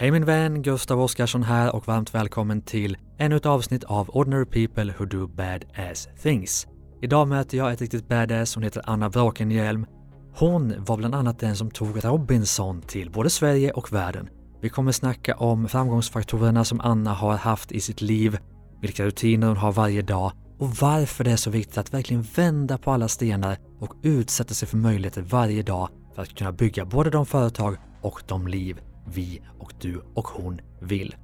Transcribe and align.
Hej 0.00 0.10
min 0.10 0.24
vän, 0.24 0.62
Gustav 0.62 1.00
Oscarsson 1.00 1.42
här 1.42 1.74
och 1.74 1.86
varmt 1.88 2.14
välkommen 2.14 2.62
till 2.62 2.96
ännu 3.18 3.36
ett 3.36 3.46
avsnitt 3.46 3.84
av 3.84 4.10
Ordinary 4.10 4.44
People 4.44 4.94
Who 4.98 5.04
Do 5.04 5.26
Bad 5.26 5.64
Ass 5.76 6.08
Things. 6.22 6.66
Idag 7.02 7.28
möter 7.28 7.58
jag 7.58 7.72
ett 7.72 7.80
riktigt 7.80 8.08
badass, 8.08 8.54
hon 8.54 8.64
heter 8.64 8.82
Anna 8.86 9.10
Brakenhielm. 9.10 9.86
Hon 10.34 10.84
var 10.84 10.96
bland 10.96 11.14
annat 11.14 11.38
den 11.38 11.56
som 11.56 11.70
tog 11.70 12.04
Robinson 12.04 12.82
till 12.82 13.10
både 13.10 13.30
Sverige 13.30 13.70
och 13.70 13.92
världen. 13.92 14.28
Vi 14.60 14.68
kommer 14.68 14.92
snacka 14.92 15.34
om 15.34 15.68
framgångsfaktorerna 15.68 16.64
som 16.64 16.80
Anna 16.80 17.14
har 17.14 17.36
haft 17.36 17.72
i 17.72 17.80
sitt 17.80 18.00
liv, 18.00 18.38
vilka 18.80 19.04
rutiner 19.04 19.46
hon 19.46 19.56
har 19.56 19.72
varje 19.72 20.02
dag 20.02 20.32
och 20.58 20.68
varför 20.68 21.24
det 21.24 21.30
är 21.30 21.36
så 21.36 21.50
viktigt 21.50 21.78
att 21.78 21.94
verkligen 21.94 22.22
vända 22.22 22.78
på 22.78 22.90
alla 22.90 23.08
stenar 23.08 23.56
och 23.80 23.94
utsätta 24.02 24.54
sig 24.54 24.68
för 24.68 24.76
möjligheter 24.76 25.22
varje 25.22 25.62
dag 25.62 25.88
för 26.14 26.22
att 26.22 26.34
kunna 26.34 26.52
bygga 26.52 26.84
både 26.84 27.10
de 27.10 27.26
företag 27.26 27.76
och 28.02 28.22
de 28.26 28.46
liv 28.46 28.80
vi 29.08 29.42
och 29.58 29.72
du 29.80 30.02
och 30.14 30.28
hon 30.28 30.60
vill. 30.80 31.16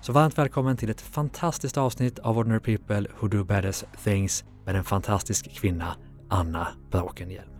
Så 0.00 0.12
varmt 0.12 0.38
välkommen 0.38 0.76
till 0.76 0.90
ett 0.90 1.00
fantastiskt 1.00 1.76
avsnitt 1.76 2.18
av 2.18 2.38
Ordinary 2.38 2.60
People 2.60 3.08
Who 3.20 3.28
Do 3.28 3.44
Badass 3.44 3.84
Things 4.04 4.44
med 4.64 4.76
en 4.76 4.84
fantastisk 4.84 5.50
kvinna, 5.50 5.96
Anna 6.28 6.68
Brakenhielm. 6.90 7.50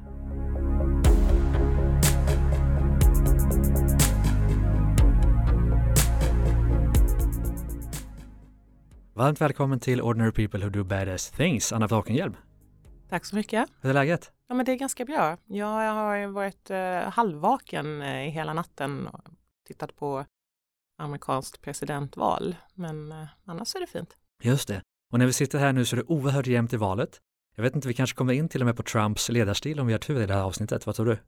Varmt 9.14 9.40
välkommen 9.40 9.80
till 9.80 10.02
Ordinary 10.02 10.32
People 10.32 10.64
Who 10.64 10.70
Do 10.70 10.84
Badass 10.84 11.30
Things, 11.30 11.72
Anna 11.72 11.86
Brakenhielm. 11.88 12.36
Tack 13.08 13.24
så 13.24 13.36
mycket. 13.36 13.68
Hur 13.80 13.90
är 13.90 13.94
läget? 13.94 14.32
Ja, 14.48 14.54
men 14.54 14.66
det 14.66 14.72
är 14.72 14.76
ganska 14.76 15.04
bra. 15.04 15.36
Jag 15.46 15.66
har 15.66 16.26
varit 16.26 16.70
eh, 16.70 17.10
halvvaken 17.10 18.02
eh, 18.02 18.08
hela 18.08 18.52
natten 18.52 19.08
tittat 19.66 19.96
på 19.96 20.24
amerikanskt 20.98 21.60
presidentval. 21.60 22.56
Men 22.74 23.12
eh, 23.12 23.26
annars 23.44 23.74
är 23.74 23.80
det 23.80 23.86
fint. 23.86 24.16
Just 24.42 24.68
det. 24.68 24.82
Och 25.12 25.18
när 25.18 25.26
vi 25.26 25.32
sitter 25.32 25.58
här 25.58 25.72
nu 25.72 25.84
så 25.84 25.96
är 25.96 26.00
det 26.00 26.06
oerhört 26.06 26.46
jämnt 26.46 26.72
i 26.72 26.76
valet. 26.76 27.20
Jag 27.56 27.62
vet 27.62 27.74
inte, 27.74 27.88
vi 27.88 27.94
kanske 27.94 28.16
kommer 28.16 28.32
in 28.32 28.48
till 28.48 28.62
och 28.62 28.66
med 28.66 28.76
på 28.76 28.82
Trumps 28.82 29.28
ledarstil 29.28 29.80
om 29.80 29.86
vi 29.86 29.92
har 29.92 30.00
tur 30.00 30.22
i 30.22 30.26
det 30.26 30.34
här 30.34 30.42
avsnittet. 30.42 30.86
Vad 30.86 30.96
tror 30.96 31.06
du? 31.06 31.18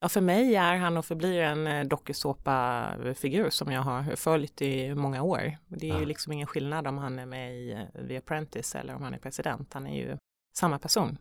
Ja, 0.00 0.08
för 0.08 0.20
mig 0.20 0.56
är 0.56 0.76
han 0.76 0.96
och 0.96 1.04
förblir 1.04 1.40
en 1.40 1.66
eh, 1.66 1.84
dokusåpa-figur 1.84 3.50
som 3.50 3.72
jag 3.72 3.82
har 3.82 4.16
följt 4.16 4.62
i 4.62 4.94
många 4.94 5.22
år. 5.22 5.58
Det 5.68 5.90
är 5.90 5.98
ju 5.98 6.06
liksom 6.06 6.32
ingen 6.32 6.46
skillnad 6.46 6.86
om 6.86 6.98
han 6.98 7.18
är 7.18 7.26
med 7.26 7.56
i 7.56 7.72
eh, 7.72 8.06
The 8.08 8.16
Apprentice 8.16 8.74
eller 8.74 8.94
om 8.94 9.02
han 9.02 9.14
är 9.14 9.18
president. 9.18 9.74
Han 9.74 9.86
är 9.86 9.96
ju 9.96 10.16
samma 10.56 10.78
person. 10.78 11.18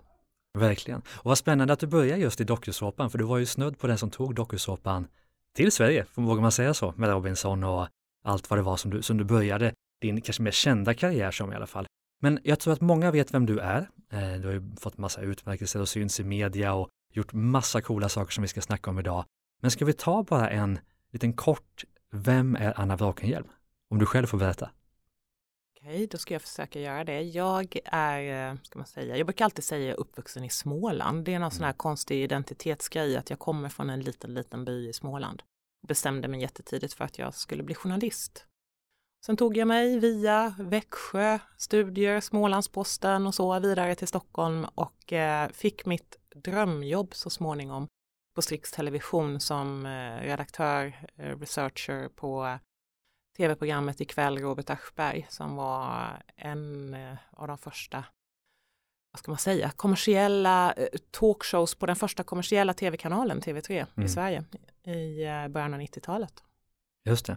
Verkligen. 0.59 0.99
Och 0.99 1.25
vad 1.25 1.38
spännande 1.38 1.73
att 1.73 1.79
du 1.79 1.88
börjar 1.88 2.17
just 2.17 2.41
i 2.41 2.43
dokusåpan, 2.43 3.09
för 3.09 3.17
du 3.17 3.23
var 3.23 3.38
ju 3.38 3.45
snudd 3.45 3.79
på 3.79 3.88
den 3.88 3.97
som 3.97 4.09
tog 4.09 4.35
dokusåpan 4.35 5.07
till 5.55 5.71
Sverige, 5.71 6.05
vågar 6.13 6.41
man 6.41 6.51
säga 6.51 6.73
så, 6.73 6.93
med 6.97 7.09
Robinson 7.09 7.63
och 7.63 7.87
allt 8.23 8.49
vad 8.49 8.59
det 8.59 8.63
var 8.63 8.77
som 8.77 8.91
du, 8.91 9.01
som 9.01 9.17
du 9.17 9.23
började 9.23 9.73
din 10.01 10.21
kanske 10.21 10.43
mer 10.43 10.51
kända 10.51 10.93
karriär 10.93 11.31
som 11.31 11.53
i 11.53 11.55
alla 11.55 11.67
fall. 11.67 11.85
Men 12.21 12.39
jag 12.43 12.59
tror 12.59 12.73
att 12.73 12.81
många 12.81 13.11
vet 13.11 13.33
vem 13.33 13.45
du 13.45 13.59
är. 13.59 13.89
Eh, 14.11 14.33
du 14.33 14.47
har 14.47 14.53
ju 14.53 14.75
fått 14.79 14.97
massa 14.97 15.21
utmärkelser 15.21 15.81
och 15.81 15.89
syns 15.89 16.19
i 16.19 16.23
media 16.23 16.73
och 16.73 16.89
gjort 17.13 17.33
massa 17.33 17.81
coola 17.81 18.09
saker 18.09 18.31
som 18.31 18.41
vi 18.41 18.47
ska 18.47 18.61
snacka 18.61 18.89
om 18.89 18.99
idag. 18.99 19.25
Men 19.61 19.71
ska 19.71 19.85
vi 19.85 19.93
ta 19.93 20.23
bara 20.23 20.49
en 20.49 20.79
liten 21.11 21.33
kort, 21.33 21.83
vem 22.11 22.55
är 22.55 22.79
Anna 22.79 22.95
Wrakenhielm? 22.95 23.47
Om 23.89 23.99
du 23.99 24.05
själv 24.05 24.27
får 24.27 24.38
berätta. 24.38 24.69
Okej, 25.85 26.07
då 26.07 26.17
ska 26.17 26.33
jag 26.33 26.41
försöka 26.41 26.79
göra 26.79 27.03
det. 27.03 27.21
Jag 27.21 27.77
är, 27.85 28.49
eh, 28.51 28.57
ska 28.63 28.79
man 28.79 28.87
säga, 28.87 29.17
jag 29.17 29.27
brukar 29.27 29.45
alltid 29.45 29.63
säga 29.63 29.93
uppvuxen 29.93 30.43
i 30.43 30.49
Småland. 30.49 31.25
Det 31.25 31.33
är 31.33 31.39
någon 31.39 31.51
sån 31.51 31.63
här 31.63 31.69
mm. 31.69 31.77
konstig 31.77 32.23
identitetsgrej 32.23 33.17
att 33.17 33.29
jag 33.29 33.39
kommer 33.39 33.69
från 33.69 33.89
en 33.89 34.01
liten, 34.01 34.33
liten 34.33 34.65
by 34.65 34.89
i 34.89 34.93
Småland. 34.93 35.43
Bestämde 35.87 36.27
mig 36.27 36.41
jättetidigt 36.41 36.93
för 36.93 37.05
att 37.05 37.19
jag 37.19 37.33
skulle 37.33 37.63
bli 37.63 37.75
journalist. 37.75 38.45
Sen 39.25 39.37
tog 39.37 39.57
jag 39.57 39.67
mig 39.67 39.99
via 39.99 40.55
Växjö, 40.59 41.39
studier, 41.57 42.19
Smålandsposten 42.19 43.27
och 43.27 43.35
så 43.35 43.59
vidare 43.59 43.95
till 43.95 44.07
Stockholm 44.07 44.65
och 44.75 45.13
eh, 45.13 45.49
fick 45.49 45.85
mitt 45.85 46.19
drömjobb 46.35 47.16
så 47.16 47.29
småningom 47.29 47.88
på 48.35 48.41
Strix 48.41 48.72
Television 48.72 49.39
som 49.39 49.85
eh, 49.85 50.25
redaktör, 50.25 51.07
researcher 51.16 52.09
på 52.16 52.59
tv-programmet 53.38 54.01
ikväll, 54.01 54.38
Robert 54.38 54.69
Aschberg, 54.69 55.27
som 55.29 55.55
var 55.55 56.23
en 56.35 56.94
eh, 56.94 57.16
av 57.31 57.47
de 57.47 57.57
första 57.57 58.05
vad 59.13 59.19
ska 59.19 59.31
man 59.31 59.38
säga, 59.38 59.69
kommersiella 59.69 60.73
eh, 60.73 60.88
talkshows 61.11 61.75
på 61.75 61.85
den 61.85 61.95
första 61.95 62.23
kommersiella 62.23 62.73
tv-kanalen, 62.73 63.41
TV3 63.41 63.72
mm. 63.95 64.05
i 64.05 64.09
Sverige 64.09 64.43
i 64.83 65.23
eh, 65.23 65.47
början 65.47 65.73
av 65.73 65.79
90-talet. 65.79 66.43
Just 67.05 67.25
det. 67.25 67.33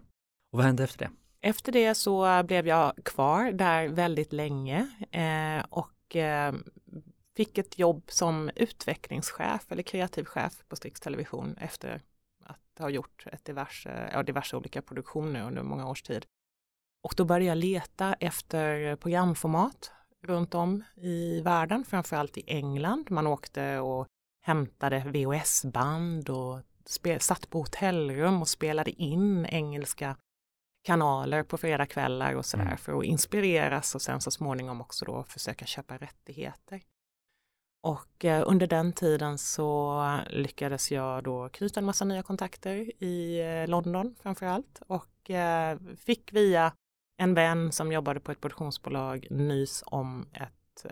Och 0.52 0.58
vad 0.58 0.64
hände 0.64 0.84
efter 0.84 0.98
det? 0.98 1.10
Efter 1.48 1.72
det 1.72 1.94
så 1.94 2.42
blev 2.42 2.66
jag 2.66 2.92
kvar 3.04 3.52
där 3.52 3.88
väldigt 3.88 4.32
länge 4.32 4.88
eh, 5.10 5.64
och 5.68 6.16
eh, 6.16 6.54
fick 7.36 7.58
ett 7.58 7.78
jobb 7.78 8.02
som 8.08 8.50
utvecklingschef 8.56 9.72
eller 9.72 9.82
kreativ 9.82 10.24
chef 10.24 10.52
på 10.68 10.76
Strix 10.76 11.00
Television 11.00 11.56
efter 11.60 12.02
har 12.78 12.90
gjort 12.90 13.26
ett 13.32 13.44
diverse, 13.44 14.10
ja, 14.12 14.22
diverse 14.22 14.56
olika 14.56 14.82
produktioner 14.82 15.42
under 15.42 15.62
många 15.62 15.88
års 15.88 16.02
tid. 16.02 16.26
Och 17.02 17.14
då 17.16 17.24
började 17.24 17.44
jag 17.44 17.58
leta 17.58 18.14
efter 18.14 18.96
programformat 18.96 19.92
runt 20.22 20.54
om 20.54 20.84
i 20.94 21.40
världen, 21.40 21.84
framförallt 21.84 22.38
i 22.38 22.44
England. 22.46 23.10
Man 23.10 23.26
åkte 23.26 23.78
och 23.78 24.06
hämtade 24.42 24.98
VHS-band 24.98 26.30
och 26.30 26.60
spel, 26.84 27.20
satt 27.20 27.50
på 27.50 27.58
hotellrum 27.58 28.40
och 28.40 28.48
spelade 28.48 28.90
in 28.90 29.46
engelska 29.46 30.16
kanaler 30.84 31.42
på 31.42 31.58
fredagskvällar 31.58 32.34
och 32.34 32.46
sådär 32.46 32.64
mm. 32.64 32.78
för 32.78 32.98
att 32.98 33.04
inspireras 33.04 33.94
och 33.94 34.02
sen 34.02 34.20
så 34.20 34.30
småningom 34.30 34.80
också 34.80 35.04
då 35.04 35.22
försöka 35.22 35.66
köpa 35.66 35.96
rättigheter. 35.96 36.80
Och 37.86 38.24
eh, 38.24 38.42
under 38.46 38.66
den 38.66 38.92
tiden 38.92 39.38
så 39.38 40.20
lyckades 40.30 40.92
jag 40.92 41.24
då 41.24 41.48
knyta 41.48 41.80
en 41.80 41.86
massa 41.86 42.04
nya 42.04 42.22
kontakter 42.22 43.02
i 43.02 43.40
eh, 43.40 43.68
London 43.68 44.14
framför 44.22 44.46
allt 44.46 44.82
och 44.86 45.30
eh, 45.30 45.78
fick 45.98 46.32
via 46.32 46.72
en 47.16 47.34
vän 47.34 47.72
som 47.72 47.92
jobbade 47.92 48.20
på 48.20 48.32
ett 48.32 48.40
produktionsbolag 48.40 49.26
nys 49.30 49.84
om 49.86 50.26
ett 50.32 50.86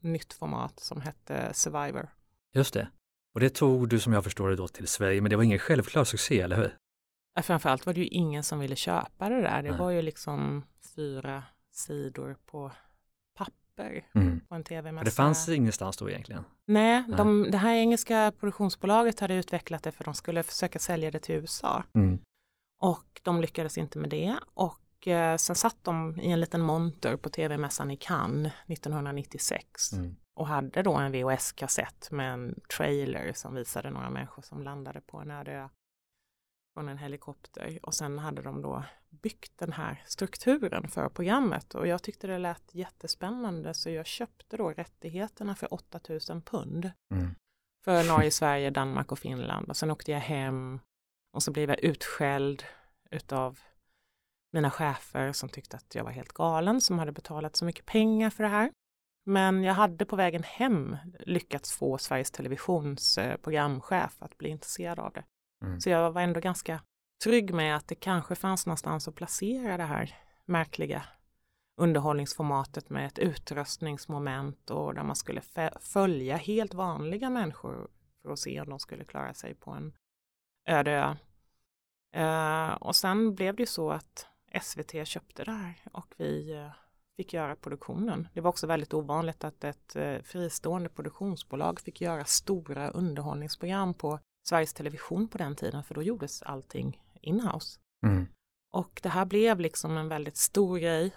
nytt 0.00 0.32
format 0.32 0.80
som 0.80 1.00
hette 1.00 1.54
Survivor. 1.54 2.08
Just 2.54 2.74
det. 2.74 2.88
Och 3.34 3.40
det 3.40 3.50
tog 3.50 3.88
du 3.88 4.00
som 4.00 4.12
jag 4.12 4.24
förstår 4.24 4.50
det 4.50 4.56
då 4.56 4.68
till 4.68 4.88
Sverige, 4.88 5.20
men 5.20 5.30
det 5.30 5.36
var 5.36 5.42
ingen 5.42 5.58
självklar 5.58 6.04
succé, 6.04 6.40
eller 6.40 6.56
hur? 6.56 6.76
Framförallt 7.42 7.86
var 7.86 7.94
det 7.94 8.00
ju 8.00 8.06
ingen 8.06 8.42
som 8.42 8.58
ville 8.58 8.76
köpa 8.76 9.28
det 9.28 9.40
där. 9.40 9.62
Det 9.62 9.70
Nej. 9.70 9.78
var 9.78 9.90
ju 9.90 10.02
liksom 10.02 10.64
fyra 10.96 11.42
sidor 11.70 12.36
på 12.46 12.72
papper 13.76 14.06
mm. 14.14 14.40
på 14.48 14.54
en 14.54 14.64
tv-mässa. 14.64 15.04
Det 15.04 15.10
fanns 15.10 15.48
ingenstans 15.48 15.96
då 15.96 16.10
egentligen? 16.10 16.44
Nej, 16.66 17.04
de, 17.16 17.50
det 17.50 17.58
här 17.58 17.74
engelska 17.74 18.32
produktionsbolaget 18.40 19.20
hade 19.20 19.34
utvecklat 19.34 19.82
det 19.82 19.92
för 19.92 20.04
de 20.04 20.14
skulle 20.14 20.42
försöka 20.42 20.78
sälja 20.78 21.10
det 21.10 21.18
till 21.18 21.34
USA. 21.34 21.84
Mm. 21.94 22.18
Och 22.80 23.20
de 23.22 23.40
lyckades 23.40 23.78
inte 23.78 23.98
med 23.98 24.10
det 24.10 24.36
och 24.54 25.08
eh, 25.08 25.36
sen 25.36 25.56
satt 25.56 25.76
de 25.82 26.20
i 26.20 26.30
en 26.30 26.40
liten 26.40 26.60
monter 26.60 27.16
på 27.16 27.28
tv-mässan 27.28 27.90
i 27.90 27.96
Cannes 27.96 28.52
1996 28.66 29.92
mm. 29.92 30.16
och 30.34 30.46
hade 30.46 30.82
då 30.82 30.94
en 30.94 31.12
VHS-kassett 31.12 32.10
med 32.10 32.32
en 32.32 32.60
trailer 32.76 33.32
som 33.32 33.54
visade 33.54 33.90
några 33.90 34.10
människor 34.10 34.42
som 34.42 34.62
landade 34.62 35.00
på 35.00 35.18
en 35.18 35.30
öde 35.30 35.52
ö 35.52 35.68
från 36.74 36.88
en 36.88 36.98
helikopter 36.98 37.78
och 37.82 37.94
sen 37.94 38.18
hade 38.18 38.42
de 38.42 38.62
då 38.62 38.84
byggt 39.12 39.58
den 39.58 39.72
här 39.72 40.02
strukturen 40.06 40.88
för 40.88 41.08
programmet 41.08 41.74
och 41.74 41.86
jag 41.86 42.02
tyckte 42.02 42.26
det 42.26 42.38
lät 42.38 42.74
jättespännande 42.74 43.74
så 43.74 43.90
jag 43.90 44.06
köpte 44.06 44.56
då 44.56 44.70
rättigheterna 44.70 45.54
för 45.54 45.74
8000 45.74 46.42
pund. 46.42 46.90
Mm. 47.14 47.34
För 47.84 48.08
Norge, 48.08 48.30
Sverige, 48.30 48.70
Danmark 48.70 49.12
och 49.12 49.18
Finland 49.18 49.68
och 49.68 49.76
sen 49.76 49.90
åkte 49.90 50.12
jag 50.12 50.20
hem 50.20 50.80
och 51.32 51.42
så 51.42 51.50
blev 51.50 51.68
jag 51.68 51.80
utskälld 51.84 52.64
utav 53.10 53.58
mina 54.52 54.70
chefer 54.70 55.32
som 55.32 55.48
tyckte 55.48 55.76
att 55.76 55.94
jag 55.94 56.04
var 56.04 56.10
helt 56.10 56.32
galen 56.32 56.80
som 56.80 56.98
hade 56.98 57.12
betalat 57.12 57.56
så 57.56 57.64
mycket 57.64 57.86
pengar 57.86 58.30
för 58.30 58.42
det 58.42 58.50
här. 58.50 58.72
Men 59.24 59.64
jag 59.64 59.74
hade 59.74 60.04
på 60.04 60.16
vägen 60.16 60.42
hem 60.42 60.96
lyckats 61.20 61.72
få 61.72 61.98
Sveriges 61.98 62.30
Televisions 62.30 63.18
eh, 63.18 63.36
programchef 63.36 64.22
att 64.22 64.38
bli 64.38 64.48
intresserad 64.48 64.98
av 64.98 65.12
det. 65.12 65.24
Mm. 65.64 65.80
Så 65.80 65.90
jag 65.90 66.12
var 66.12 66.22
ändå 66.22 66.40
ganska 66.40 66.80
trygg 67.22 67.54
med 67.54 67.76
att 67.76 67.88
det 67.88 67.94
kanske 67.94 68.34
fanns 68.34 68.66
någonstans 68.66 69.08
att 69.08 69.14
placera 69.14 69.76
det 69.76 69.84
här 69.84 70.14
märkliga 70.44 71.02
underhållningsformatet 71.76 72.90
med 72.90 73.06
ett 73.06 73.18
utröstningsmoment 73.18 74.70
och 74.70 74.94
där 74.94 75.02
man 75.02 75.16
skulle 75.16 75.42
följa 75.80 76.36
helt 76.36 76.74
vanliga 76.74 77.30
människor 77.30 77.88
för 78.22 78.32
att 78.32 78.38
se 78.38 78.60
om 78.60 78.68
de 78.68 78.78
skulle 78.78 79.04
klara 79.04 79.34
sig 79.34 79.54
på 79.54 79.70
en 79.70 79.92
öde 80.68 80.90
ö. 80.92 81.14
Uh, 82.16 82.74
och 82.74 82.96
sen 82.96 83.34
blev 83.34 83.56
det 83.56 83.62
ju 83.62 83.66
så 83.66 83.90
att 83.90 84.26
SVT 84.62 85.06
köpte 85.06 85.44
det 85.44 85.52
här 85.52 85.74
och 85.92 86.14
vi 86.16 86.54
uh, 86.54 86.70
fick 87.16 87.32
göra 87.32 87.56
produktionen. 87.56 88.28
Det 88.34 88.40
var 88.40 88.48
också 88.48 88.66
väldigt 88.66 88.94
ovanligt 88.94 89.44
att 89.44 89.64
ett 89.64 89.96
uh, 89.96 90.18
fristående 90.22 90.88
produktionsbolag 90.88 91.80
fick 91.80 92.00
göra 92.00 92.24
stora 92.24 92.88
underhållningsprogram 92.88 93.94
på 93.94 94.18
Sveriges 94.48 94.74
Television 94.74 95.28
på 95.28 95.38
den 95.38 95.56
tiden, 95.56 95.84
för 95.84 95.94
då 95.94 96.02
gjordes 96.02 96.42
allting 96.42 97.00
inhouse. 97.22 97.80
Mm. 98.06 98.26
Och 98.72 99.00
det 99.02 99.08
här 99.08 99.24
blev 99.24 99.60
liksom 99.60 99.96
en 99.96 100.08
väldigt 100.08 100.36
stor 100.36 100.78
grej 100.78 101.10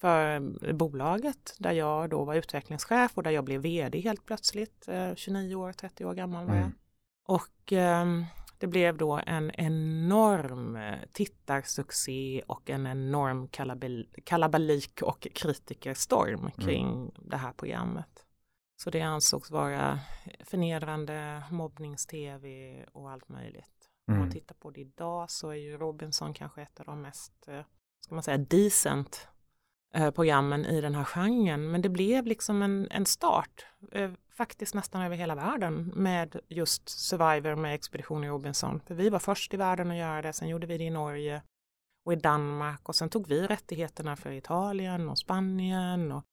för 0.00 0.40
bolaget 0.72 1.54
där 1.58 1.72
jag 1.72 2.10
då 2.10 2.24
var 2.24 2.34
utvecklingschef 2.34 3.12
och 3.14 3.22
där 3.22 3.30
jag 3.30 3.44
blev 3.44 3.60
vd 3.60 4.00
helt 4.00 4.24
plötsligt. 4.24 4.88
29 5.14 5.54
år, 5.54 5.72
30 5.72 6.04
år 6.04 6.14
gammal 6.14 6.46
var 6.46 6.54
jag. 6.54 6.64
Mm. 6.64 6.78
Och 7.26 7.72
um, 7.72 8.24
det 8.58 8.66
blev 8.66 8.96
då 8.96 9.20
en 9.26 9.50
enorm 9.50 10.76
eh, 10.76 10.98
tittarsuccé 11.12 12.42
och 12.46 12.70
en 12.70 12.86
enorm 12.86 13.48
kalabalik 14.24 15.02
och 15.02 15.28
kritikerstorm 15.34 16.40
mm. 16.40 16.50
kring 16.50 16.86
mm. 16.86 17.10
det 17.18 17.36
här 17.36 17.52
programmet. 17.52 18.26
Så 18.76 18.90
det 18.90 19.00
ansågs 19.00 19.50
vara 19.50 20.00
förnedrande, 20.40 21.42
mobbnings-tv 21.50 22.84
och 22.92 23.10
allt 23.10 23.28
möjligt. 23.28 23.75
Mm. 24.08 24.16
Om 24.16 24.18
man 24.18 24.28
mm. 24.28 24.32
tittar 24.32 24.54
på 24.54 24.70
det 24.70 24.80
idag 24.80 25.30
så 25.30 25.50
är 25.50 25.54
ju 25.54 25.76
Robinson 25.76 26.34
kanske 26.34 26.62
ett 26.62 26.80
av 26.80 26.86
de 26.86 27.02
mest, 27.02 27.48
eh, 27.48 27.60
ska 28.00 28.14
man 28.14 28.22
säga, 28.22 28.38
decent 28.38 29.28
eh, 29.94 30.10
programmen 30.10 30.64
i 30.64 30.80
den 30.80 30.94
här 30.94 31.04
genren. 31.04 31.70
Men 31.70 31.82
det 31.82 31.88
blev 31.88 32.26
liksom 32.26 32.62
en, 32.62 32.88
en 32.90 33.06
start 33.06 33.66
faktiskt 34.36 34.74
nästan 34.74 35.02
över 35.02 35.16
hela 35.16 35.34
världen 35.34 35.92
med 35.94 36.40
just 36.48 36.88
Survivor 36.88 37.56
med 37.56 37.74
Expedition 37.74 38.24
Robinson. 38.24 38.80
För 38.80 38.94
vi 38.94 39.08
var 39.08 39.18
först 39.18 39.54
i 39.54 39.56
världen 39.56 39.90
att 39.90 39.96
göra 39.96 40.22
det, 40.22 40.32
sen 40.32 40.48
gjorde 40.48 40.66
vi 40.66 40.78
det 40.78 40.84
i 40.84 40.90
Norge 40.90 41.42
och 42.04 42.12
i 42.12 42.16
Danmark 42.16 42.88
och 42.88 42.94
sen 42.94 43.08
tog 43.08 43.28
vi 43.28 43.46
rättigheterna 43.46 44.16
för 44.16 44.30
Italien 44.30 45.08
och 45.08 45.18
Spanien 45.18 46.12
och 46.12 46.24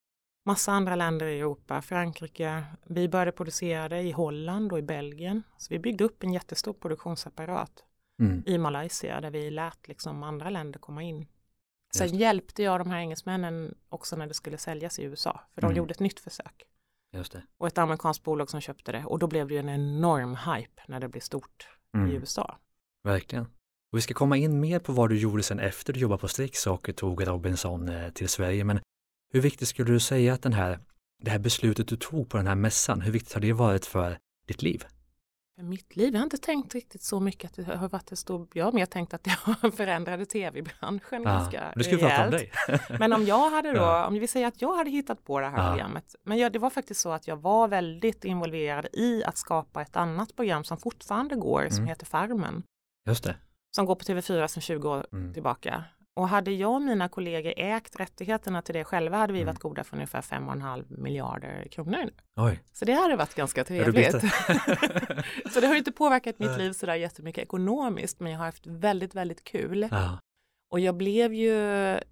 massa 0.45 0.72
andra 0.72 0.95
länder 0.95 1.25
i 1.25 1.40
Europa, 1.40 1.81
Frankrike. 1.81 2.63
Vi 2.86 3.10
började 3.10 3.31
producera 3.31 3.90
det 3.90 4.01
i 4.01 4.12
Holland 4.12 4.72
och 4.72 4.80
i 4.80 4.81
Belgien. 4.81 5.44
Så 5.57 5.74
vi 5.74 5.80
byggde 5.80 6.04
upp 6.04 6.24
en 6.24 6.34
jättestor 6.34 6.74
produktionsapparat 6.74 7.84
mm. 8.22 8.44
i 8.45 8.57
Malaysia 8.57 9.22
där 9.22 9.31
vi 9.31 9.51
lät 9.51 9.88
liksom 9.88 10.24
andra 10.24 10.50
länder 10.50 10.80
komma 10.80 11.04
in. 11.04 11.28
Sen 11.95 12.18
hjälpte 12.18 12.63
jag 12.63 12.80
de 12.80 12.90
här 12.90 13.00
engelsmännen 13.00 13.75
också 13.90 14.16
när 14.16 14.28
det 14.28 14.34
skulle 14.34 14.57
säljas 14.57 15.00
i 15.00 15.04
USA, 15.04 15.42
för 15.54 15.62
de 15.62 15.68
mm. 15.68 15.78
gjorde 15.78 15.92
ett 15.92 16.00
nytt 16.00 16.19
försök. 16.19 16.63
Just 17.13 17.31
det. 17.31 17.44
Och 17.57 17.68
ett 17.68 17.78
amerikanskt 17.78 18.24
bolag 18.24 18.50
som 18.50 18.62
köpte 18.62 18.92
det 18.92 19.06
och 19.06 19.19
då 19.19 19.28
blev 19.28 19.48
det 19.48 19.54
ju 19.54 19.60
en 19.60 19.69
enorm 19.69 20.36
hype 20.36 20.81
när 20.88 21.00
det 21.00 21.07
blev 21.07 21.22
stort 21.22 21.68
mm. 21.96 22.12
i 22.12 22.13
USA. 22.13 22.57
Verkligen. 23.04 23.46
Och 23.92 23.98
vi 23.98 24.01
ska 24.01 24.13
komma 24.13 24.38
in 24.38 24.60
mer 24.60 24.80
på 24.80 24.92
vad 24.94 25.10
du 25.10 25.19
gjorde 25.19 25.44
sen 25.44 25.60
efter 25.60 25.94
du 25.94 26.00
jobbade 26.00 26.22
på 26.22 26.28
Strix 26.28 26.68
och 26.68 26.96
tog 26.96 27.28
Robinson 27.28 27.89
eh, 27.89 28.10
till 28.10 28.30
Sverige. 28.30 28.63
Men 28.63 28.80
hur 29.34 29.42
viktigt 29.42 29.68
skulle 29.68 29.92
du 29.92 30.00
säga 30.00 30.34
att 30.34 30.42
den 30.42 30.54
här, 30.54 30.80
det 31.24 31.32
här 31.32 31.40
beslutet 31.40 31.88
du 31.88 31.96
tog 31.96 32.30
på 32.30 32.38
den 32.38 32.48
här 32.48 32.56
mässan, 32.56 33.02
hur 33.02 33.12
viktigt 33.12 33.34
har 33.34 33.42
det 33.42 33.54
varit 33.54 33.86
för 33.86 34.18
ditt 34.48 34.62
liv? 34.62 34.86
För 35.56 35.64
mitt 35.64 35.96
liv, 35.96 36.14
jag 36.14 36.20
har 36.20 36.24
inte 36.24 36.38
tänkt 36.38 36.76
riktigt 36.76 37.02
så 37.02 37.20
mycket 37.20 37.50
att 37.50 37.66
det 37.66 37.76
har 37.76 37.90
varit 37.90 38.12
en 38.12 38.18
stor, 38.18 38.48
jag 38.54 38.66
har 38.66 38.72
mer 38.72 38.86
tänkt 38.86 39.14
att 39.14 39.28
jag 39.28 39.74
förändrade 39.78 40.26
tv-branschen 40.26 41.00
ja, 41.12 41.20
ganska 41.20 41.74
du 41.76 41.84
ska 41.84 41.98
prata 41.98 42.26
om 42.26 42.32
dig. 42.32 42.52
men 43.00 43.14
om 43.14 43.26
jag 43.26 43.50
hade 43.50 43.72
då, 43.72 43.78
ja. 43.78 44.08
om 44.08 44.14
vi 44.14 44.28
säger 44.28 44.48
att 44.48 44.62
jag 44.62 44.76
hade 44.76 44.90
hittat 44.90 45.24
på 45.24 45.40
det 45.40 45.50
här 45.50 45.64
ja. 45.64 45.70
programmet, 45.70 46.16
men 46.24 46.38
jag, 46.38 46.52
det 46.52 46.60
var 46.60 46.70
faktiskt 46.70 47.02
så 47.02 47.12
att 47.12 47.28
jag 47.28 47.38
var 47.38 47.68
väldigt 47.68 48.26
involverad 48.26 48.88
i 48.94 49.24
att 49.24 49.38
skapa 49.38 49.82
ett 49.82 49.96
annat 49.96 50.36
program 50.36 50.64
som 50.64 50.78
fortfarande 50.78 51.36
går, 51.36 51.62
mm. 51.62 51.72
som 51.72 51.86
heter 51.86 52.06
Farmen. 52.06 52.64
Just 53.08 53.24
det. 53.24 53.36
Som 53.76 53.86
går 53.86 53.96
på 53.96 54.04
TV4 54.04 54.48
sedan 54.48 54.62
20 54.62 54.90
år 54.90 55.06
mm. 55.12 55.34
tillbaka. 55.34 55.84
Och 56.15 56.27
hade 56.27 56.51
jag 56.51 56.74
och 56.74 56.81
mina 56.81 57.10
kollegor 57.10 57.54
ägt 57.57 58.00
rättigheterna 58.00 58.62
till 58.62 58.74
det 58.74 58.83
själva 58.83 59.18
hade 59.18 59.33
vi 59.33 59.39
mm. 59.39 59.54
varit 59.54 59.60
goda 59.60 59.83
för 59.83 59.95
ungefär 59.95 60.21
5,5 60.21 60.86
miljarder 61.01 61.68
kronor. 61.71 62.10
Oj. 62.36 62.63
Så 62.74 62.86
det 62.86 62.94
hade 62.94 63.15
varit 63.15 63.36
ganska 63.36 63.63
trevligt. 63.63 64.12
så 65.51 65.60
det 65.60 65.68
har 65.68 65.75
inte 65.75 65.92
påverkat 65.92 66.39
mitt 66.39 66.57
liv 66.57 66.71
sådär 66.74 66.95
jättemycket 66.95 67.44
ekonomiskt 67.44 68.19
men 68.19 68.31
jag 68.31 68.39
har 68.39 68.45
haft 68.45 68.68
väldigt, 68.68 69.15
väldigt 69.15 69.44
kul. 69.44 69.88
Ja. 69.92 70.19
Och 70.71 70.80
jag 70.80 70.95
blev 70.95 71.33
ju 71.33 71.56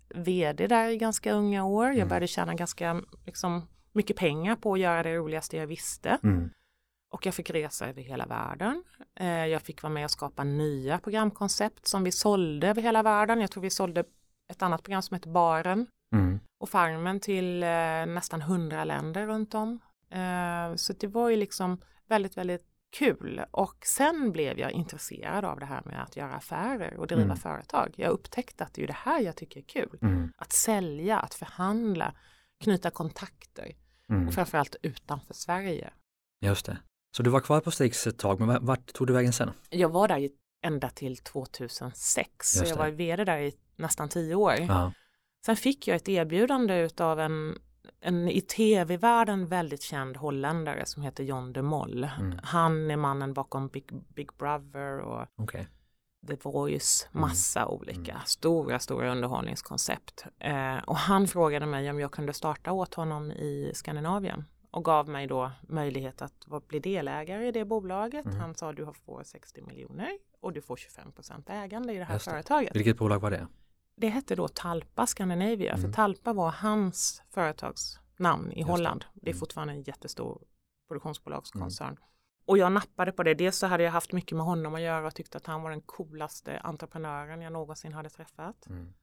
vd 0.09 0.67
där 0.67 0.89
i 0.89 0.97
ganska 0.97 1.33
unga 1.33 1.65
år. 1.65 1.85
Jag 1.85 1.95
mm. 1.95 2.07
började 2.07 2.27
tjäna 2.27 2.53
ganska 2.53 3.01
liksom, 3.25 3.67
mycket 3.91 4.17
pengar 4.17 4.55
på 4.55 4.73
att 4.73 4.79
göra 4.79 5.03
det 5.03 5.15
roligaste 5.15 5.57
jag 5.57 5.67
visste. 5.67 6.17
Mm. 6.23 6.49
Och 7.11 7.25
jag 7.25 7.33
fick 7.33 7.49
resa 7.49 7.87
över 7.87 8.01
hela 8.01 8.25
världen. 8.25 8.83
Eh, 9.15 9.45
jag 9.45 9.61
fick 9.61 9.83
vara 9.83 9.93
med 9.93 10.05
och 10.05 10.11
skapa 10.11 10.43
nya 10.43 10.99
programkoncept 10.99 11.87
som 11.87 12.03
vi 12.03 12.11
sålde 12.11 12.67
över 12.67 12.81
hela 12.81 13.03
världen. 13.03 13.41
Jag 13.41 13.51
tror 13.51 13.63
vi 13.63 13.69
sålde 13.69 14.03
ett 14.51 14.61
annat 14.61 14.83
program 14.83 15.01
som 15.01 15.15
heter 15.15 15.29
Baren 15.29 15.87
mm. 16.15 16.39
och 16.59 16.69
Farmen 16.69 17.19
till 17.19 17.63
eh, 17.63 18.05
nästan 18.07 18.41
hundra 18.41 18.83
länder 18.83 19.27
runt 19.27 19.53
om. 19.53 19.79
Eh, 20.09 20.75
så 20.75 20.93
det 20.93 21.07
var 21.07 21.29
ju 21.29 21.35
liksom 21.35 21.81
väldigt, 22.07 22.37
väldigt 22.37 22.65
kul. 22.91 23.41
Och 23.51 23.85
sen 23.85 24.31
blev 24.31 24.59
jag 24.59 24.71
intresserad 24.71 25.45
av 25.45 25.59
det 25.59 25.65
här 25.65 25.81
med 25.85 26.03
att 26.03 26.15
göra 26.15 26.33
affärer 26.33 26.97
och 26.97 27.07
driva 27.07 27.23
mm. 27.23 27.37
företag. 27.37 27.93
Jag 27.97 28.11
upptäckte 28.11 28.63
att 28.63 28.73
det 28.73 28.83
är 28.83 28.87
det 28.87 28.93
här 28.93 29.21
jag 29.21 29.35
tycker 29.35 29.59
är 29.59 29.63
kul. 29.63 29.97
Mm. 30.01 30.31
Att 30.37 30.53
sälja, 30.53 31.19
att 31.19 31.33
förhandla, 31.33 32.13
knyta 32.63 32.89
kontakter. 32.89 33.71
Mm. 34.09 34.27
Och 34.27 34.33
framförallt 34.33 34.75
utanför 34.81 35.33
Sverige. 35.33 35.89
Just 36.41 36.65
det. 36.65 36.77
Så 37.11 37.23
du 37.23 37.29
var 37.29 37.39
kvar 37.39 37.59
på 37.59 37.71
Strix 37.71 38.07
ett 38.07 38.17
tag, 38.17 38.39
men 38.39 38.65
vart 38.65 38.93
tog 38.93 39.07
du 39.07 39.13
vägen 39.13 39.33
sen? 39.33 39.51
Jag 39.69 39.89
var 39.89 40.07
där 40.07 40.29
ända 40.63 40.89
till 40.89 41.17
2006, 41.17 42.51
så 42.51 42.65
jag 42.65 42.75
var 42.75 42.89
vd 42.89 43.23
där 43.23 43.39
i 43.39 43.53
nästan 43.75 44.09
tio 44.09 44.35
år. 44.35 44.55
Ja. 44.59 44.91
Sen 45.45 45.55
fick 45.55 45.87
jag 45.87 45.95
ett 45.95 46.09
erbjudande 46.09 46.89
av 46.97 47.19
en, 47.19 47.57
en 48.01 48.27
i 48.27 48.41
tv-världen 48.41 49.47
väldigt 49.47 49.81
känd 49.81 50.17
holländare 50.17 50.85
som 50.85 51.03
heter 51.03 51.23
John 51.23 51.53
de 51.53 51.61
Mol. 51.61 52.03
Mm. 52.03 52.39
Han 52.43 52.91
är 52.91 52.97
mannen 52.97 53.33
bakom 53.33 53.67
Big, 53.67 53.85
Big 54.15 54.29
Brother 54.37 54.99
och 54.99 55.27
okay. 55.37 55.65
The 56.27 56.35
Voice, 56.35 57.07
mm. 57.11 57.21
massa 57.21 57.59
mm. 57.59 57.71
olika 57.71 58.11
mm. 58.11 58.23
stora, 58.25 58.79
stora 58.79 59.11
underhållningskoncept. 59.11 60.25
Eh, 60.39 60.77
och 60.77 60.97
han 60.97 61.27
frågade 61.27 61.65
mig 61.65 61.89
om 61.89 61.99
jag 61.99 62.11
kunde 62.11 62.33
starta 62.33 62.71
åt 62.71 62.93
honom 62.93 63.31
i 63.31 63.71
Skandinavien 63.75 64.45
och 64.71 64.85
gav 64.85 65.09
mig 65.09 65.27
då 65.27 65.51
möjlighet 65.61 66.21
att 66.21 66.67
bli 66.67 66.79
delägare 66.79 67.47
i 67.47 67.51
det 67.51 67.65
bolaget. 67.65 68.25
Mm. 68.25 68.39
Han 68.39 68.55
sa 68.55 68.73
du 68.73 68.87
får 69.05 69.23
60 69.23 69.61
miljoner 69.61 70.11
och 70.39 70.53
du 70.53 70.61
får 70.61 70.75
25% 70.75 71.51
ägande 71.51 71.93
i 71.93 71.97
det 71.97 72.03
här 72.03 72.13
Just 72.15 72.25
företaget. 72.25 72.75
Vilket 72.75 72.97
bolag 72.97 73.19
var 73.19 73.31
det? 73.31 73.47
Det 73.95 74.07
hette 74.07 74.35
då 74.35 74.47
Talpa 74.47 75.07
Scandinavia, 75.07 75.73
mm. 75.73 75.81
för 75.81 75.93
Talpa 75.93 76.33
var 76.33 76.51
hans 76.51 77.23
företagsnamn 77.29 78.51
i 78.51 78.59
Just 78.59 78.69
Holland. 78.69 79.05
Det. 79.13 79.19
det 79.21 79.29
är 79.29 79.33
mm. 79.33 79.39
fortfarande 79.39 79.73
en 79.73 79.83
jättestor 79.83 80.41
produktionsbolagskoncern. 80.87 81.87
Mm. 81.87 82.03
Och 82.45 82.57
jag 82.57 82.71
nappade 82.71 83.11
på 83.11 83.23
det. 83.23 83.33
Dels 83.33 83.57
så 83.57 83.67
hade 83.67 83.83
jag 83.83 83.91
haft 83.91 84.13
mycket 84.13 84.37
med 84.37 84.45
honom 84.45 84.75
att 84.75 84.81
göra 84.81 85.07
och 85.07 85.15
tyckte 85.15 85.37
att 85.37 85.45
han 85.45 85.61
var 85.61 85.69
den 85.69 85.81
coolaste 85.81 86.59
entreprenören 86.59 87.41
jag 87.41 87.53
någonsin 87.53 87.93
hade 87.93 88.09
träffat. 88.09 88.67
Mm. 88.69 88.93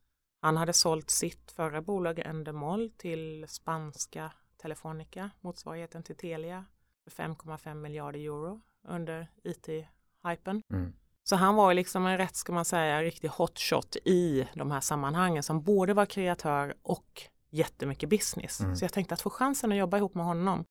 Han 0.40 0.56
hade 0.56 0.72
sålt 0.72 1.10
sitt 1.10 1.52
förra 1.52 1.82
bolag 1.82 2.18
Endemol 2.18 2.90
till 2.90 3.44
spanska 3.48 4.32
Telefonica, 4.62 5.30
motsvarigheten 5.40 6.02
till 6.02 6.16
Telia, 6.16 6.64
för 7.04 7.22
5,5 7.22 7.74
miljarder 7.74 8.20
euro 8.20 8.60
under 8.88 9.26
IT-hypen. 9.44 10.62
Mm. 10.72 10.92
Så 11.22 11.36
han 11.36 11.54
var 11.54 11.74
liksom 11.74 12.06
en 12.06 12.18
rätt, 12.18 12.36
ska 12.36 12.52
man 12.52 12.64
säga, 12.64 13.02
riktig 13.02 13.28
hotshot 13.28 13.96
i 14.04 14.48
de 14.54 14.70
här 14.70 14.80
sammanhangen 14.80 15.42
som 15.42 15.62
både 15.62 15.94
var 15.94 16.06
kreatör 16.06 16.74
och 16.82 17.22
jättemycket 17.50 18.08
business. 18.08 18.60
Mm. 18.60 18.76
Så 18.76 18.84
jag 18.84 18.92
tänkte 18.92 19.14
att 19.14 19.20
få 19.20 19.30
chansen 19.30 19.72
att 19.72 19.78
jobba 19.78 19.96
ihop 19.96 20.14
med 20.14 20.24
honom 20.24 20.64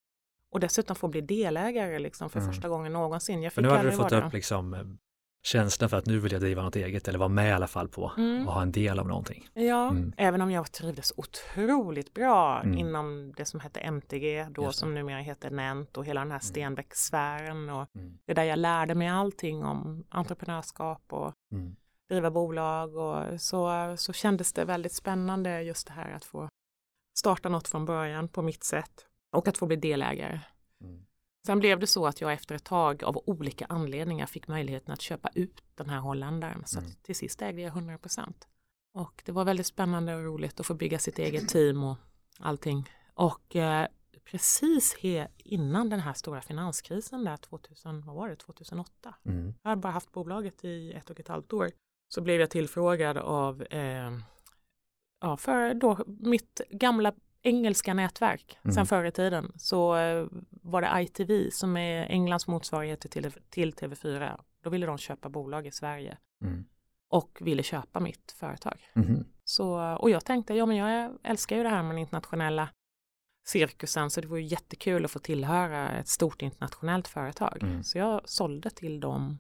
och 0.52 0.60
dessutom 0.60 0.96
få 0.96 1.08
bli 1.08 1.22
delägare 1.22 2.00
liksom 2.00 2.30
för 2.30 2.40
mm. 2.40 2.54
första 2.54 2.70
gången 2.70 2.94
någonsin. 2.94 3.44
Jag 3.44 3.54
fick 3.54 3.62
Men 3.62 3.72
nu 3.72 3.78
hade 3.78 3.90
du 3.90 3.96
fått 3.96 4.12
upp 4.12 4.34
liksom 4.34 4.98
känslan 5.48 5.90
för 5.90 5.98
att 5.98 6.06
nu 6.06 6.20
vill 6.20 6.32
jag 6.32 6.42
driva 6.42 6.64
något 6.64 6.76
eget 6.76 7.08
eller 7.08 7.20
vara 7.20 7.30
med 7.30 7.50
i 7.50 7.52
alla 7.52 7.68
fall 7.68 7.88
på 7.88 8.12
mm. 8.18 8.48
och 8.48 8.54
ha 8.54 8.62
en 8.62 8.72
del 8.72 9.00
av 9.00 9.08
någonting. 9.08 9.48
Ja, 9.54 9.90
mm. 9.90 10.14
även 10.18 10.42
om 10.42 10.52
jag 10.52 10.72
trivdes 10.72 11.14
otroligt 11.18 12.14
bra 12.14 12.62
mm. 12.62 12.78
inom 12.78 13.34
det 13.38 13.46
som 13.46 13.60
hette 13.60 13.80
MTG 13.80 14.48
då 14.50 14.72
som 14.72 14.94
numera 14.94 15.20
heter 15.20 15.50
Nent 15.50 15.98
och 15.98 16.06
hela 16.06 16.22
den 16.22 16.32
här 16.32 16.40
mm. 16.40 16.42
Stenbeck-sfären 16.42 17.70
och 17.70 17.96
mm. 17.96 18.18
det 18.26 18.34
där 18.34 18.44
jag 18.44 18.60
lärde 18.60 18.96
mig 18.96 19.08
allting 19.08 19.64
om 19.66 20.04
entreprenörskap 20.10 21.14
och 21.14 21.34
mm. 21.52 21.76
driva 22.10 22.32
bolag 22.32 22.96
och 22.96 23.42
så, 23.42 23.94
så 23.98 24.14
kändes 24.14 24.54
det 24.54 24.66
väldigt 24.66 24.94
spännande 24.94 25.62
just 25.62 25.88
det 25.88 25.94
här 25.94 26.12
att 26.12 26.26
få 26.26 26.50
starta 27.18 27.50
något 27.50 27.68
från 27.68 27.86
början 27.86 28.28
på 28.28 28.42
mitt 28.42 28.64
sätt 28.64 29.06
och 29.36 29.48
att 29.48 29.58
få 29.58 29.66
bli 29.66 29.76
delägare. 29.76 30.40
Sen 31.48 31.60
blev 31.60 31.80
det 31.80 31.88
så 31.88 32.08
att 32.08 32.22
jag 32.22 32.34
efter 32.34 32.56
ett 32.56 32.64
tag 32.64 33.04
av 33.04 33.24
olika 33.26 33.66
anledningar 33.66 34.26
fick 34.26 34.48
möjligheten 34.48 34.94
att 34.94 35.02
köpa 35.02 35.30
ut 35.36 35.64
den 35.76 35.90
här 35.90 36.00
holländaren. 36.00 36.64
Så 36.66 36.80
mm. 36.80 36.92
till 37.02 37.16
sist 37.16 37.42
ägde 37.42 37.62
jag 37.62 37.68
100 37.68 37.98
procent. 37.98 38.48
Och 38.94 39.22
det 39.26 39.32
var 39.32 39.46
väldigt 39.46 39.68
spännande 39.68 40.16
och 40.16 40.24
roligt 40.24 40.60
att 40.60 40.66
få 40.66 40.74
bygga 40.74 41.00
sitt 41.00 41.20
eget 41.20 41.50
team 41.50 41.84
och 41.84 41.98
allting. 42.40 42.90
Och 43.14 43.56
eh, 43.56 43.88
precis 44.24 44.98
innan 45.38 45.90
den 45.90 46.00
här 46.00 46.14
stora 46.14 46.42
finanskrisen 46.42 47.24
där 47.24 47.38
2000, 47.38 48.06
vad 48.06 48.16
var 48.16 48.30
det, 48.30 48.36
2008. 48.36 49.16
Mm. 49.26 49.54
Jag 49.62 49.70
hade 49.70 49.82
bara 49.82 49.94
haft 49.94 50.12
bolaget 50.12 50.66
i 50.66 50.92
ett 50.92 51.10
och 51.10 51.20
ett 51.20 51.28
halvt 51.28 51.54
år. 51.54 51.72
Så 52.08 52.22
blev 52.22 52.40
jag 52.40 52.50
tillfrågad 52.50 53.18
av 53.18 53.62
eh, 53.62 54.12
ja, 55.22 55.38
för 55.38 55.74
då 55.74 55.98
mitt 56.08 56.62
gamla 56.70 57.14
engelska 57.48 57.94
nätverk 57.94 58.60
mm. 58.64 58.74
sen 58.74 58.86
förr 58.86 59.06
i 59.06 59.12
tiden 59.12 59.52
så 59.56 59.96
eh, 59.96 60.28
var 60.50 60.82
det 60.82 61.02
ITV 61.02 61.50
som 61.52 61.78
är 61.78 62.06
Englands 62.06 62.48
motsvarighet 62.48 63.12
till, 63.12 63.32
till 63.50 63.74
TV4. 63.74 64.40
Då 64.64 64.70
ville 64.70 64.86
de 64.86 64.98
köpa 64.98 65.30
bolag 65.30 65.68
i 65.68 65.72
Sverige. 65.72 66.18
Mm. 66.42 66.66
och 67.10 67.38
ville 67.42 67.64
köpa 67.64 68.00
mitt 68.00 68.36
företag. 68.40 68.90
Mm. 68.96 69.26
Så, 69.44 69.96
och 70.00 70.10
jag 70.10 70.26
tänkte, 70.26 70.54
ja 70.54 70.66
men 70.66 70.78
jag 70.78 71.18
älskar 71.24 71.58
ju 71.58 71.64
det 71.64 71.70
här 71.70 71.84
med 71.84 71.92
den 71.92 71.98
internationella 71.98 72.70
cirkusen 73.48 74.10
så 74.10 74.22
det 74.22 74.28
var 74.28 74.38
ju 74.38 74.44
jättekul 74.44 75.06
att 75.06 75.12
få 75.12 75.20
tillhöra 75.20 75.90
ett 75.90 76.08
stort 76.08 76.42
internationellt 76.42 77.08
företag. 77.08 77.64
Mm. 77.64 77.84
Så 77.84 77.98
jag 77.98 78.30
sålde 78.30 78.70
till 78.70 79.00
dem 79.00 79.40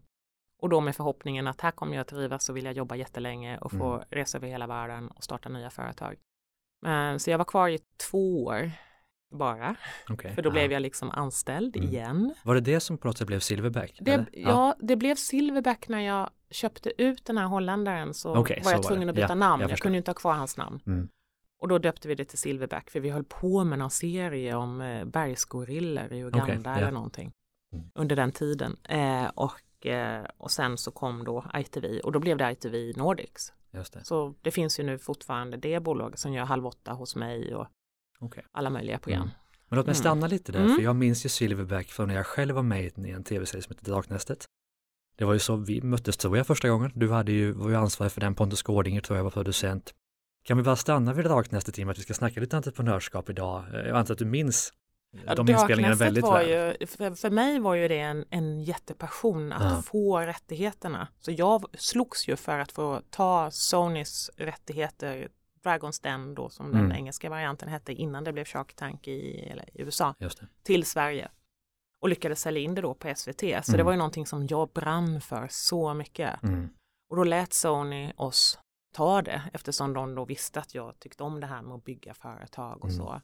och 0.60 0.70
då 0.70 0.82
med 0.82 0.96
förhoppningen 0.96 1.48
att 1.48 1.62
här 1.62 1.72
kommer 1.72 1.98
jag 1.98 2.08
trivas 2.08 2.50
och 2.50 2.58
vilja 2.58 2.72
jobba 2.72 2.96
jättelänge 2.96 3.58
och 3.58 3.72
få 3.72 3.94
mm. 3.94 4.06
resa 4.10 4.38
över 4.38 4.48
hela 4.48 4.68
världen 4.68 5.08
och 5.08 5.24
starta 5.24 5.50
nya 5.50 5.70
företag. 5.70 6.16
Men, 6.81 7.19
så 7.19 7.29
jag 7.29 7.38
var 7.38 7.46
kvar 7.46 7.69
i 7.69 7.79
två 8.12 8.43
år 8.43 8.72
bara. 9.31 9.75
Okay. 10.10 10.34
För 10.36 10.41
då 10.41 10.50
ja. 10.50 10.51
blev 10.51 10.72
jag 10.72 10.81
liksom 10.81 11.12
anställd 11.12 11.75
mm. 11.75 11.89
igen. 11.89 12.34
Var 12.43 12.55
det 12.55 12.62
det 12.62 12.79
som 12.79 12.98
på 12.98 13.07
något 13.07 13.17
sätt 13.17 13.27
blev 13.27 13.39
Silverback? 13.39 13.98
Det, 14.01 14.12
ja. 14.12 14.25
ja. 14.31 14.75
det 14.79 14.96
blev 14.96 15.15
Silverback 15.15 15.88
när 15.88 16.00
jag 16.00 16.29
köpte 16.50 17.01
ut 17.01 17.25
den 17.25 17.38
här 17.38 17.46
holländaren 17.46 18.13
så 18.13 18.38
okay, 18.38 18.62
var 18.63 18.72
jag 18.72 18.84
så 18.84 18.88
tvungen 18.88 19.10
att 19.10 19.15
byta 19.15 19.27
ja, 19.27 19.36
namn. 19.36 19.62
Jag, 19.62 19.72
jag 19.72 19.79
kunde 19.79 19.98
inte 19.98 20.12
ha 20.12 20.15
kvar 20.15 20.34
hans 20.34 20.57
namn. 20.57 20.79
Mm. 20.88 21.10
Och 21.60 21.67
då 21.67 21.77
döpte 21.77 22.07
vi 22.07 22.15
det 22.15 22.25
till 22.25 22.38
Silverback 22.38 22.89
för 22.89 23.00
vi 23.00 23.10
höll 23.10 23.24
på 23.24 23.63
med 23.63 23.79
någon 23.79 23.91
serie 23.91 24.55
om 24.55 24.81
eh, 24.81 25.05
bergsgorillor 25.05 26.13
i 26.13 26.19
Uganda 26.19 26.60
okay, 26.60 26.81
eller 26.81 26.91
någonting 26.91 27.31
mm. 27.74 27.86
under 27.96 28.15
den 28.15 28.31
tiden. 28.31 28.77
Eh, 28.84 29.27
och, 29.36 29.86
eh, 29.86 30.25
och 30.38 30.51
sen 30.51 30.77
så 30.77 30.91
kom 30.91 31.24
då 31.24 31.46
ITV 31.55 32.00
och 32.00 32.12
då 32.12 32.19
blev 32.19 32.38
det 32.38 32.51
ITV 32.51 32.98
Nordics. 32.98 33.53
Det. 33.72 34.06
Så 34.06 34.36
det 34.42 34.52
finns 34.52 34.80
ju 34.80 34.84
nu 34.84 34.98
fortfarande 34.98 35.58
det 35.58 35.80
bolaget 35.80 36.20
som 36.20 36.34
gör 36.34 36.46
Halv 36.46 36.66
åtta 36.66 36.92
hos 36.92 37.16
mig 37.16 37.56
och 37.56 37.68
okay. 38.20 38.44
alla 38.52 38.70
möjliga 38.70 39.00
program. 39.00 39.22
Mm. 39.22 39.34
Men 39.70 39.78
låt 39.78 39.86
mig 39.86 39.94
mm. 39.94 40.02
stanna 40.02 40.28
lite 40.28 40.52
där, 40.52 40.60
mm. 40.60 40.76
för 40.76 40.84
jag 40.84 40.96
minns 40.96 41.26
ju 41.26 41.30
Silverback 41.30 41.88
från 41.88 42.08
när 42.08 42.16
jag 42.16 42.26
själv 42.26 42.56
var 42.56 42.64
med 42.64 42.86
i 42.98 43.12
en 43.12 43.24
tv-serie 43.24 43.62
som 43.62 43.76
heter 43.76 43.92
Draknästet. 43.92 44.46
Det 45.18 45.26
var 45.26 45.34
ju 45.34 45.40
så 45.40 45.56
vi 45.56 45.82
möttes 45.82 46.18
tror 46.18 46.38
jag 46.38 46.48
första 46.48 46.70
gången. 46.70 46.92
Du 46.96 47.12
hade 47.12 47.32
ju, 47.32 47.52
var 47.52 47.70
ju 47.70 47.76
ansvarig 47.76 48.12
för 48.12 48.22
den, 48.22 48.36
Pontus 48.36 48.62
Gårdinger 48.62 49.02
tror 49.02 49.18
jag 49.18 49.24
var 49.24 49.32
producent. 49.32 49.94
Kan 50.44 50.58
vi 50.58 50.64
bara 50.64 50.76
stanna 50.76 51.14
vid 51.14 51.26
Draknästet 51.26 51.80
i 51.80 51.84
och 51.84 51.88
med 51.88 51.92
att 51.92 52.00
vi 52.00 52.04
ska 52.04 52.14
snacka 52.14 52.40
lite 52.40 52.58
entreprenörskap 52.58 53.30
idag? 53.30 53.66
Jag 53.74 53.98
antar 53.98 54.14
att 54.14 54.20
du 54.20 54.26
minns 54.26 54.74
de 55.12 55.50
inspelningarna 55.50 55.96
väldigt 55.96 56.24
var 56.24 56.40
väl. 56.44 56.78
Ju, 56.80 56.88
för, 56.88 57.16
för 57.16 57.30
mig 57.30 57.60
var 57.60 57.76
ju 57.76 57.88
det 57.88 58.00
en, 58.00 58.26
en 58.30 58.64
jättepassion 58.64 59.52
att 59.52 59.74
ja. 59.74 59.82
få 59.82 60.20
rättigheterna. 60.20 61.08
Så 61.20 61.32
jag 61.32 61.66
slogs 61.74 62.28
ju 62.28 62.36
för 62.36 62.60
att 62.60 62.72
få 62.72 63.02
ta 63.10 63.52
Sonys 63.52 64.32
rättigheter 64.38 65.28
Dragon's 65.64 66.04
Den 66.04 66.36
då 66.36 66.50
som 66.50 66.72
mm. 66.72 66.82
den 66.82 66.98
engelska 66.98 67.30
varianten 67.30 67.70
hette 67.70 67.94
innan 67.94 68.24
det 68.24 68.34
blev 68.34 68.46
Shark 68.46 68.74
Tank 68.74 69.08
i, 69.08 69.40
eller, 69.40 69.70
i 69.74 69.82
USA 69.82 70.16
till 70.64 70.86
Sverige 70.86 71.30
och 72.02 72.10
lyckades 72.10 72.42
sälja 72.42 72.62
in 72.62 72.76
det 72.76 72.82
då 72.82 72.94
på 72.94 73.14
SVT. 73.16 73.40
Så 73.40 73.46
mm. 73.46 73.78
det 73.78 73.84
var 73.84 73.92
ju 73.92 73.98
någonting 73.98 74.26
som 74.26 74.48
jag 74.48 74.70
brann 74.70 75.22
för 75.22 75.48
så 75.52 75.94
mycket. 75.94 76.44
Mm. 76.44 76.70
Och 77.10 77.16
då 77.16 77.24
lät 77.24 77.54
Sony 77.54 78.12
oss 78.18 78.60
ta 78.94 79.22
det 79.22 79.42
eftersom 79.54 79.94
de 79.94 80.16
då 80.16 80.26
visste 80.26 80.60
att 80.60 80.76
jag 80.76 81.00
tyckte 81.00 81.24
om 81.24 81.40
det 81.40 81.48
här 81.48 81.62
med 81.62 81.76
att 81.76 81.84
bygga 81.84 82.14
företag 82.14 82.78
och 82.84 82.90
mm. 82.90 82.98
så. 82.98 83.22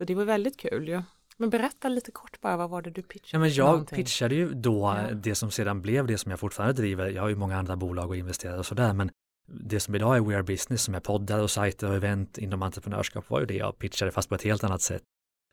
Så 0.00 0.04
det 0.04 0.14
var 0.14 0.24
väldigt 0.24 0.56
kul 0.56 0.88
ju. 0.88 1.02
Men 1.36 1.50
berätta 1.50 1.88
lite 1.88 2.10
kort 2.10 2.40
bara, 2.40 2.56
vad 2.56 2.70
var 2.70 2.82
det 2.82 2.90
du 2.90 3.02
pitchade? 3.02 3.28
Ja, 3.32 3.38
men 3.38 3.50
jag 3.50 3.66
någonting? 3.66 3.96
pitchade 3.96 4.34
ju 4.34 4.54
då 4.54 4.96
ja. 5.08 5.14
det 5.14 5.34
som 5.34 5.50
sedan 5.50 5.82
blev 5.82 6.06
det 6.06 6.18
som 6.18 6.30
jag 6.30 6.40
fortfarande 6.40 6.72
driver. 6.82 7.10
Jag 7.10 7.22
har 7.22 7.28
ju 7.28 7.36
många 7.36 7.58
andra 7.58 7.76
bolag 7.76 8.08
och 8.08 8.16
investerar 8.16 8.58
och 8.58 8.66
sådär, 8.66 8.92
men 8.92 9.10
det 9.46 9.80
som 9.80 9.94
idag 9.94 10.16
är 10.16 10.20
We 10.20 10.34
Are 10.34 10.42
Business 10.42 10.82
som 10.82 10.94
är 10.94 11.00
poddar 11.00 11.38
och 11.38 11.50
sajter 11.50 11.88
och 11.88 11.94
event 11.94 12.38
inom 12.38 12.62
entreprenörskap 12.62 13.30
var 13.30 13.40
ju 13.40 13.46
det 13.46 13.54
jag 13.54 13.78
pitchade 13.78 14.10
fast 14.10 14.28
på 14.28 14.34
ett 14.34 14.42
helt 14.42 14.64
annat 14.64 14.82
sätt. 14.82 15.02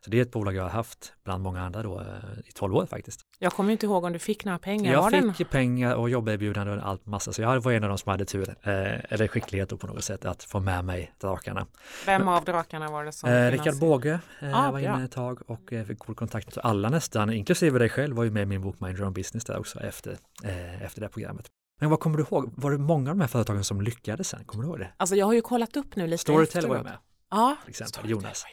Så 0.04 0.10
det 0.10 0.18
är 0.18 0.22
ett 0.22 0.30
bolag 0.30 0.54
jag 0.54 0.62
har 0.62 0.70
haft 0.70 1.12
bland 1.24 1.42
många 1.42 1.62
andra 1.62 1.82
då 1.82 2.00
eh, 2.00 2.06
i 2.46 2.52
tolv 2.52 2.76
år 2.76 2.86
faktiskt. 2.86 3.20
Jag 3.38 3.52
kommer 3.52 3.72
inte 3.72 3.86
ihåg 3.86 4.04
om 4.04 4.12
du 4.12 4.18
fick 4.18 4.44
några 4.44 4.58
pengar. 4.58 4.92
Jag 4.92 5.02
var 5.02 5.10
fick 5.10 5.38
den? 5.38 5.46
pengar 5.46 5.94
och 5.94 6.10
jobberbjudande 6.10 6.72
och 6.72 6.88
allt 6.88 7.06
massa 7.06 7.32
så 7.32 7.42
jag 7.42 7.60
var 7.60 7.72
en 7.72 7.82
av 7.84 7.88
de 7.88 7.98
som 7.98 8.10
hade 8.10 8.24
tur 8.24 8.48
eh, 8.48 9.12
eller 9.12 9.28
skicklighet 9.28 9.80
på 9.80 9.86
något 9.86 10.04
sätt 10.04 10.24
att 10.24 10.44
få 10.44 10.60
med 10.60 10.84
mig 10.84 11.12
drakarna. 11.20 11.66
Vem 12.06 12.20
Men, 12.20 12.28
av 12.28 12.44
drakarna 12.44 12.90
var 12.90 13.04
det 13.04 13.12
som? 13.12 13.30
Eh, 13.30 13.50
Rickard 13.50 13.78
Båge 13.78 14.20
eh, 14.40 14.66
ah, 14.66 14.70
var 14.70 14.78
inne 14.78 15.04
ett 15.04 15.12
tag 15.12 15.50
och 15.50 15.72
eh, 15.72 15.84
fick 15.84 15.98
god 15.98 16.16
kontakt. 16.16 16.52
Så 16.54 16.60
alla 16.60 16.88
nästan, 16.88 17.32
inklusive 17.32 17.78
dig 17.78 17.88
själv, 17.88 18.16
var 18.16 18.24
ju 18.24 18.30
med 18.30 18.42
i 18.42 18.46
min 18.46 18.60
bok 18.62 18.80
Mind 18.80 18.96
Your 18.96 19.06
Own 19.06 19.12
Business 19.12 19.44
där 19.44 19.58
också 19.58 19.80
efter, 19.80 20.16
eh, 20.44 20.82
efter 20.82 21.00
det 21.00 21.08
programmet. 21.08 21.46
Men 21.80 21.90
vad 21.90 22.00
kommer 22.00 22.16
du 22.18 22.22
ihåg? 22.22 22.52
Var 22.56 22.70
det 22.70 22.78
många 22.78 23.10
av 23.10 23.16
de 23.16 23.20
här 23.20 23.28
företagen 23.28 23.64
som 23.64 23.80
lyckades 23.80 24.28
sen? 24.28 24.44
Kommer 24.44 24.64
du 24.64 24.70
ihåg 24.70 24.78
det? 24.78 24.92
Alltså 24.96 25.16
jag 25.16 25.26
har 25.26 25.32
ju 25.32 25.42
kollat 25.42 25.76
upp 25.76 25.96
nu 25.96 26.06
lite 26.06 26.20
Storytel 26.20 26.58
efteråt. 26.58 26.68
var 26.68 26.76
ju 26.76 26.82
med. 26.82 26.98
Ja, 27.30 27.56
till 27.64 27.70
exempel, 27.70 28.10
Jonas. 28.10 28.44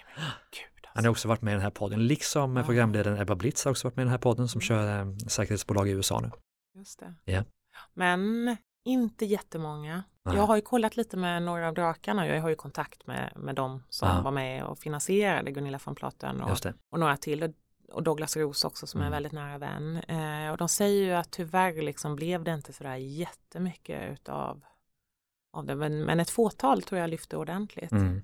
Gud. 0.51 0.74
Han 0.95 1.05
har 1.05 1.11
också 1.11 1.27
varit 1.27 1.41
med 1.41 1.51
i 1.51 1.53
den 1.53 1.63
här 1.63 1.69
podden, 1.69 2.07
liksom 2.07 2.55
ja. 2.55 2.63
programledaren 2.63 3.21
Ebba 3.21 3.35
Blitz 3.35 3.65
har 3.65 3.71
också 3.71 3.87
varit 3.87 3.95
med 3.95 4.03
i 4.03 4.05
den 4.05 4.11
här 4.11 4.17
podden 4.17 4.47
som 4.47 4.59
mm. 4.59 4.65
kör 4.67 4.99
eh, 4.99 5.15
säkerhetsbolag 5.27 5.89
i 5.89 5.91
USA 5.91 6.19
nu. 6.19 6.31
Just 6.75 6.99
det. 6.99 7.31
Yeah. 7.31 7.45
Men 7.93 8.57
inte 8.85 9.25
jättemånga. 9.25 10.03
Nej. 10.23 10.35
Jag 10.35 10.43
har 10.43 10.55
ju 10.55 10.61
kollat 10.61 10.97
lite 10.97 11.17
med 11.17 11.43
några 11.43 11.67
av 11.67 11.73
drakarna, 11.73 12.27
jag 12.27 12.41
har 12.41 12.49
ju 12.49 12.55
kontakt 12.55 13.07
med, 13.07 13.33
med 13.35 13.55
dem 13.55 13.83
som 13.89 14.09
ja. 14.09 14.21
var 14.21 14.31
med 14.31 14.63
och 14.63 14.79
finansierade 14.79 15.51
Gunilla 15.51 15.79
von 15.85 15.95
Platen 15.95 16.41
och, 16.41 16.57
och 16.91 16.99
några 16.99 17.17
till 17.17 17.53
och 17.91 18.03
Douglas 18.03 18.37
Ros 18.37 18.65
också 18.65 18.87
som 18.87 19.01
mm. 19.01 19.07
är 19.07 19.15
väldigt 19.15 19.31
nära 19.31 19.57
vän. 19.57 19.97
Eh, 19.97 20.51
och 20.51 20.57
de 20.57 20.69
säger 20.69 21.05
ju 21.05 21.11
att 21.11 21.31
tyvärr 21.31 21.81
liksom 21.81 22.15
blev 22.15 22.43
det 22.43 22.53
inte 22.53 22.73
sådär 22.73 22.95
jättemycket 22.95 24.11
utav 24.11 24.65
av 25.53 25.65
det, 25.65 25.75
men, 25.75 26.03
men 26.03 26.19
ett 26.19 26.29
fåtal 26.29 26.81
tror 26.81 27.01
jag 27.01 27.09
lyfte 27.09 27.37
ordentligt. 27.37 27.91
Mm. 27.91 28.21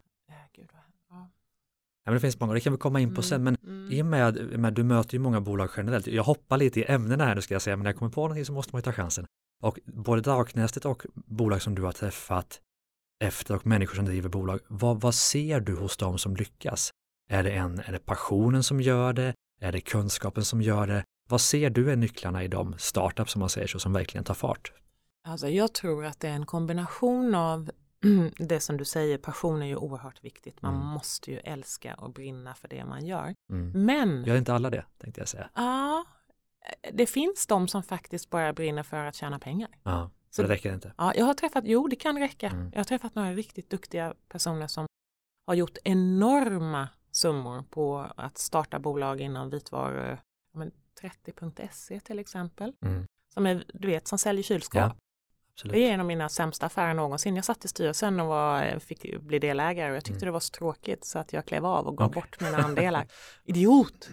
Men 2.05 2.13
det 2.13 2.19
finns 2.19 2.39
många, 2.39 2.53
det 2.53 2.59
kan 2.59 2.73
vi 2.73 2.79
komma 2.79 2.99
in 2.99 3.09
på 3.09 3.21
mm. 3.21 3.23
sen, 3.23 3.43
men 3.43 3.57
mm. 3.63 3.91
i 3.91 4.01
och 4.01 4.05
med, 4.05 4.59
med 4.59 4.73
du 4.73 4.83
möter 4.83 5.13
ju 5.13 5.19
många 5.19 5.41
bolag 5.41 5.69
generellt. 5.77 6.07
Jag 6.07 6.23
hoppar 6.23 6.57
lite 6.57 6.79
i 6.79 6.85
ämnena 6.87 7.25
här 7.25 7.35
nu 7.35 7.41
ska 7.41 7.55
jag 7.55 7.61
säga, 7.61 7.75
men 7.75 7.83
när 7.83 7.91
jag 7.91 7.97
kommer 7.97 8.11
på 8.11 8.21
någonting 8.21 8.45
så 8.45 8.53
måste 8.53 8.75
man 8.75 8.79
ju 8.79 8.83
ta 8.83 8.91
chansen. 8.91 9.25
Och 9.63 9.79
både 9.85 10.21
Draknästet 10.21 10.85
och 10.85 11.05
bolag 11.13 11.61
som 11.61 11.75
du 11.75 11.81
har 11.81 11.91
träffat 11.91 12.59
efter 13.23 13.55
och 13.55 13.65
människor 13.65 13.95
som 13.95 14.05
driver 14.05 14.29
bolag, 14.29 14.59
vad, 14.67 15.01
vad 15.01 15.15
ser 15.15 15.59
du 15.59 15.75
hos 15.75 15.97
dem 15.97 16.17
som 16.17 16.35
lyckas? 16.35 16.91
Är 17.29 17.43
det, 17.43 17.51
en, 17.51 17.79
är 17.79 17.91
det 17.91 17.99
passionen 17.99 18.63
som 18.63 18.81
gör 18.81 19.13
det? 19.13 19.33
Är 19.61 19.71
det 19.71 19.81
kunskapen 19.81 20.45
som 20.45 20.61
gör 20.61 20.87
det? 20.87 21.03
Vad 21.29 21.41
ser 21.41 21.69
du 21.69 21.91
är 21.91 21.95
nycklarna 21.95 22.43
i 22.43 22.47
de 22.47 22.75
startups 22.77 23.31
som 23.31 23.39
man 23.39 23.49
säger 23.49 23.67
så 23.67 23.79
som 23.79 23.93
verkligen 23.93 24.23
tar 24.23 24.33
fart? 24.33 24.71
Alltså 25.27 25.47
jag 25.47 25.73
tror 25.73 26.05
att 26.05 26.19
det 26.19 26.27
är 26.27 26.33
en 26.33 26.45
kombination 26.45 27.35
av 27.35 27.71
det 28.37 28.59
som 28.59 28.77
du 28.77 28.85
säger, 28.85 29.17
passion 29.17 29.61
är 29.61 29.65
ju 29.65 29.75
oerhört 29.75 30.23
viktigt. 30.23 30.61
Man 30.61 30.75
mm. 30.75 30.87
måste 30.87 31.31
ju 31.31 31.37
älska 31.37 31.93
och 31.93 32.13
brinna 32.13 32.55
för 32.55 32.67
det 32.67 32.85
man 32.85 33.05
gör. 33.05 33.33
Mm. 33.49 33.85
Men... 33.85 34.23
Gör 34.25 34.35
inte 34.35 34.53
alla 34.53 34.69
det, 34.69 34.85
tänkte 34.97 35.21
jag 35.21 35.27
säga. 35.27 35.49
Ja, 35.55 36.05
det 36.93 37.05
finns 37.05 37.47
de 37.47 37.67
som 37.67 37.83
faktiskt 37.83 38.29
bara 38.29 38.53
brinner 38.53 38.83
för 38.83 39.05
att 39.05 39.15
tjäna 39.15 39.39
pengar. 39.39 39.69
Ja, 39.83 40.09
så 40.29 40.41
det 40.41 40.47
räcker 40.47 40.73
inte? 40.73 40.93
Ja, 40.97 41.13
jag 41.15 41.25
har 41.25 41.33
träffat, 41.33 41.63
jo 41.67 41.87
det 41.87 41.95
kan 41.95 42.19
räcka. 42.19 42.47
Mm. 42.47 42.69
Jag 42.71 42.79
har 42.79 42.83
träffat 42.83 43.15
några 43.15 43.33
riktigt 43.33 43.69
duktiga 43.69 44.13
personer 44.29 44.67
som 44.67 44.85
har 45.47 45.55
gjort 45.55 45.77
enorma 45.83 46.89
summor 47.11 47.63
på 47.69 48.07
att 48.15 48.37
starta 48.37 48.79
bolag 48.79 49.21
inom 49.21 49.49
vitvaror. 49.49 50.19
30.se 51.01 51.99
till 51.99 52.19
exempel. 52.19 52.73
Mm. 52.85 53.05
Som 53.33 53.45
är, 53.45 53.63
du 53.73 53.87
vet, 53.87 54.07
som 54.07 54.17
säljer 54.17 54.43
kylskåp. 54.43 54.81
Ja. 54.81 54.95
Absolut. 55.53 55.73
Det 55.73 55.89
är 55.89 55.93
en 55.93 55.99
av 55.99 56.05
mina 56.05 56.29
sämsta 56.29 56.65
affärer 56.65 56.93
någonsin. 56.93 57.35
Jag 57.35 57.45
satt 57.45 57.65
i 57.65 57.67
styrelsen 57.67 58.19
och 58.19 58.27
var, 58.27 58.79
fick 58.79 59.21
bli 59.21 59.39
delägare 59.39 59.89
och 59.89 59.95
jag 59.95 60.03
tyckte 60.03 60.17
mm. 60.17 60.25
det 60.25 60.31
var 60.31 60.39
så 60.39 60.51
tråkigt 60.51 61.05
så 61.05 61.19
att 61.19 61.33
jag 61.33 61.45
klev 61.45 61.65
av 61.65 61.87
och 61.87 61.97
gav 61.97 62.09
okay. 62.09 62.21
bort 62.21 62.41
mina 62.41 62.57
andelar. 62.57 63.07
Idiot! 63.43 64.09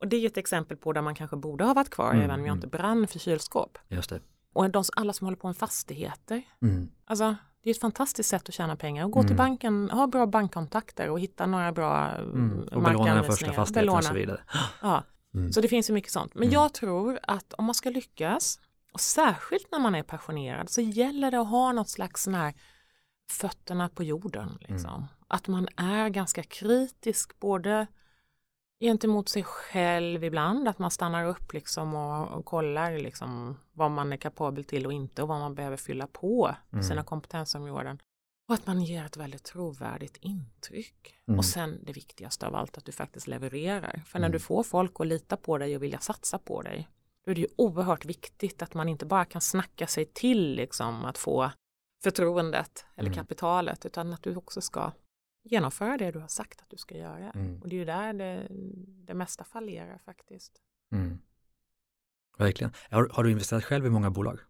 Och 0.00 0.08
det 0.08 0.16
är 0.16 0.26
ett 0.26 0.36
exempel 0.36 0.76
på 0.76 0.92
där 0.92 1.02
man 1.02 1.14
kanske 1.14 1.36
borde 1.36 1.64
ha 1.64 1.74
varit 1.74 1.90
kvar 1.90 2.10
mm. 2.10 2.18
även 2.18 2.30
om 2.30 2.40
jag 2.40 2.52
mm. 2.52 2.56
inte 2.56 2.66
brann 2.66 3.06
för 3.06 3.18
kylskåp. 3.18 3.78
Just 3.88 4.10
det. 4.10 4.20
Och 4.52 4.70
de, 4.70 4.84
alla 4.96 5.12
som 5.12 5.24
håller 5.24 5.36
på 5.36 5.46
med 5.46 5.56
fastigheter. 5.56 6.42
Mm. 6.62 6.88
Alltså, 7.04 7.36
det 7.62 7.70
är 7.70 7.74
ett 7.74 7.80
fantastiskt 7.80 8.28
sätt 8.28 8.48
att 8.48 8.54
tjäna 8.54 8.76
pengar 8.76 9.04
och 9.04 9.10
gå 9.10 9.22
till 9.22 9.30
mm. 9.30 9.36
banken, 9.36 9.90
ha 9.90 10.06
bra 10.06 10.26
bankkontakter 10.26 11.10
och 11.10 11.20
hitta 11.20 11.46
några 11.46 11.72
bra 11.72 12.08
mm. 12.08 12.68
Och 12.72 12.82
belåna 12.82 13.14
den 13.14 13.24
första 13.24 13.52
fastigheten 13.52 13.96
och 13.96 14.04
så 14.04 14.14
vidare. 14.14 14.40
Ja. 14.82 15.04
Så 15.52 15.60
det 15.60 15.68
finns 15.68 15.90
ju 15.90 15.94
mycket 15.94 16.12
sånt. 16.12 16.34
Men 16.34 16.50
jag 16.50 16.74
tror 16.74 17.18
att 17.22 17.52
om 17.52 17.64
man 17.64 17.74
ska 17.74 17.90
lyckas 17.90 18.60
och 18.92 19.00
särskilt 19.00 19.72
när 19.72 19.78
man 19.78 19.94
är 19.94 20.02
passionerad 20.02 20.70
så 20.70 20.80
gäller 20.80 21.30
det 21.30 21.40
att 21.40 21.48
ha 21.48 21.72
något 21.72 21.88
slags 21.88 22.22
sån 22.22 22.34
här 22.34 22.54
fötterna 23.30 23.88
på 23.88 24.02
jorden. 24.02 24.58
Liksom. 24.60 24.94
Mm. 24.94 25.08
Att 25.28 25.48
man 25.48 25.68
är 25.76 26.08
ganska 26.08 26.42
kritisk 26.42 27.40
både 27.40 27.86
gentemot 28.80 29.28
sig 29.28 29.42
själv 29.42 30.24
ibland, 30.24 30.68
att 30.68 30.78
man 30.78 30.90
stannar 30.90 31.24
upp 31.24 31.52
liksom 31.52 31.94
och, 31.94 32.28
och 32.28 32.44
kollar 32.44 32.98
liksom 32.98 33.58
vad 33.72 33.90
man 33.90 34.12
är 34.12 34.16
kapabel 34.16 34.64
till 34.64 34.86
och 34.86 34.92
inte 34.92 35.22
och 35.22 35.28
vad 35.28 35.40
man 35.40 35.54
behöver 35.54 35.76
fylla 35.76 36.06
på 36.06 36.54
mm. 36.72 36.82
sina 36.84 37.04
kompetensområden. 37.04 37.98
Och 38.48 38.54
att 38.54 38.66
man 38.66 38.82
ger 38.82 39.04
ett 39.04 39.16
väldigt 39.16 39.44
trovärdigt 39.44 40.16
intryck. 40.20 41.14
Mm. 41.28 41.38
Och 41.38 41.44
sen 41.44 41.84
det 41.84 41.92
viktigaste 41.92 42.46
av 42.46 42.54
allt, 42.54 42.78
att 42.78 42.84
du 42.84 42.92
faktiskt 42.92 43.26
levererar. 43.26 44.02
För 44.06 44.18
när 44.18 44.26
mm. 44.26 44.32
du 44.32 44.38
får 44.38 44.62
folk 44.62 45.00
att 45.00 45.06
lita 45.06 45.36
på 45.36 45.58
dig 45.58 45.76
och 45.76 45.82
vilja 45.82 45.98
satsa 45.98 46.38
på 46.38 46.62
dig, 46.62 46.88
då 47.28 47.32
är 47.32 47.34
det 47.34 47.40
ju 47.40 47.48
oerhört 47.56 48.04
viktigt 48.04 48.62
att 48.62 48.74
man 48.74 48.88
inte 48.88 49.06
bara 49.06 49.24
kan 49.24 49.40
snacka 49.40 49.86
sig 49.86 50.04
till 50.04 50.54
liksom 50.54 51.04
att 51.04 51.18
få 51.18 51.50
förtroendet 52.02 52.86
eller 52.96 53.08
mm. 53.08 53.16
kapitalet 53.16 53.86
utan 53.86 54.12
att 54.12 54.22
du 54.22 54.36
också 54.36 54.60
ska 54.60 54.92
genomföra 55.42 55.96
det 55.96 56.10
du 56.10 56.18
har 56.18 56.28
sagt 56.28 56.62
att 56.62 56.70
du 56.70 56.76
ska 56.76 56.96
göra. 56.96 57.30
Mm. 57.30 57.62
Och 57.62 57.68
det 57.68 57.76
är 57.76 57.78
ju 57.78 57.84
där 57.84 58.12
det, 58.12 58.46
det 59.06 59.14
mesta 59.14 59.44
fallerar 59.44 59.98
faktiskt. 59.98 60.62
Mm. 60.92 61.18
Verkligen. 62.38 62.72
Har, 62.90 63.08
har, 63.12 63.24
du 63.24 63.30
investerat 63.30 63.64
själv 63.64 63.86
i 63.86 63.90
många 63.90 64.10
bolag? 64.10 64.40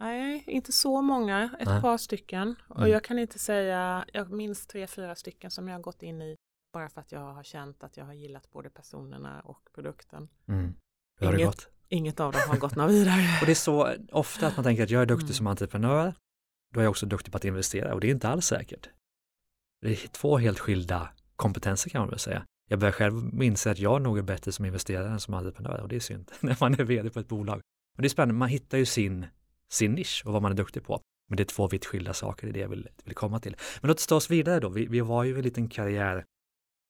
Nej, 0.00 0.44
inte 0.46 0.72
så 0.72 1.02
många, 1.02 1.56
ett 1.60 1.68
Nej. 1.68 1.80
par 1.80 1.98
stycken. 1.98 2.54
Och 2.68 2.78
mm. 2.78 2.90
jag 2.90 3.04
kan 3.04 3.18
inte 3.18 3.38
säga, 3.38 4.04
jag 4.12 4.30
minns 4.30 4.66
tre, 4.66 4.86
fyra 4.86 5.14
stycken 5.14 5.50
som 5.50 5.68
jag 5.68 5.74
har 5.74 5.82
gått 5.82 6.02
in 6.02 6.22
i 6.22 6.36
bara 6.72 6.88
för 6.88 7.00
att 7.00 7.12
jag 7.12 7.32
har 7.32 7.42
känt 7.42 7.84
att 7.84 7.96
jag 7.96 8.04
har 8.04 8.14
gillat 8.14 8.50
både 8.50 8.70
personerna 8.70 9.40
och 9.40 9.68
produkten. 9.74 10.28
Mm. 10.48 10.74
Hur 11.18 11.26
har 11.26 11.36
det 11.36 11.44
gått? 11.44 11.75
Inget 11.88 12.20
av 12.20 12.32
dem 12.32 12.42
har 12.48 12.56
gått 12.56 12.76
något 12.76 12.90
vidare. 12.90 13.38
och 13.40 13.46
det 13.46 13.52
är 13.52 13.54
så 13.54 13.94
ofta 14.12 14.46
att 14.46 14.56
man 14.56 14.64
tänker 14.64 14.82
att 14.82 14.90
jag 14.90 15.02
är 15.02 15.06
duktig 15.06 15.26
mm. 15.26 15.34
som 15.34 15.46
entreprenör, 15.46 16.14
då 16.74 16.80
är 16.80 16.84
jag 16.84 16.90
också 16.90 17.06
duktig 17.06 17.32
på 17.32 17.36
att 17.36 17.44
investera 17.44 17.94
och 17.94 18.00
det 18.00 18.06
är 18.06 18.10
inte 18.10 18.28
alls 18.28 18.46
säkert. 18.46 18.88
Det 19.80 19.90
är 19.90 20.08
två 20.08 20.38
helt 20.38 20.58
skilda 20.58 21.08
kompetenser 21.36 21.90
kan 21.90 22.00
man 22.00 22.10
väl 22.10 22.18
säga. 22.18 22.46
Jag 22.68 22.78
börjar 22.78 22.92
själv 22.92 23.42
inse 23.42 23.70
att 23.70 23.78
jag 23.78 24.02
nog 24.02 24.18
är 24.18 24.22
bättre 24.22 24.52
som 24.52 24.64
investerare 24.64 25.08
än 25.08 25.20
som 25.20 25.34
entreprenör 25.34 25.80
och 25.80 25.88
det 25.88 25.96
är 25.96 26.00
synd 26.00 26.30
när 26.40 26.56
man 26.60 26.74
är 26.74 26.84
vd 26.84 27.10
på 27.10 27.20
ett 27.20 27.28
bolag. 27.28 27.60
Men 27.96 28.02
det 28.02 28.06
är 28.06 28.10
spännande, 28.10 28.34
man 28.34 28.48
hittar 28.48 28.78
ju 28.78 28.86
sin, 28.86 29.26
sin 29.70 29.92
nisch 29.92 30.22
och 30.26 30.32
vad 30.32 30.42
man 30.42 30.52
är 30.52 30.56
duktig 30.56 30.84
på. 30.84 31.00
Men 31.28 31.36
det 31.36 31.42
är 31.42 31.44
två 31.44 31.68
vitt 31.68 31.86
skilda 31.86 32.14
saker, 32.14 32.46
det 32.46 32.50
är 32.50 32.54
det 32.54 32.60
jag 32.60 32.68
vill, 32.68 32.88
vill 33.04 33.14
komma 33.14 33.40
till. 33.40 33.56
Men 33.80 33.88
låt 33.88 33.96
oss 33.96 34.06
ta 34.06 34.14
oss 34.14 34.30
vidare 34.30 34.60
då, 34.60 34.68
vi, 34.68 34.86
vi 34.86 35.00
var 35.00 35.24
ju 35.24 35.36
en 35.36 35.42
liten 35.42 35.68
karriär 35.68 36.24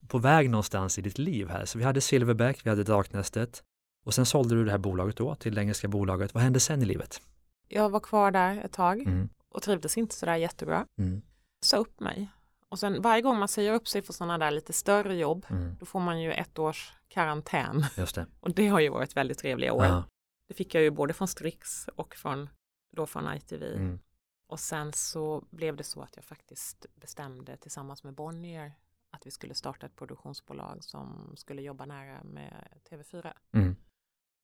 på 0.09 0.19
väg 0.19 0.51
någonstans 0.51 0.99
i 0.99 1.03
ditt 1.03 1.19
liv 1.19 1.49
här. 1.49 1.65
Så 1.65 1.79
vi 1.79 1.85
hade 1.85 2.01
Silverback, 2.01 2.61
vi 2.65 2.71
hade 2.71 2.85
Draknästet 2.85 3.63
och 4.07 4.15
sen 4.15 4.27
sålde 4.27 4.55
du 4.55 4.65
det 4.65 4.71
här 4.71 4.79
bolaget 4.79 5.17
då 5.17 5.35
till 5.35 5.55
det 5.55 5.61
engelska 5.61 5.89
bolaget. 5.89 6.35
Vad 6.35 6.43
hände 6.43 6.61
sen 6.61 6.83
i 6.83 6.85
livet? 6.85 7.21
Jag 7.69 7.91
var 7.91 8.01
kvar 8.01 8.31
där 8.31 8.65
ett 8.65 8.73
tag 8.73 9.01
mm. 9.01 9.29
och 9.49 9.63
trivdes 9.63 9.99
inte 9.99 10.15
sådär 10.15 10.37
jättebra. 10.37 10.87
Mm. 10.99 11.23
Sa 11.65 11.77
upp 11.77 12.01
mig. 12.01 12.29
Och 12.69 12.79
sen 12.79 13.03
varje 13.03 13.23
gång 13.23 13.39
man 13.39 13.49
säger 13.49 13.73
upp 13.73 13.89
sig 13.89 14.03
för 14.03 14.13
sådana 14.13 14.39
där 14.39 14.51
lite 14.51 14.73
större 14.73 15.17
jobb, 15.17 15.47
mm. 15.51 15.77
då 15.81 15.87
får 15.87 16.01
man 16.01 16.21
ju 16.21 16.33
ett 16.33 16.59
års 16.59 16.93
karantän. 17.09 17.85
Just 17.97 18.15
det. 18.15 18.27
Och 18.41 18.55
det 18.55 18.69
har 18.69 18.81
ju 18.81 18.89
varit 18.89 19.17
väldigt 19.17 19.39
trevliga 19.39 19.73
år. 19.73 19.85
Ja. 19.85 20.05
Det 20.49 20.55
fick 20.55 20.75
jag 20.75 20.83
ju 20.83 20.91
både 20.91 21.15
från 21.15 21.29
Strix 21.29 21.89
och 21.89 22.15
från, 22.15 22.49
då 22.97 23.07
från 23.07 23.35
ITV. 23.35 23.63
Mm. 23.63 23.99
Och 24.49 24.61
sen 24.61 24.93
så 24.93 25.45
blev 25.51 25.77
det 25.77 25.85
så 25.85 26.01
att 26.01 26.17
jag 26.17 26.25
faktiskt 26.25 26.87
bestämde 26.95 27.57
tillsammans 27.57 28.05
med 28.05 28.15
Bonnier 28.15 28.73
att 29.11 29.27
vi 29.27 29.31
skulle 29.31 29.55
starta 29.55 29.87
ett 29.87 29.97
produktionsbolag 29.97 30.85
som 30.85 31.33
skulle 31.37 31.63
jobba 31.63 31.87
nära 31.87 32.25
med 32.25 32.81
TV4. 32.91 33.33
Mm. 33.53 33.77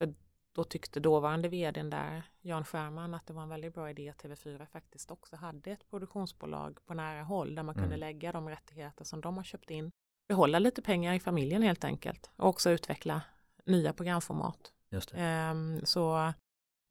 För 0.02 0.14
då 0.54 0.64
tyckte 0.64 1.00
dåvarande 1.00 1.48
vdn 1.48 1.90
där, 1.90 2.22
Jan 2.40 2.64
Scherman, 2.64 3.14
att 3.14 3.26
det 3.26 3.32
var 3.32 3.42
en 3.42 3.48
väldigt 3.48 3.74
bra 3.74 3.90
idé 3.90 4.08
att 4.08 4.24
TV4 4.24 4.66
faktiskt 4.66 5.10
också 5.10 5.36
hade 5.36 5.70
ett 5.70 5.90
produktionsbolag 5.90 6.78
på 6.86 6.94
nära 6.94 7.22
håll 7.22 7.54
där 7.54 7.62
man 7.62 7.74
mm. 7.74 7.84
kunde 7.84 7.96
lägga 7.96 8.32
de 8.32 8.48
rättigheter 8.48 9.04
som 9.04 9.20
de 9.20 9.36
har 9.36 9.44
köpt 9.44 9.70
in, 9.70 9.90
behålla 10.28 10.58
lite 10.58 10.82
pengar 10.82 11.14
i 11.14 11.20
familjen 11.20 11.62
helt 11.62 11.84
enkelt 11.84 12.30
och 12.36 12.48
också 12.48 12.70
utveckla 12.70 13.22
nya 13.66 13.92
programformat. 13.92 14.72
Um, 15.14 15.80
så 15.84 16.32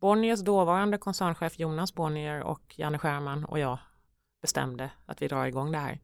Bonniers 0.01 0.41
dåvarande 0.41 0.97
koncernchef 0.97 1.59
Jonas 1.59 1.95
Bonnier 1.95 2.43
och 2.43 2.79
Janne 2.79 2.97
Scherman 2.97 3.45
och 3.45 3.59
jag 3.59 3.79
bestämde 4.41 4.91
att 5.05 5.21
vi 5.21 5.27
drar 5.27 5.45
igång 5.45 5.71
det 5.71 5.77
här. 5.77 5.99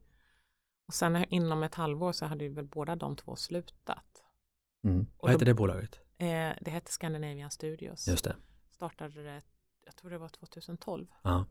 Och 0.88 0.94
sen 0.94 1.24
inom 1.28 1.62
ett 1.62 1.74
halvår 1.74 2.12
så 2.12 2.26
hade 2.26 2.44
ju 2.44 2.54
väl 2.54 2.66
båda 2.66 2.96
de 2.96 3.16
två 3.16 3.36
slutat. 3.36 4.22
Mm. 4.84 5.06
Vad 5.18 5.30
hette 5.30 5.44
det 5.44 5.54
bolaget? 5.54 6.00
Eh, 6.18 6.52
det 6.60 6.70
hette 6.70 6.92
Scandinavian 6.92 7.50
Studios. 7.50 8.08
Just 8.08 8.24
det. 8.24 8.36
Startade 8.70 9.22
det, 9.22 9.42
jag 9.84 9.96
tror 9.96 10.10
det 10.10 10.18
var 10.18 10.28
2012. 10.28 11.06
Ja. 11.22 11.46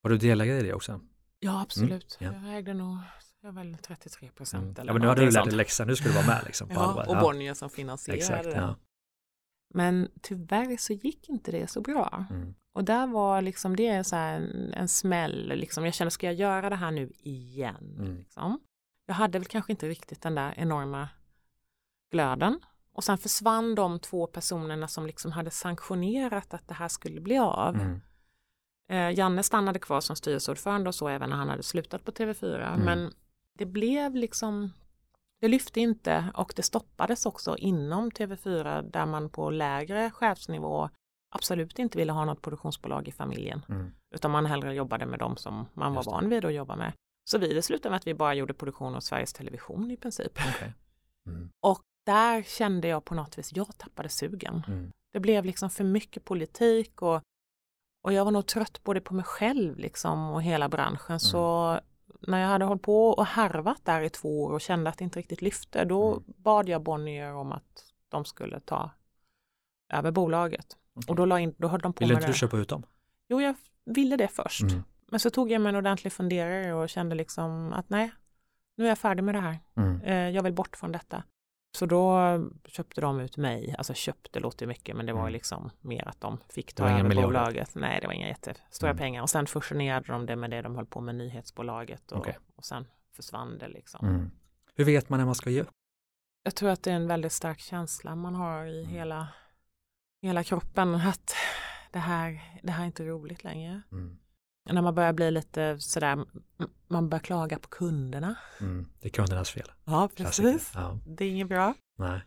Var 0.00 0.10
du 0.10 0.18
delägare 0.18 0.58
i 0.58 0.62
det 0.62 0.72
också? 0.72 1.00
Ja, 1.38 1.62
absolut. 1.62 2.18
Mm. 2.20 2.34
Ja. 2.34 2.48
Jag 2.48 2.58
ägde 2.58 2.74
nog 2.74 2.98
jag 3.46 3.52
väl 3.52 3.76
33 3.82 4.30
procent. 4.30 4.78
Mm. 4.78 4.86
Ja, 4.86 4.92
men 4.92 5.02
nu 5.02 5.08
hade 5.08 5.24
du 5.24 5.30
lärt 5.30 5.44
dig 5.44 5.54
läxan, 5.54 5.86
nu 5.86 5.96
ska 5.96 6.08
du 6.08 6.14
vara 6.14 6.26
med 6.26 6.42
liksom. 6.46 6.68
På 6.68 6.74
ja, 6.74 7.04
och 7.08 7.16
Bonnier 7.16 7.54
som 7.54 7.70
finansierade 7.70 8.18
Exakt, 8.18 8.56
ja. 8.56 8.76
Men 9.74 10.08
tyvärr 10.22 10.76
så 10.76 10.92
gick 10.92 11.28
inte 11.28 11.50
det 11.50 11.70
så 11.70 11.80
bra. 11.80 12.26
Mm. 12.30 12.54
Och 12.72 12.84
där 12.84 13.06
var 13.06 13.42
liksom 13.42 13.76
det 13.76 14.04
så 14.04 14.16
en, 14.16 14.72
en 14.72 14.88
smäll, 14.88 15.48
liksom. 15.48 15.84
jag 15.84 15.94
kände 15.94 16.10
ska 16.10 16.26
jag 16.26 16.34
göra 16.34 16.70
det 16.70 16.76
här 16.76 16.90
nu 16.90 17.12
igen? 17.18 17.96
Mm. 17.98 18.16
Liksom. 18.16 18.60
Jag 19.06 19.14
hade 19.14 19.38
väl 19.38 19.48
kanske 19.48 19.72
inte 19.72 19.88
riktigt 19.88 20.22
den 20.22 20.34
där 20.34 20.54
enorma 20.56 21.08
glöden. 22.10 22.60
Och 22.96 23.04
sen 23.04 23.18
försvann 23.18 23.74
de 23.74 23.98
två 23.98 24.26
personerna 24.26 24.88
som 24.88 25.06
liksom 25.06 25.32
hade 25.32 25.50
sanktionerat 25.50 26.54
att 26.54 26.68
det 26.68 26.74
här 26.74 26.88
skulle 26.88 27.20
bli 27.20 27.38
av. 27.38 27.74
Mm. 27.74 28.00
Eh, 28.88 29.18
Janne 29.18 29.42
stannade 29.42 29.78
kvar 29.78 30.00
som 30.00 30.16
styrelseordförande 30.16 30.88
och 30.88 30.94
så 30.94 31.08
även 31.08 31.30
när 31.30 31.36
han 31.36 31.48
hade 31.48 31.62
slutat 31.62 32.04
på 32.04 32.12
TV4. 32.12 32.74
Mm. 32.74 32.84
Men 32.84 33.12
det 33.58 33.66
blev 33.66 34.14
liksom, 34.14 34.72
det 35.40 35.48
lyfte 35.48 35.80
inte 35.80 36.30
och 36.34 36.52
det 36.56 36.62
stoppades 36.62 37.26
också 37.26 37.56
inom 37.56 38.10
TV4 38.10 38.90
där 38.90 39.06
man 39.06 39.30
på 39.30 39.50
lägre 39.50 40.10
chefsnivå 40.10 40.88
absolut 41.34 41.78
inte 41.78 41.98
ville 41.98 42.12
ha 42.12 42.24
något 42.24 42.42
produktionsbolag 42.42 43.08
i 43.08 43.12
familjen. 43.12 43.64
Mm. 43.68 43.92
Utan 44.14 44.30
man 44.30 44.46
hellre 44.46 44.74
jobbade 44.74 45.06
med 45.06 45.18
dem 45.18 45.36
som 45.36 45.66
man 45.74 45.94
var 45.94 46.04
van 46.04 46.28
vid 46.28 46.44
att 46.44 46.54
jobba 46.54 46.76
med. 46.76 46.92
Så 47.24 47.38
vi 47.38 47.62
slutade 47.62 47.90
med 47.90 47.96
att 47.96 48.06
vi 48.06 48.14
bara 48.14 48.34
gjorde 48.34 48.54
produktion 48.54 48.96
åt 48.96 49.04
Sveriges 49.04 49.32
Television 49.32 49.90
i 49.90 49.96
princip. 49.96 50.32
Okay. 50.32 50.72
Mm. 51.26 51.50
Och 51.60 51.82
där 52.06 52.42
kände 52.42 52.88
jag 52.88 53.04
på 53.04 53.14
något 53.14 53.38
vis, 53.38 53.52
jag 53.54 53.78
tappade 53.78 54.08
sugen. 54.08 54.62
Mm. 54.68 54.92
Det 55.12 55.20
blev 55.20 55.44
liksom 55.44 55.70
för 55.70 55.84
mycket 55.84 56.24
politik 56.24 57.02
och, 57.02 57.22
och 58.02 58.12
jag 58.12 58.24
var 58.24 58.32
nog 58.32 58.46
trött 58.46 58.82
både 58.82 59.00
på 59.00 59.14
mig 59.14 59.24
själv 59.24 59.78
liksom 59.78 60.30
och 60.30 60.42
hela 60.42 60.68
branschen. 60.68 61.06
Mm. 61.08 61.18
Så 61.18 61.80
när 62.20 62.40
jag 62.40 62.48
hade 62.48 62.64
hållit 62.64 62.82
på 62.82 63.08
och 63.08 63.26
harvat 63.26 63.80
där 63.84 64.00
i 64.00 64.10
två 64.10 64.42
år 64.42 64.52
och 64.52 64.60
kände 64.60 64.90
att 64.90 64.98
det 64.98 65.04
inte 65.04 65.18
riktigt 65.18 65.42
lyfte, 65.42 65.84
då 65.84 66.12
mm. 66.12 66.24
bad 66.26 66.68
jag 66.68 66.82
Bonnier 66.82 67.34
om 67.34 67.52
att 67.52 67.92
de 68.08 68.24
skulle 68.24 68.60
ta 68.60 68.90
över 69.92 70.10
bolaget. 70.10 70.76
Okay. 70.94 71.10
Och 71.12 71.16
då, 71.16 71.24
la 71.24 71.40
in, 71.40 71.54
då 71.58 71.68
höll 71.68 71.80
de 71.80 71.92
på 71.92 72.00
Ville 72.00 72.14
med 72.14 72.22
inte 72.22 72.32
du 72.32 72.38
köpa 72.38 72.56
ut 72.56 72.68
dem? 72.68 72.82
Jo, 73.28 73.40
jag 73.40 73.54
ville 73.84 74.16
det 74.16 74.28
först. 74.28 74.62
Mm. 74.62 74.82
Men 75.06 75.20
så 75.20 75.30
tog 75.30 75.50
jag 75.50 75.60
mig 75.60 75.70
en 75.70 75.76
ordentlig 75.76 76.12
funderare 76.12 76.74
och 76.74 76.88
kände 76.88 77.14
liksom 77.14 77.72
att 77.72 77.90
nej, 77.90 78.12
nu 78.76 78.84
är 78.84 78.88
jag 78.88 78.98
färdig 78.98 79.24
med 79.24 79.34
det 79.34 79.40
här. 79.40 79.58
Mm. 79.76 80.00
Eh, 80.00 80.30
jag 80.30 80.42
vill 80.42 80.52
bort 80.52 80.76
från 80.76 80.92
detta. 80.92 81.22
Så 81.76 81.86
då 81.86 82.18
köpte 82.64 83.00
de 83.00 83.20
ut 83.20 83.36
mig, 83.36 83.74
alltså 83.78 83.94
köpte 83.94 84.40
låter 84.40 84.66
mycket 84.66 84.96
men 84.96 85.06
det 85.06 85.12
var 85.12 85.20
mm. 85.20 85.32
liksom 85.32 85.70
mer 85.80 86.08
att 86.08 86.20
de 86.20 86.38
fick 86.48 86.74
ta 86.74 86.88
över 86.88 87.14
bolaget. 87.22 87.74
Nej, 87.74 88.00
det 88.00 88.06
var 88.06 88.14
inga 88.14 88.28
jättestora 88.28 88.90
mm. 88.90 88.98
pengar 88.98 89.22
och 89.22 89.30
sen 89.30 89.46
fusionerade 89.46 90.12
de 90.12 90.26
det 90.26 90.36
med 90.36 90.50
det 90.50 90.62
de 90.62 90.76
höll 90.76 90.86
på 90.86 91.00
med 91.00 91.14
nyhetsbolaget 91.14 92.12
och, 92.12 92.18
okay. 92.18 92.34
och 92.56 92.64
sen 92.64 92.86
försvann 93.12 93.58
det 93.58 93.68
liksom. 93.68 94.08
Mm. 94.08 94.30
Hur 94.74 94.84
vet 94.84 95.08
man 95.08 95.18
när 95.18 95.26
man 95.26 95.34
ska 95.34 95.50
ge 95.50 95.64
Jag 96.42 96.54
tror 96.54 96.70
att 96.70 96.82
det 96.82 96.90
är 96.90 96.96
en 96.96 97.08
väldigt 97.08 97.32
stark 97.32 97.60
känsla 97.60 98.14
man 98.14 98.34
har 98.34 98.66
i 98.66 98.78
mm. 98.78 98.90
hela 98.90 99.28
hela 100.22 100.44
kroppen 100.44 100.94
att 100.94 101.34
det 101.92 101.98
här, 101.98 102.58
det 102.62 102.72
här 102.72 102.82
är 102.82 102.86
inte 102.86 103.04
roligt 103.04 103.44
längre. 103.44 103.82
Mm. 103.92 104.18
När 104.66 104.82
man 104.82 104.94
börjar 104.94 105.12
bli 105.12 105.30
lite 105.30 105.80
sådär, 105.80 106.24
man 106.88 107.08
börjar 107.08 107.22
klaga 107.22 107.58
på 107.58 107.68
kunderna. 107.68 108.34
Mm. 108.60 108.86
Det 109.00 109.08
är 109.08 109.12
kundernas 109.12 109.50
fel. 109.50 109.72
Ja, 109.84 110.08
precis. 110.16 110.72
Ja. 110.74 110.98
Det 111.06 111.24
är 111.24 111.30
inget 111.30 111.48
bra. 111.48 111.74
Nej. 111.98 112.20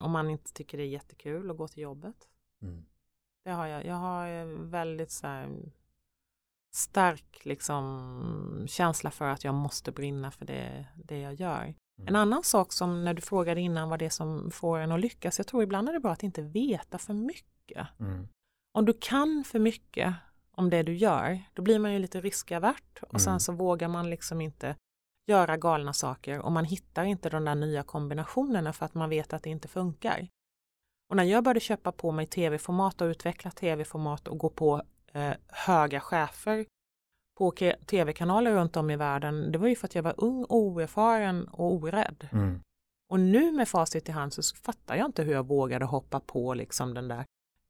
Om 0.00 0.10
man 0.10 0.30
inte 0.30 0.52
tycker 0.52 0.78
det 0.78 0.84
är 0.84 0.88
jättekul 0.88 1.50
att 1.50 1.56
gå 1.56 1.68
till 1.68 1.82
jobbet. 1.82 2.16
Mm. 2.62 2.84
Det 3.44 3.50
har 3.50 3.66
jag. 3.66 3.86
Jag 3.86 3.94
har 3.94 4.44
väldigt 4.70 5.10
så 5.10 5.46
stark 6.74 7.40
liksom, 7.44 8.64
känsla 8.68 9.10
för 9.10 9.28
att 9.28 9.44
jag 9.44 9.54
måste 9.54 9.92
brinna 9.92 10.30
för 10.30 10.44
det, 10.44 10.86
det 11.04 11.20
jag 11.20 11.34
gör. 11.34 11.62
Mm. 11.62 12.08
En 12.08 12.16
annan 12.16 12.42
sak 12.42 12.72
som 12.72 13.04
när 13.04 13.14
du 13.14 13.22
frågade 13.22 13.60
innan 13.60 13.88
vad 13.88 13.98
det 13.98 14.06
är 14.06 14.10
som 14.10 14.50
får 14.50 14.78
en 14.78 14.92
att 14.92 15.00
lyckas, 15.00 15.38
jag 15.38 15.46
tror 15.46 15.62
ibland 15.62 15.88
är 15.88 15.92
det 15.92 16.00
bra 16.00 16.12
att 16.12 16.22
inte 16.22 16.42
veta 16.42 16.98
för 16.98 17.14
mycket. 17.14 17.86
Mm. 18.00 18.28
Om 18.72 18.84
du 18.84 18.92
kan 19.00 19.44
för 19.46 19.58
mycket 19.58 20.14
om 20.56 20.70
det 20.70 20.82
du 20.82 20.94
gör, 20.94 21.40
då 21.52 21.62
blir 21.62 21.78
man 21.78 21.92
ju 21.92 21.98
lite 21.98 22.20
riskavärt 22.20 23.02
och 23.02 23.14
mm. 23.14 23.20
sen 23.20 23.40
så 23.40 23.52
vågar 23.52 23.88
man 23.88 24.10
liksom 24.10 24.40
inte 24.40 24.76
göra 25.26 25.56
galna 25.56 25.92
saker 25.92 26.38
och 26.38 26.52
man 26.52 26.64
hittar 26.64 27.04
inte 27.04 27.30
de 27.30 27.44
där 27.44 27.54
nya 27.54 27.82
kombinationerna 27.82 28.72
för 28.72 28.86
att 28.86 28.94
man 28.94 29.10
vet 29.10 29.32
att 29.32 29.42
det 29.42 29.50
inte 29.50 29.68
funkar. 29.68 30.28
Och 31.10 31.16
när 31.16 31.24
jag 31.24 31.44
började 31.44 31.60
köpa 31.60 31.92
på 31.92 32.12
mig 32.12 32.26
tv-format 32.26 33.00
och 33.00 33.06
utveckla 33.06 33.50
tv-format 33.50 34.28
och 34.28 34.38
gå 34.38 34.50
på 34.50 34.82
eh, 35.12 35.32
höga 35.48 36.00
chefer 36.00 36.66
på 37.38 37.50
tv-kanaler 37.86 38.52
runt 38.52 38.76
om 38.76 38.90
i 38.90 38.96
världen, 38.96 39.52
det 39.52 39.58
var 39.58 39.68
ju 39.68 39.76
för 39.76 39.86
att 39.86 39.94
jag 39.94 40.02
var 40.02 40.14
ung, 40.16 40.46
oerfaren 40.48 41.48
och 41.48 41.72
orädd. 41.72 42.28
Mm. 42.32 42.60
Och 43.10 43.20
nu 43.20 43.52
med 43.52 43.68
facit 43.68 44.08
i 44.08 44.12
hand 44.12 44.32
så 44.32 44.56
fattar 44.56 44.96
jag 44.96 45.06
inte 45.06 45.22
hur 45.22 45.32
jag 45.32 45.46
vågade 45.46 45.84
hoppa 45.84 46.20
på 46.20 46.54
liksom 46.54 46.94
den 46.94 47.08
där 47.08 47.24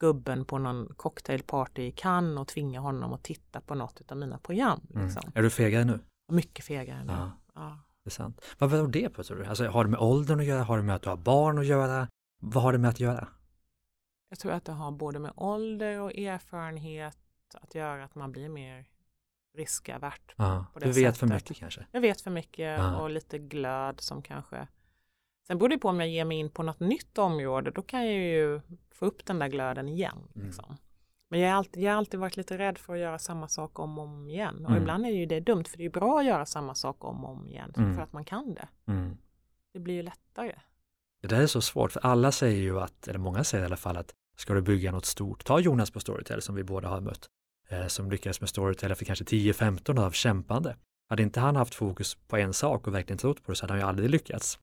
gubben 0.04 0.44
på 0.44 0.58
någon 0.58 0.94
cocktailparty 0.96 1.82
i 1.82 1.90
Cannes 1.90 2.40
och 2.40 2.48
tvinga 2.48 2.80
honom 2.80 3.12
att 3.12 3.22
titta 3.22 3.60
på 3.60 3.74
något 3.74 4.12
av 4.12 4.16
mina 4.16 4.38
program. 4.38 4.80
Mm. 4.94 5.06
Liksom. 5.06 5.22
Mm. 5.24 5.32
Är 5.34 5.42
du 5.42 5.50
fegare 5.50 5.84
nu? 5.84 6.00
Mycket 6.32 6.64
fegare 6.64 7.04
nu. 7.04 7.12
Ja. 7.12 7.30
ja. 7.54 7.78
Det 8.04 8.08
är 8.08 8.10
sant. 8.10 8.40
Vad 8.58 8.70
beror 8.70 8.88
det 8.88 9.08
på 9.08 9.22
tror 9.22 9.36
du? 9.36 9.44
Alltså, 9.44 9.66
har 9.66 9.84
det 9.84 9.90
med 9.90 10.00
åldern 10.00 10.40
att 10.40 10.46
göra? 10.46 10.62
Har 10.62 10.76
det 10.76 10.82
med 10.82 10.94
att 10.94 11.02
du 11.02 11.08
har 11.08 11.16
barn 11.16 11.58
att 11.58 11.66
göra? 11.66 12.08
Vad 12.40 12.62
har 12.62 12.72
det 12.72 12.78
med 12.78 12.90
att 12.90 13.00
göra? 13.00 13.28
Jag 14.28 14.38
tror 14.38 14.52
att 14.52 14.64
det 14.64 14.72
har 14.72 14.90
både 14.90 15.18
med 15.18 15.32
ålder 15.36 16.00
och 16.00 16.16
erfarenhet 16.16 17.18
att 17.54 17.74
göra 17.74 18.04
att 18.04 18.14
man 18.14 18.32
blir 18.32 18.48
mer 18.48 18.86
riskavärt. 19.56 20.34
Ja, 20.36 20.66
du 20.74 20.86
vet 20.86 20.94
sättet. 20.94 21.16
för 21.16 21.26
mycket 21.26 21.56
kanske? 21.56 21.86
Jag 21.92 22.00
vet 22.00 22.20
för 22.20 22.30
mycket 22.30 22.78
ja. 22.78 22.96
och 22.96 23.10
lite 23.10 23.38
glöd 23.38 24.00
som 24.00 24.22
kanske 24.22 24.66
Sen 25.46 25.58
beror 25.58 25.68
det 25.68 25.78
på 25.78 25.88
om 25.88 26.00
jag 26.00 26.08
ger 26.08 26.24
mig 26.24 26.38
in 26.38 26.50
på 26.50 26.62
något 26.62 26.80
nytt 26.80 27.18
område, 27.18 27.70
då 27.70 27.82
kan 27.82 28.06
jag 28.06 28.14
ju 28.14 28.60
få 28.94 29.06
upp 29.06 29.24
den 29.26 29.38
där 29.38 29.48
glöden 29.48 29.88
igen. 29.88 30.18
Mm. 30.34 30.46
Liksom. 30.46 30.76
Men 31.30 31.40
jag 31.40 31.50
har, 31.50 31.56
alltid, 31.58 31.82
jag 31.82 31.90
har 31.92 31.98
alltid 31.98 32.20
varit 32.20 32.36
lite 32.36 32.58
rädd 32.58 32.78
för 32.78 32.92
att 32.94 32.98
göra 33.00 33.18
samma 33.18 33.48
sak 33.48 33.78
om 33.78 33.98
och 33.98 34.04
om 34.04 34.28
igen. 34.28 34.64
Och 34.64 34.70
Mm. 34.70 34.82
ibland 34.82 35.06
är 35.06 35.10
ju 35.10 35.26
det 35.26 35.40
dumt 35.40 35.64
för 35.64 35.78
det 35.78 35.84
är 35.84 35.90
bra 35.90 36.18
att 36.18 36.24
göra 36.26 36.46
samma 36.46 36.74
sak 36.74 37.04
om 37.04 37.24
och 37.24 37.30
om 37.30 37.48
igen 37.48 37.72
Mm. 37.76 37.94
för 37.94 38.02
att 38.02 38.12
man 38.12 38.24
kan 38.24 38.54
det. 38.54 38.68
Mm. 38.86 39.16
Det 39.72 39.80
blir 39.80 39.94
ju 39.94 40.02
lättare. 40.02 40.54
Det 41.22 41.28
där 41.28 41.40
är 41.42 41.46
så 41.46 41.60
svårt, 41.60 41.92
för 41.92 42.00
alla 42.00 42.32
säger 42.32 42.62
ju 42.62 42.80
att, 42.80 43.08
eller 43.08 43.18
många 43.18 43.44
säger 43.44 43.64
i 43.64 43.66
alla 43.66 43.76
fall 43.76 43.96
att 43.96 44.14
ska 44.36 44.54
du 44.54 44.62
bygga 44.62 44.92
något 44.92 45.04
stort, 45.04 45.44
ta 45.44 45.60
Jonas 45.60 45.90
på 45.90 46.00
Storytel 46.00 46.42
som 46.42 46.54
vi 46.54 46.62
båda 46.64 46.88
har 46.88 47.00
mött, 47.00 47.26
eh, 47.68 47.86
som 47.86 48.10
lyckades 48.10 48.40
med 48.40 48.48
Storytel 48.48 48.94
för 48.94 49.04
kanske 49.04 49.24
10-15 49.24 49.98
år 49.98 50.04
av 50.04 50.10
kämpande. 50.10 50.76
Hade 51.08 51.22
inte 51.22 51.40
han 51.40 51.56
haft 51.56 51.74
fokus 51.74 52.14
på 52.14 52.36
en 52.36 52.52
sak 52.52 52.86
och 52.86 52.94
verkligen 52.94 53.18
trott 53.18 53.42
på 53.44 53.52
det 53.52 53.56
så 53.56 53.62
hade 53.62 53.72
han 53.72 53.80
ju 53.80 53.86
aldrig 53.86 54.10
lyckats. 54.10 54.58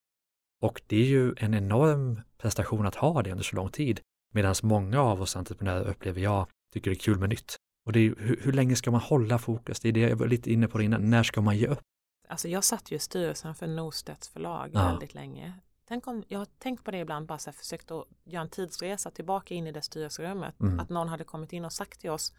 Och 0.62 0.82
det 0.88 0.96
är 1.02 1.06
ju 1.06 1.34
en 1.38 1.54
enorm 1.54 2.22
prestation 2.38 2.86
att 2.86 2.96
ha 2.96 3.22
det 3.22 3.32
under 3.32 3.44
så 3.44 3.56
lång 3.56 3.70
tid, 3.70 4.00
medan 4.34 4.56
många 4.64 5.02
av 5.02 5.22
oss 5.22 5.36
entreprenörer 5.36 5.88
upplever 5.88 6.22
jag 6.22 6.48
tycker 6.74 6.92
det 6.92 6.98
är 6.98 7.00
kul 7.00 7.20
med 7.20 7.30
nytt. 7.30 7.56
Och 7.86 7.94
det 7.94 8.00
är 8.00 8.16
hur, 8.18 8.40
hur 8.42 8.54
länge 8.54 8.76
ska 8.76 8.92
man 8.92 9.02
hålla 9.02 9.38
fokus? 9.40 9.80
Det 9.80 9.90
är 9.90 9.94
det 9.94 10.00
jag 10.00 10.16
var 10.16 10.28
lite 10.28 10.52
inne 10.52 10.68
på 10.68 10.82
innan, 10.82 11.10
när 11.10 11.24
ska 11.24 11.42
man 11.42 11.58
ge 11.58 11.68
upp? 11.68 11.82
Alltså 12.28 12.48
jag 12.48 12.64
satt 12.64 12.92
ju 12.92 12.96
i 12.96 13.00
styrelsen 13.00 13.56
för 13.56 13.68
Norstedts 13.68 14.30
förlag 14.30 14.70
Ja. 14.74 14.86
väldigt 14.86 15.14
länge. 15.14 15.54
Tänk 15.88 16.08
om, 16.08 16.24
jag 16.28 16.40
har 16.40 16.46
tänkt 16.46 16.84
på 16.84 16.92
det 16.92 16.98
ibland, 16.98 17.28
bara 17.28 17.38
så 17.38 17.50
här, 17.50 17.58
försökt 17.58 17.92
att 17.92 18.08
göra 18.24 18.42
en 18.42 18.50
tidsresa 18.50 19.12
tillbaka 19.12 19.54
in 19.54 19.68
i 19.68 19.72
det 19.72 19.82
styrelserummet. 19.82 20.60
Mm. 20.60 20.80
Att 20.80 20.90
någon 20.90 21.08
hade 21.08 21.24
kommit 21.24 21.54
in 21.54 21.66
och 21.66 21.74
sagt 21.74 22.00
till 22.00 22.10
oss, 22.10 22.34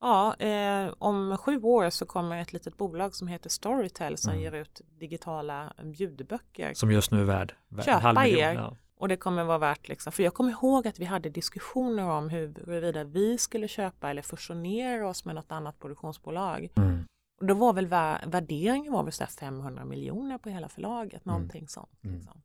ja, 0.00 0.34
eh, 0.36 0.94
om 0.98 1.36
sju 1.38 1.60
år 1.62 1.90
så 1.90 2.06
kommer 2.06 2.42
ett 2.42 2.52
litet 2.52 2.76
bolag 2.76 3.14
som 3.14 3.28
heter 3.28 3.50
Storytel 3.50 4.16
som 4.18 4.30
Mm. 4.32 4.42
ger 4.42 4.52
ut 4.52 4.80
digitala 4.88 5.72
ljudböcker. 5.84 6.74
Som 6.74 6.90
just 6.92 7.10
nu 7.10 7.20
är 7.20 7.24
värd, 7.24 7.54
värd 7.68 7.84
Köpa 7.84 7.96
en 7.98 8.02
halv 8.16 8.20
miljon. 8.20 8.40
er. 8.40 8.54
Ja. 8.54 8.76
Och 8.98 9.08
det 9.08 9.16
kommer 9.16 9.44
vara 9.44 9.58
värt 9.58 9.88
liksom, 9.88 10.12
för 10.12 10.22
jag 10.22 10.34
kommer 10.34 10.50
ihåg 10.50 10.86
att 10.88 10.98
vi 10.98 11.04
hade 11.04 11.28
diskussioner 11.30 12.04
om 12.04 12.28
huruvida 12.30 13.04
vi 13.04 13.38
skulle 13.38 13.68
köpa 13.68 14.10
eller 14.10 14.22
fusionera 14.22 15.08
oss 15.08 15.24
med 15.24 15.34
något 15.34 15.52
annat 15.52 15.78
produktionsbolag. 15.78 16.68
Mm. 16.76 17.04
Och 17.40 17.46
då 17.46 17.54
var 17.54 17.72
väl 17.72 17.86
vä- 17.86 18.30
värderingen 18.30 18.92
var 18.92 19.02
väl 19.02 19.12
så 19.12 19.24
här 19.24 19.30
500 19.30 19.84
miljoner 19.84 20.38
på 20.38 20.48
hela 20.48 20.68
förlaget, 20.68 21.24
någonting 21.24 21.68
sånt. 21.68 22.04
Mm. 22.04 22.16
Liksom. 22.16 22.42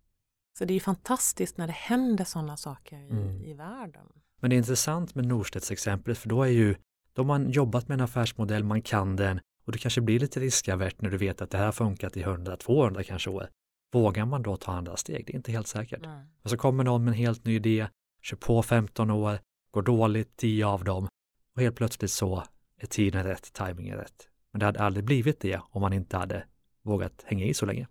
Så 0.58 0.66
det 0.66 0.74
är 0.74 0.80
fantastiskt 0.80 1.58
när 1.58 1.68
det 1.68 1.74
händer 1.74 2.26
sådana 2.26 2.58
saker 2.58 2.98
i, 2.98 3.10
Mm. 3.12 3.42
i 3.42 3.54
världen. 3.54 4.08
Men 4.40 4.50
det 4.50 4.56
är 4.56 4.58
intressant 4.58 5.16
med 5.16 5.26
Norstedts 5.26 5.72
exemplet 5.72 6.18
för 6.18 6.30
då 6.30 6.44
är 6.44 6.48
ju, 6.50 6.76
då 7.14 7.22
har 7.22 7.28
man 7.28 7.50
jobbat 7.50 7.88
med 7.88 7.96
en 7.96 8.04
affärsmodell, 8.04 8.64
man 8.64 8.82
kan 8.82 9.16
den 9.16 9.40
och 9.66 9.72
det 9.72 9.78
kanske 9.78 10.02
blir 10.02 10.20
lite 10.20 10.40
riskavert 10.40 11.02
när 11.02 11.10
du 11.10 11.18
vet 11.18 11.42
att 11.42 11.50
det 11.50 11.58
här 11.58 11.66
har 11.66 11.72
funkat 11.72 12.18
i 12.18 12.24
100-200 12.24 13.04
kanske 13.04 13.30
år. 13.30 13.50
Vågar 13.94 14.26
man 14.26 14.44
då 14.44 14.58
ta 14.58 14.72
andra 14.72 14.98
steg? 14.98 15.26
Det 15.26 15.34
är 15.34 15.36
inte 15.36 15.52
helt 15.52 15.68
säkert. 15.68 16.06
Mm. 16.06 16.28
Och 16.44 16.50
så 16.50 16.58
kommer 16.58 16.84
någon 16.84 17.04
med 17.04 17.12
en 17.12 17.18
helt 17.18 17.46
ny 17.46 17.56
idé, 17.56 17.88
kör 18.22 18.38
på 18.38 18.64
15 18.64 19.12
år, 19.12 19.40
går 19.72 19.82
dåligt 19.82 20.38
10 20.38 20.66
av 20.66 20.84
dem 20.84 21.08
och 21.56 21.62
helt 21.62 21.76
plötsligt 21.76 22.12
så 22.12 22.44
är 22.78 22.88
tiden 22.88 23.24
rätt, 23.24 23.54
timingen 23.54 23.98
rätt. 23.98 24.28
Men 24.52 24.60
det 24.60 24.66
hade 24.66 24.80
aldrig 24.80 25.06
blivit 25.06 25.40
det 25.40 25.60
om 25.70 25.82
man 25.82 25.94
inte 25.94 26.18
hade 26.18 26.46
vågat 26.82 27.24
hänga 27.26 27.46
i 27.46 27.54
så 27.54 27.66
länge. 27.66 27.88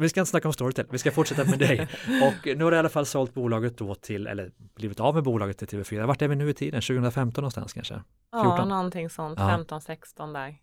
Men 0.00 0.04
vi 0.04 0.08
ska 0.08 0.20
inte 0.20 0.30
snacka 0.30 0.48
om 0.48 0.52
Storytel, 0.52 0.86
vi 0.90 0.98
ska 0.98 1.10
fortsätta 1.10 1.44
med 1.44 1.58
dig. 1.58 1.80
Och 2.22 2.56
nu 2.56 2.64
har 2.64 2.70
du 2.70 2.76
i 2.76 2.78
alla 2.80 2.88
fall 2.88 3.06
sålt 3.06 3.34
bolaget 3.34 3.78
då 3.78 3.94
till, 3.94 4.26
eller 4.26 4.52
blivit 4.74 5.00
av 5.00 5.14
med 5.14 5.24
bolaget 5.24 5.58
till 5.58 5.68
TV4. 5.68 6.06
Vart 6.06 6.22
är 6.22 6.28
vi 6.28 6.36
nu 6.36 6.50
i 6.50 6.54
tiden? 6.54 6.80
2015 6.80 7.42
någonstans 7.42 7.72
kanske? 7.72 8.02
Ja, 8.32 8.42
14. 8.56 8.68
någonting 8.68 9.10
sånt, 9.10 9.38
Ja. 9.38 9.48
15-16 9.68 10.32
där. 10.32 10.56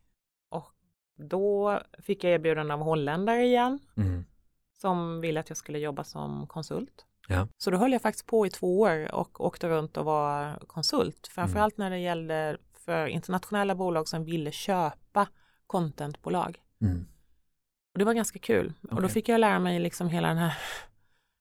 Och 0.50 0.72
då 1.30 1.80
fick 2.04 2.24
jag 2.24 2.34
erbjudande 2.34 2.74
av 2.74 2.80
holländare 2.80 3.44
igen 3.46 3.80
Mm. 3.98 4.26
som 4.82 5.22
ville 5.22 5.40
att 5.40 5.50
jag 5.50 5.58
skulle 5.58 5.80
jobba 5.80 6.04
som 6.04 6.48
konsult. 6.48 7.06
Ja. 7.28 7.48
Så 7.58 7.72
då 7.72 7.78
höll 7.78 7.92
jag 7.92 8.02
faktiskt 8.02 8.26
på 8.28 8.46
i 8.48 8.50
två 8.50 8.80
år 8.80 9.16
och 9.16 9.46
åkte 9.46 9.70
runt 9.70 9.98
och 9.98 10.06
var 10.06 10.60
konsult. 10.68 11.28
Framförallt 11.28 11.78
när 11.78 11.90
det 11.90 12.00
gällde 12.00 12.58
för 12.86 13.08
internationella 13.08 13.76
bolag 13.76 14.08
som 14.08 14.24
ville 14.26 14.52
köpa 14.52 15.28
contentbolag. 15.68 16.58
Mm. 16.82 17.06
Och 17.98 18.00
det 18.00 18.06
var 18.06 18.14
ganska 18.14 18.40
kul. 18.40 18.74
Och 18.92 19.02
då 19.02 19.08
fick 19.10 19.30
jag 19.30 19.40
lära 19.40 19.60
mig 19.60 19.80
liksom 19.80 20.10
hela 20.10 20.28
den 20.28 20.38
här 20.38 20.58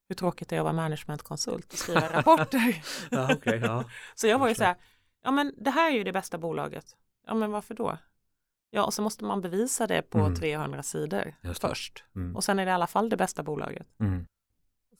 hur 0.08 0.16
tråkigt 0.16 0.48
det 0.48 0.56
är 0.56 0.60
att 0.60 0.64
vara 0.64 0.72
managementkonsult 0.72 1.72
och 1.72 1.78
skriva 1.78 2.08
rapporter. 2.12 2.82
Ja, 3.10 3.34
okej, 3.34 3.60
ja. 3.64 3.84
Så 4.14 4.26
jag 4.26 4.38
var 4.38 4.48
ju 4.48 4.54
så 4.54 4.64
här, 4.64 4.76
ja 5.24 5.30
men 5.30 5.54
det 5.56 5.70
här 5.70 5.90
är 5.90 5.94
ju 5.96 6.04
det 6.04 6.12
bästa 6.12 6.38
bolaget. 6.38 6.84
Ja 7.26 7.34
men 7.34 7.50
varför 7.50 7.74
då? 7.74 7.98
Ja 8.70 8.84
och 8.84 8.94
så 8.94 9.02
måste 9.02 9.24
man 9.24 9.40
bevisa 9.40 9.86
det 9.86 10.02
på 10.02 10.18
Mm. 10.18 10.34
300 10.34 10.82
sidor 10.82 11.34
det. 11.42 11.54
först. 11.54 12.04
Mm. 12.14 12.36
Och 12.36 12.44
sen 12.44 12.58
är 12.58 12.64
det 12.66 12.70
i 12.70 12.74
alla 12.74 12.86
fall 12.86 13.08
det 13.08 13.16
bästa 13.16 13.42
bolaget. 13.42 13.86
Mm. 14.00 14.26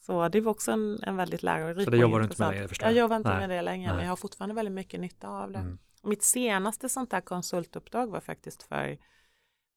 Så 0.01 0.29
det 0.29 0.40
var 0.40 0.51
också 0.53 0.73
en, 0.73 0.99
en 1.03 1.16
väldigt 1.16 1.42
lärorik 1.42 1.85
Så 1.85 1.90
det 1.90 1.97
jobbar 1.97 2.19
du 2.19 2.25
inte 2.25 2.49
med 2.49 2.69
förstår 2.69 2.87
Jag 2.88 2.97
jag. 2.97 3.01
jobbar 3.01 3.16
inte 3.16 3.29
Nej. 3.29 3.38
med 3.38 3.51
det 3.51 3.62
längre 3.62 3.87
Nej. 3.88 3.97
men 3.97 4.05
jag 4.05 4.11
har 4.12 4.16
fortfarande 4.16 4.55
väldigt 4.55 4.75
mycket 4.75 5.01
nytta 5.01 5.29
av 5.29 5.53
det. 5.53 5.59
Mm. 5.59 5.79
Mitt 6.03 6.23
senaste 6.23 6.88
sånt 6.88 7.11
där 7.11 7.21
konsultuppdrag 7.21 8.11
var 8.11 8.21
faktiskt 8.21 8.62
för 8.62 8.99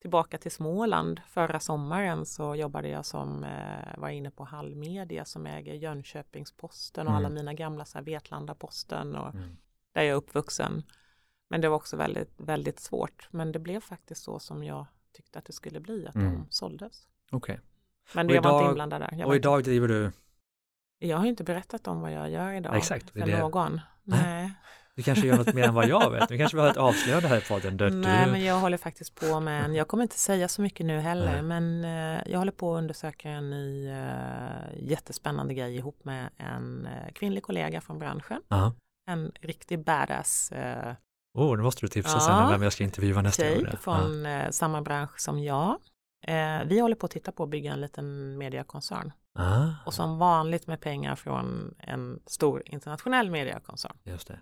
tillbaka 0.02 0.38
till 0.38 0.52
Småland. 0.52 1.22
Förra 1.28 1.60
sommaren 1.60 2.26
så 2.26 2.56
jobbade 2.56 2.88
jag 2.90 3.06
som, 3.06 3.44
eh, 3.44 3.98
var 3.98 4.10
inne 4.10 4.32
på 4.32 4.44
Hall 4.44 4.76
Media 4.76 5.26
som 5.26 5.46
äger 5.46 5.74
Jönköpings-Posten 5.74 7.08
och 7.08 7.14
Mm. 7.14 7.26
alla 7.26 7.30
mina 7.36 7.54
gamla 7.54 7.86
så 7.86 7.98
här, 7.98 8.06
Vetlanda-Posten 8.06 9.16
och 9.16 9.36
Mm. 9.36 9.58
där 9.94 10.02
jag 10.02 10.10
är 10.12 10.16
uppvuxen. 10.16 10.84
Men 11.50 11.62
det 11.62 11.70
var 11.70 11.76
också 11.76 11.98
väldigt, 11.98 12.34
väldigt 12.38 12.80
svårt. 12.80 13.28
Men 13.32 13.52
det 13.52 13.60
blev 13.60 13.80
faktiskt 13.80 14.24
så 14.24 14.40
som 14.40 14.64
jag 14.64 14.86
tyckte 15.14 15.40
att 15.40 15.46
det 15.46 15.54
skulle 15.54 15.80
bli, 15.80 16.08
att 16.08 16.16
Mm. 16.16 16.34
de 16.34 16.46
såldes. 16.50 17.08
Okej. 17.32 17.60
Men 18.16 18.28
Och 18.30 18.36
jag 18.36 18.42
var 18.42 18.50
idag- 18.52 18.62
inte 18.62 18.70
inblandad 18.70 19.02
där. 19.02 19.10
Jag, 19.12 19.18
var 19.18 19.26
Och 19.26 19.36
idag 19.36 19.64
driver 19.64 19.88
du, 19.88 20.12
jag 21.00 21.18
har 21.18 21.26
inte 21.26 21.44
berättat 21.44 21.88
om 21.88 22.02
vad 22.02 22.12
jag 22.12 22.30
gör 22.30 22.52
idag 22.54 22.76
Exakt, 22.78 23.10
för 23.10 23.20
det. 23.20 23.40
någon. 23.40 23.82
Nej. 24.04 24.52
Du 25.00 25.04
kanske 25.04 25.28
gör 25.28 25.38
något 25.38 25.54
mer 25.54 25.64
än 25.68 25.74
vad 25.74 25.88
jag 25.88 26.12
vet. 26.12 26.30
Nu 26.30 26.38
kanske 26.38 26.58
vi 26.58 26.62
har 26.64 26.70
ett 26.70 26.78
avslöjande 26.78 27.28
här 27.28 27.38
i 27.38 27.42
podden. 27.42 28.02
Nej, 28.02 28.32
men 28.32 28.44
jag 28.44 28.60
håller 28.60 28.78
faktiskt 28.78 29.16
på 29.16 29.40
med 29.40 29.66
en, 29.66 29.76
jag 29.76 29.88
kommer 29.88 30.04
inte 30.04 30.20
säga 30.20 30.48
så 30.48 30.62
mycket 30.62 30.86
nu 30.86 31.00
heller, 31.00 31.42
Nej. 31.42 31.42
men 31.42 31.86
eh, 32.18 32.32
jag 32.32 32.40
håller 32.40 32.52
på 32.52 32.76
att 32.76 32.78
undersöka 32.78 33.30
en 33.30 33.50
ny 33.50 33.88
eh, 33.90 33.98
jättespännande 34.80 35.54
grej 35.54 35.76
ihop 35.76 36.06
med 36.06 36.30
en 36.38 36.86
eh, 36.86 37.12
kvinnlig 37.14 37.44
kollega 37.44 37.82
från 37.82 38.00
branschen. 38.00 38.42
Ja. 38.48 38.74
En 39.10 39.32
riktig 39.42 39.84
badass 39.86 40.52
eh, 40.52 40.94
Oh, 41.38 41.58
nu 41.58 41.64
måste 41.64 41.82
du 41.82 41.88
tipsa 41.88 42.12
Ja. 42.14 42.20
sen 42.20 42.36
om 42.44 42.52
vem 42.52 42.64
jag 42.64 42.74
ska 42.74 42.84
intervjua 42.84 43.22
nästa 43.22 43.44
gång. 43.44 43.54
tjej 43.54 43.64
där. 43.64 43.78
från 43.78 44.26
eh, 44.26 44.50
samma 44.50 44.82
bransch 44.82 45.20
som 45.20 45.40
jag. 45.40 45.76
Eh, 46.28 46.60
vi 46.66 46.80
håller 46.80 46.96
på 46.96 47.06
att 47.06 47.12
titta 47.12 47.32
på 47.32 47.44
att 47.44 47.50
bygga 47.50 47.74
en 47.74 47.82
liten 47.82 48.38
mediekoncern. 48.38 49.12
Ja. 49.38 49.44
Ah, 49.44 49.70
Och 49.86 49.94
som 49.94 50.18
vanligt 50.18 50.68
med 50.68 50.82
pengar 50.82 51.16
från 51.16 51.76
en 51.78 52.20
stor 52.26 52.64
internationell 52.66 53.32
mediekoncern. 53.32 53.98
just 54.04 54.28
det. 54.28 54.40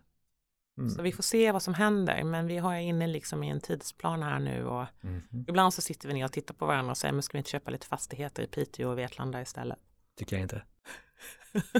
Mm. 0.77 0.89
Så 0.89 1.01
vi 1.01 1.11
får 1.11 1.23
se 1.23 1.51
vad 1.51 1.63
som 1.63 1.73
händer, 1.73 2.23
men 2.23 2.47
vi 2.47 2.57
har 2.57 2.75
inne 2.75 3.07
liksom 3.07 3.43
i 3.43 3.49
en 3.49 3.59
tidsplan 3.61 4.23
här 4.23 4.39
nu 4.39 4.65
och 4.65 4.85
Mhm. 5.01 5.45
Ibland 5.47 5.73
så 5.73 5.81
sitter 5.81 6.07
vi 6.07 6.13
ner 6.13 6.25
och 6.25 6.31
tittar 6.31 6.53
på 6.53 6.65
varandra 6.65 6.91
och 6.91 6.97
säger, 6.97 7.13
men 7.13 7.23
ska 7.23 7.31
vi 7.33 7.37
inte 7.37 7.49
köpa 7.49 7.71
lite 7.71 7.87
fastigheter 7.87 8.43
i 8.43 8.47
Piteå 8.47 8.89
och 8.89 8.97
Vetlanda 8.97 9.41
istället? 9.41 9.79
Tycker 10.17 10.35
jag 10.35 10.43
inte. 10.43 10.61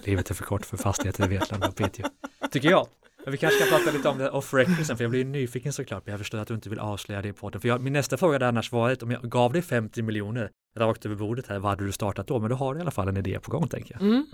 Livet 0.06 0.30
är 0.30 0.34
för 0.34 0.44
kort 0.44 0.66
för 0.66 0.78
fastigheter 0.78 1.26
i 1.26 1.28
Vetlanda 1.28 1.68
och 1.68 1.76
Piteå. 1.76 2.06
Tycker 2.52 2.70
jag. 2.70 2.88
Men 3.24 3.32
vi 3.32 3.38
kanske 3.38 3.60
ska 3.60 3.78
prata 3.78 3.92
lite 3.92 4.10
om 4.10 4.18
det 4.18 4.30
off 4.30 4.54
record 4.54 4.86
sen, 4.86 4.98
för 4.98 5.04
jag 5.04 5.12
blir 5.12 5.20
ju 5.20 5.26
nyfiken 5.30 5.74
såklart. 5.74 6.06
Men 6.06 6.12
jag 6.12 6.20
förstår 6.20 6.38
att 6.38 6.48
du 6.48 6.54
inte 6.54 6.70
vill 6.70 6.80
avslöja 6.80 7.22
det 7.22 7.28
i 7.30 7.34
podden. 7.34 7.62
För 7.62 7.68
jag, 7.68 7.82
min 7.82 7.94
nästa 7.94 8.18
fråga 8.18 8.34
hade 8.36 8.48
annars 8.48 8.72
varit, 8.72 9.04
om 9.04 9.12
jag 9.12 9.22
gav 9.30 9.54
dig 9.54 9.62
50 9.62 10.02
miljoner 10.02 10.52
rakt 10.78 11.06
över 11.06 11.16
bordet 11.16 11.48
här, 11.48 11.60
vad 11.60 11.70
hade 11.72 11.86
du 11.86 11.92
startat 11.92 12.28
då? 12.28 12.40
Men 12.40 12.50
då 12.50 12.56
har 12.56 12.74
du 12.74 12.80
i 12.80 12.82
alla 12.82 12.92
fall 12.92 13.08
en 13.08 13.18
idé 13.18 13.40
på 13.40 13.52
gång, 13.52 13.68
tänker 13.68 13.94
jag. 13.94 14.02
Mm. 14.02 14.26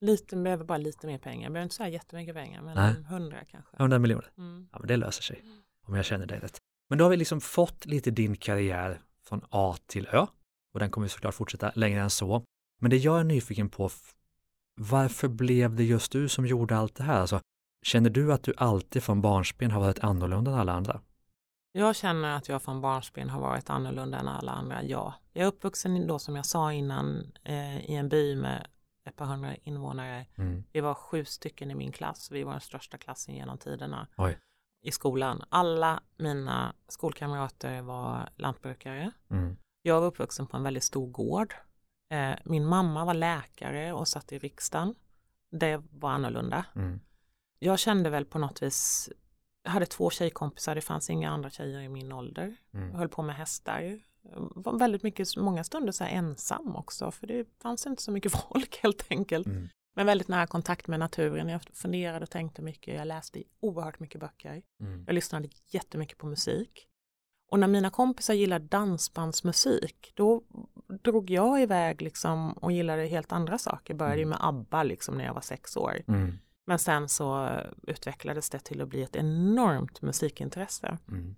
Lite, 0.00 0.36
behöver 0.36 0.64
bara 0.64 0.78
lite 0.78 1.06
mer 1.06 1.18
pengar. 1.18 1.42
Jag 1.42 1.52
behöver 1.52 1.64
inte 1.64 1.74
säga 1.74 1.88
jättemycket 1.88 2.34
pengar, 2.34 2.62
men 2.62 2.74
Nej. 2.76 2.94
hundra 3.08 3.44
kanske. 3.44 3.76
100 3.76 3.98
miljoner. 3.98 4.30
Mm. 4.38 4.68
Ja, 4.72 4.78
men 4.78 4.88
det 4.88 4.96
löser 4.96 5.22
sig. 5.22 5.44
Om 5.86 5.94
jag 5.94 6.04
känner 6.04 6.26
dig 6.26 6.38
rätt. 6.38 6.58
Men 6.88 6.98
då 6.98 7.04
har 7.04 7.10
vi 7.10 7.16
liksom 7.16 7.40
fått 7.40 7.86
lite 7.86 8.10
din 8.10 8.36
karriär 8.36 9.00
från 9.28 9.44
A 9.50 9.76
till 9.86 10.06
Ö. 10.12 10.26
Och 10.74 10.80
den 10.80 10.90
kommer 10.90 11.08
såklart 11.08 11.34
fortsätta 11.34 11.72
längre 11.74 12.00
än 12.00 12.10
så. 12.10 12.44
Men 12.80 12.90
det 12.90 12.96
jag 12.96 13.20
är 13.20 13.24
nyfiken 13.24 13.68
på, 13.68 13.90
varför 14.80 15.28
blev 15.28 15.74
det 15.74 15.84
just 15.84 16.12
du 16.12 16.28
som 16.28 16.46
gjorde 16.46 16.76
allt 16.76 16.94
det 16.94 17.04
här? 17.04 17.20
Alltså, 17.20 17.40
känner 17.82 18.10
du 18.10 18.32
att 18.32 18.42
du 18.42 18.54
alltid 18.56 19.02
från 19.02 19.20
barnsben 19.20 19.70
har 19.70 19.80
varit 19.80 19.98
annorlunda 19.98 20.50
än 20.50 20.58
alla 20.58 20.72
andra? 20.72 21.00
Jag 21.72 21.96
känner 21.96 22.36
att 22.36 22.48
jag 22.48 22.62
från 22.62 22.80
barnsben 22.80 23.30
har 23.30 23.40
varit 23.40 23.70
annorlunda 23.70 24.18
än 24.18 24.28
alla 24.28 24.52
andra, 24.52 24.82
ja. 24.82 25.14
Jag 25.32 25.42
är 25.42 25.48
uppvuxen 25.48 26.06
då 26.06 26.18
som 26.18 26.36
jag 26.36 26.46
sa 26.46 26.72
innan 26.72 27.32
eh, 27.44 27.90
i 27.90 27.94
en 27.94 28.08
by 28.08 28.36
med 28.36 28.66
ett 29.04 29.16
par 29.16 29.24
hundra 29.26 29.54
invånare. 29.56 30.26
Mm. 30.38 30.64
Vi 30.72 30.80
var 30.80 30.94
sju 30.94 31.24
stycken 31.24 31.70
i 31.70 31.74
min 31.74 31.92
klass, 31.92 32.30
vi 32.30 32.42
var 32.44 32.52
den 32.52 32.60
största 32.60 32.98
klassen 32.98 33.34
genom 33.34 33.58
tiderna 33.58 34.06
Oj. 34.16 34.38
i 34.82 34.90
skolan. 34.92 35.44
Alla 35.48 36.02
mina 36.16 36.74
skolkamrater 36.88 37.82
var 37.82 38.28
lantbrukare. 38.36 39.10
Mm. 39.30 39.56
Jag 39.82 40.00
var 40.00 40.06
uppvuxen 40.06 40.46
på 40.46 40.56
en 40.56 40.62
väldigt 40.62 40.84
stor 40.84 41.06
gård. 41.06 41.54
Eh, 42.10 42.34
min 42.44 42.66
mamma 42.66 43.04
var 43.04 43.14
läkare 43.14 43.92
och 43.92 44.08
satt 44.08 44.32
i 44.32 44.38
riksdagen. 44.38 44.94
Det 45.50 45.82
var 45.90 46.10
annorlunda. 46.10 46.64
Mm. 46.74 47.00
Jag 47.58 47.78
kände 47.78 48.10
väl 48.10 48.24
på 48.24 48.38
något 48.38 48.62
vis, 48.62 49.10
jag 49.62 49.70
hade 49.70 49.86
två 49.86 50.10
tjejkompisar, 50.10 50.74
det 50.74 50.80
fanns 50.80 51.10
inga 51.10 51.30
andra 51.30 51.50
tjejer 51.50 51.80
i 51.80 51.88
min 51.88 52.12
ålder. 52.12 52.56
Jag 52.70 52.82
Mm. 52.82 52.94
höll 52.94 53.08
på 53.08 53.22
med 53.22 53.36
hästar. 53.36 54.00
Var 54.54 54.78
väldigt 54.78 55.02
mycket, 55.02 55.36
många 55.36 55.64
stunder 55.64 55.92
så 55.92 56.04
här 56.04 56.10
ensam 56.10 56.76
också, 56.76 57.10
för 57.10 57.26
det 57.26 57.48
fanns 57.62 57.86
inte 57.86 58.02
så 58.02 58.12
mycket 58.12 58.32
folk 58.50 58.78
helt 58.82 59.06
enkelt. 59.10 59.46
Mm. 59.46 59.68
Men 59.94 60.06
väldigt 60.06 60.28
nära 60.28 60.46
kontakt 60.46 60.86
med 60.86 60.98
naturen. 60.98 61.48
Jag 61.48 61.62
funderade 61.62 62.22
och 62.22 62.30
tänkte 62.30 62.62
mycket. 62.62 62.94
Jag 62.94 63.06
läste 63.06 63.42
oerhört 63.60 64.00
mycket 64.00 64.20
böcker. 64.20 64.62
Mm. 64.80 65.04
Jag 65.06 65.14
lyssnade 65.14 65.48
jättemycket 65.70 66.18
på 66.18 66.26
musik. 66.26 66.86
Och 67.50 67.58
när 67.58 67.66
mina 67.66 67.90
kompisar 67.90 68.34
gillade 68.34 68.64
dansbandsmusik, 68.64 70.12
då 70.14 70.42
drog 71.02 71.30
jag 71.30 71.62
iväg 71.62 72.02
liksom 72.02 72.52
och 72.52 72.72
gillade 72.72 73.06
helt 73.06 73.32
andra 73.32 73.58
saker. 73.58 73.94
Började 73.94 74.22
mm. 74.22 74.28
med 74.28 74.38
ABBA 74.40 74.82
liksom 74.82 75.14
när 75.14 75.24
jag 75.24 75.34
var 75.34 75.40
sex 75.40 75.76
år. 75.76 75.96
Mm. 76.08 76.38
Men 76.66 76.78
sen 76.78 77.08
så 77.08 77.58
utvecklades 77.82 78.50
det 78.50 78.58
till 78.58 78.80
att 78.80 78.88
bli 78.88 79.02
ett 79.02 79.16
enormt 79.16 80.02
musikintresse. 80.02 80.98
Mm. 81.08 81.36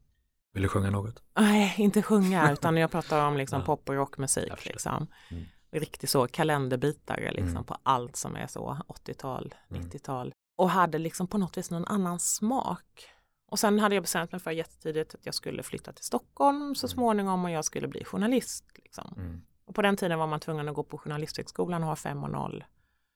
Vill 0.52 0.62
du 0.62 0.68
sjunga 0.68 0.90
något? 0.90 1.22
Nej, 1.38 1.74
inte 1.78 2.02
sjunga, 2.02 2.52
utan 2.52 2.76
jag 2.76 2.90
pratar 2.90 3.26
om 3.26 3.36
liksom 3.36 3.64
pop 3.64 3.88
och 3.88 3.94
rockmusik. 3.94 4.64
Liksom. 4.64 5.06
Mm. 5.30 5.44
Riktigt 5.70 6.10
så 6.10 6.26
kalenderbitare 6.26 7.30
liksom, 7.30 7.48
mm. 7.48 7.64
på 7.64 7.76
allt 7.82 8.16
som 8.16 8.36
är 8.36 8.46
så 8.46 8.78
80-tal, 8.88 9.54
90-tal. 9.68 10.26
Mm. 10.26 10.32
Och 10.56 10.70
hade 10.70 10.98
liksom 10.98 11.26
på 11.26 11.38
något 11.38 11.58
vis 11.58 11.70
någon 11.70 11.84
annan 11.84 12.18
smak. 12.18 13.08
Och 13.46 13.58
sen 13.58 13.78
hade 13.78 13.94
jag 13.94 14.04
bestämt 14.04 14.32
mig 14.32 14.40
för 14.40 14.50
jättetidigt 14.50 15.14
att 15.14 15.26
jag 15.26 15.34
skulle 15.34 15.62
flytta 15.62 15.92
till 15.92 16.04
Stockholm 16.04 16.74
så 16.74 16.86
mm. 16.86 16.94
småningom 16.94 17.44
och 17.44 17.50
jag 17.50 17.64
skulle 17.64 17.88
bli 17.88 18.04
journalist. 18.04 18.64
Liksom. 18.74 19.14
Mm. 19.16 19.42
Och 19.64 19.74
på 19.74 19.82
den 19.82 19.96
tiden 19.96 20.18
var 20.18 20.26
man 20.26 20.40
tvungen 20.40 20.68
att 20.68 20.74
gå 20.74 20.82
på 20.82 20.98
journalisthögskolan 20.98 21.82
och 21.82 21.88
ha 21.88 21.96
5 21.96 22.24
och 22.24 22.30
0. 22.30 22.64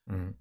Mm. 0.09 0.35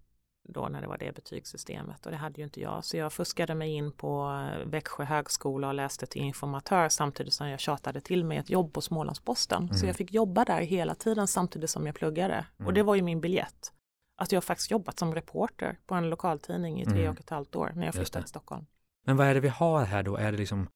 Då 0.49 0.69
när 0.69 0.81
det 0.81 0.87
var 0.87 0.99
det 0.99 1.15
betygssystemet 1.15 2.07
och 2.07 2.13
det 2.13 2.19
hade 2.19 2.41
ju 2.41 2.45
inte 2.45 2.61
jag. 2.61 2.85
Så 2.85 2.97
jag 2.97 3.13
fuskade 3.13 3.55
mig 3.55 3.71
in 3.71 3.93
på 3.93 4.43
eh, 4.53 4.67
Växjö 4.69 5.05
högskola 5.05 5.69
och 5.69 5.75
läste 5.75 6.07
till 6.07 6.23
informatör 6.23 6.89
samtidigt 6.89 7.35
som 7.35 7.49
jag 7.49 7.61
tjatade 7.61 8.01
till 8.01 8.25
mig 8.25 8.39
ett 8.39 8.51
jobb 8.51 8.73
på 8.73 8.81
Smålandsposten. 8.81 9.63
Mm. 9.63 9.75
Så 9.75 9.87
jag 9.87 9.97
fick 9.97 10.13
jobba 10.13 10.45
där 10.45 10.61
hela 10.61 10.95
tiden 10.95 11.27
samtidigt 11.27 11.71
som 11.71 11.87
jag 11.87 11.95
pluggade. 11.95 12.47
Och 12.65 12.73
det 12.73 12.83
var 12.83 12.95
ju 12.95 13.03
min 13.03 13.21
biljett. 13.21 13.73
Att 14.19 14.33
jag 14.33 14.45
faktiskt 14.45 14.71
jobbat 14.71 14.99
som 14.99 15.15
reporter 15.15 15.79
på 15.87 15.95
en 15.95 16.11
lokaltidning 16.11 16.81
i 16.81 16.85
tre 16.85 17.09
och 17.09 17.21
ett 17.21 17.31
halvt 17.31 17.57
år 17.57 17.73
när 17.75 17.85
jag 17.85 17.95
flyttade 17.95 18.23
till 18.23 18.29
Stockholm. 18.29 18.67
Men 19.07 19.17
vad 19.17 19.27
är 19.27 19.35
det 19.35 19.41
vi 19.41 19.49
har 19.49 19.85
här 19.85 20.03
då? 20.03 20.17
Är 20.17 20.33
det 20.33 20.39
liksom, 20.39 20.69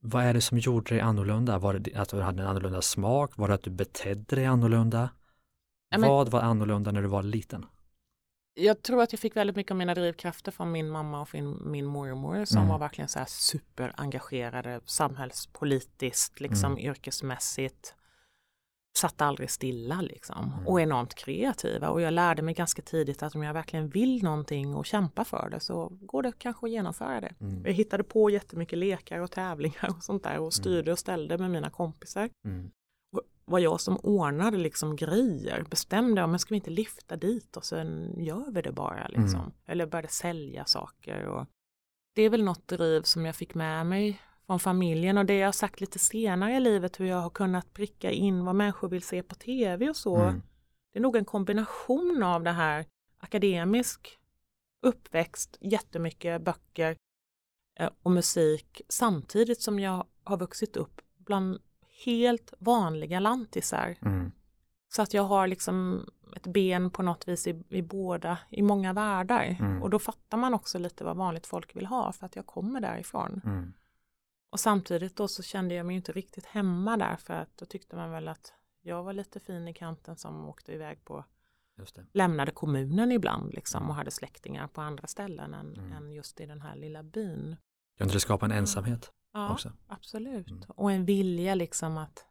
vad 0.00 0.24
är 0.24 0.34
det 0.34 0.40
som 0.40 0.58
gjorde 0.58 0.94
dig 0.94 1.00
annorlunda? 1.00 1.58
Var 1.58 1.74
det 1.74 1.94
att 1.94 2.08
du 2.08 2.20
hade 2.20 2.42
en 2.42 2.48
annorlunda 2.48 2.82
smak? 2.82 3.36
Var 3.36 3.48
det 3.48 3.54
att 3.54 3.62
du 3.62 3.70
betedde 3.70 4.36
dig 4.36 4.46
annorlunda? 4.46 5.10
Ja, 5.90 5.98
men, 5.98 6.10
vad 6.10 6.28
var 6.28 6.40
annorlunda 6.40 6.92
när 6.92 7.02
du 7.02 7.08
var 7.08 7.22
liten? 7.22 7.66
Jag 8.54 8.82
tror 8.82 9.02
att 9.02 9.12
jag 9.12 9.20
fick 9.20 9.36
väldigt 9.36 9.56
mycket 9.56 9.70
av 9.70 9.76
mina 9.76 9.94
drivkrafter 9.94 10.52
från 10.52 10.72
min 10.72 10.88
mamma 10.88 11.20
och 11.20 11.28
min, 11.32 11.70
min 11.70 11.86
mormor 11.86 12.44
som 12.44 12.58
mm. 12.58 12.68
var 12.68 12.78
verkligen 12.78 13.08
så 13.08 13.18
här 13.18 13.26
superengagerade 13.28 14.80
samhällspolitiskt, 14.84 16.40
liksom 16.40 16.72
mm. 16.72 16.78
yrkesmässigt 16.78 17.94
satt 18.96 19.22
aldrig 19.22 19.50
stilla 19.50 20.00
liksom 20.00 20.52
mm. 20.54 20.66
och 20.66 20.80
enormt 20.80 21.14
kreativa 21.14 21.88
och 21.88 22.00
jag 22.00 22.12
lärde 22.12 22.42
mig 22.42 22.54
ganska 22.54 22.82
tidigt 22.82 23.22
att 23.22 23.34
om 23.34 23.42
jag 23.42 23.54
verkligen 23.54 23.88
vill 23.88 24.22
någonting 24.22 24.74
och 24.74 24.86
kämpar 24.86 25.24
för 25.24 25.48
det 25.50 25.60
så 25.60 25.88
går 26.00 26.22
det 26.22 26.32
kanske 26.38 26.66
att 26.66 26.72
genomföra 26.72 27.20
det. 27.20 27.34
Mm. 27.40 27.62
Jag 27.64 27.72
hittade 27.72 28.04
på 28.04 28.30
jättemycket 28.30 28.78
lekar 28.78 29.18
och 29.18 29.30
tävlingar 29.30 29.94
och 29.96 30.04
sånt 30.04 30.22
där 30.22 30.34
och 30.34 30.38
mm. 30.38 30.50
styrde 30.50 30.92
och 30.92 30.98
ställde 30.98 31.38
med 31.38 31.50
mina 31.50 31.70
kompisar. 31.70 32.30
Mm. 33.52 33.64
Var 33.64 33.70
jag 33.72 33.80
som 33.80 33.96
ordnade 33.96 34.58
liksom 34.58 34.96
grejer, 34.96 35.64
bestämde 35.70 36.22
om 36.22 36.38
ska 36.38 36.54
vi 36.54 36.56
inte 36.56 36.70
lyfta 36.70 37.16
dit 37.16 37.56
och 37.56 37.64
sen 37.64 38.14
gör 38.18 38.50
vi 38.50 38.62
det 38.62 38.72
bara 38.72 39.08
liksom. 39.08 39.40
Mm. 39.40 39.52
Eller 39.66 39.86
började 39.86 40.08
sälja 40.08 40.64
saker 40.64 41.24
och 41.24 41.46
det 42.14 42.22
är 42.22 42.30
väl 42.30 42.44
något 42.44 42.68
driv 42.68 43.02
som 43.02 43.26
jag 43.26 43.36
fick 43.36 43.54
med 43.54 43.86
mig 43.86 44.20
från 44.46 44.60
familjen 44.60 45.18
och 45.18 45.26
det 45.26 45.38
jag 45.38 45.46
har 45.46 45.52
sagt 45.52 45.80
lite 45.80 45.98
senare 45.98 46.56
i 46.56 46.60
livet 46.60 47.00
hur 47.00 47.06
jag 47.06 47.20
har 47.20 47.30
kunnat 47.30 47.72
pricka 47.72 48.10
in 48.10 48.44
vad 48.44 48.54
människor 48.54 48.88
vill 48.88 49.02
se 49.02 49.22
på 49.22 49.34
tv 49.34 49.88
och 49.88 49.96
så. 49.96 50.16
Mm. 50.16 50.42
Det 50.92 50.98
är 50.98 51.02
nog 51.02 51.16
en 51.16 51.24
kombination 51.24 52.22
av 52.22 52.42
det 52.42 52.52
här 52.52 52.86
akademisk 53.18 54.18
uppväxt, 54.82 55.58
jättemycket 55.60 56.42
böcker 56.42 56.96
eh, 57.78 57.90
och 58.02 58.10
musik 58.10 58.82
samtidigt 58.88 59.62
som 59.62 59.78
jag 59.78 60.06
har 60.24 60.36
vuxit 60.36 60.76
upp 60.76 61.00
bland 61.18 61.60
helt 62.04 62.54
vanliga 62.58 63.20
lantisar. 63.20 63.96
Mm. 64.02 64.32
Så 64.88 65.02
att 65.02 65.14
jag 65.14 65.22
har 65.22 65.46
liksom 65.46 66.06
ett 66.36 66.46
ben 66.46 66.90
på 66.90 67.02
något 67.02 67.28
vis 67.28 67.46
i, 67.46 67.64
i 67.68 67.82
båda, 67.82 68.38
i 68.50 68.62
många 68.62 68.92
världar. 68.92 69.56
Mm. 69.60 69.82
Och 69.82 69.90
då 69.90 69.98
fattar 69.98 70.38
man 70.38 70.54
också 70.54 70.78
lite 70.78 71.04
vad 71.04 71.16
vanligt 71.16 71.46
folk 71.46 71.76
vill 71.76 71.86
ha 71.86 72.12
för 72.12 72.26
att 72.26 72.36
jag 72.36 72.46
kommer 72.46 72.80
därifrån. 72.80 73.40
Mm. 73.44 73.72
Och 74.50 74.60
samtidigt 74.60 75.16
då 75.16 75.28
så 75.28 75.42
kände 75.42 75.74
jag 75.74 75.86
mig 75.86 75.96
inte 75.96 76.12
riktigt 76.12 76.46
hemma 76.46 76.96
där 76.96 77.16
för 77.16 77.34
att 77.34 77.56
då 77.56 77.66
tyckte 77.66 77.96
man 77.96 78.10
väl 78.10 78.28
att 78.28 78.52
jag 78.82 79.02
var 79.02 79.12
lite 79.12 79.40
fin 79.40 79.68
i 79.68 79.74
kanten 79.74 80.16
som 80.16 80.48
åkte 80.48 80.72
iväg 80.72 81.04
på 81.04 81.24
lämnade 82.12 82.50
kommunen 82.50 83.12
ibland 83.12 83.54
liksom 83.54 83.78
mm. 83.78 83.90
och 83.90 83.96
hade 83.96 84.10
släktingar 84.10 84.68
på 84.68 84.80
andra 84.80 85.06
ställen 85.06 85.54
än, 85.54 85.74
mm. 85.74 85.92
än 85.92 86.12
just 86.12 86.40
i 86.40 86.46
den 86.46 86.60
här 86.60 86.76
lilla 86.76 87.02
byn. 87.02 87.56
Kan 87.98 88.08
det 88.08 88.20
skapa 88.20 88.46
en 88.46 88.52
ensamhet 88.52 89.12
ja, 89.32 89.52
också? 89.52 89.72
absolut. 89.88 90.50
Mm. 90.50 90.62
Och 90.68 90.92
en 90.92 91.04
vilja 91.04 91.54
liksom 91.54 91.98
att 91.98 92.26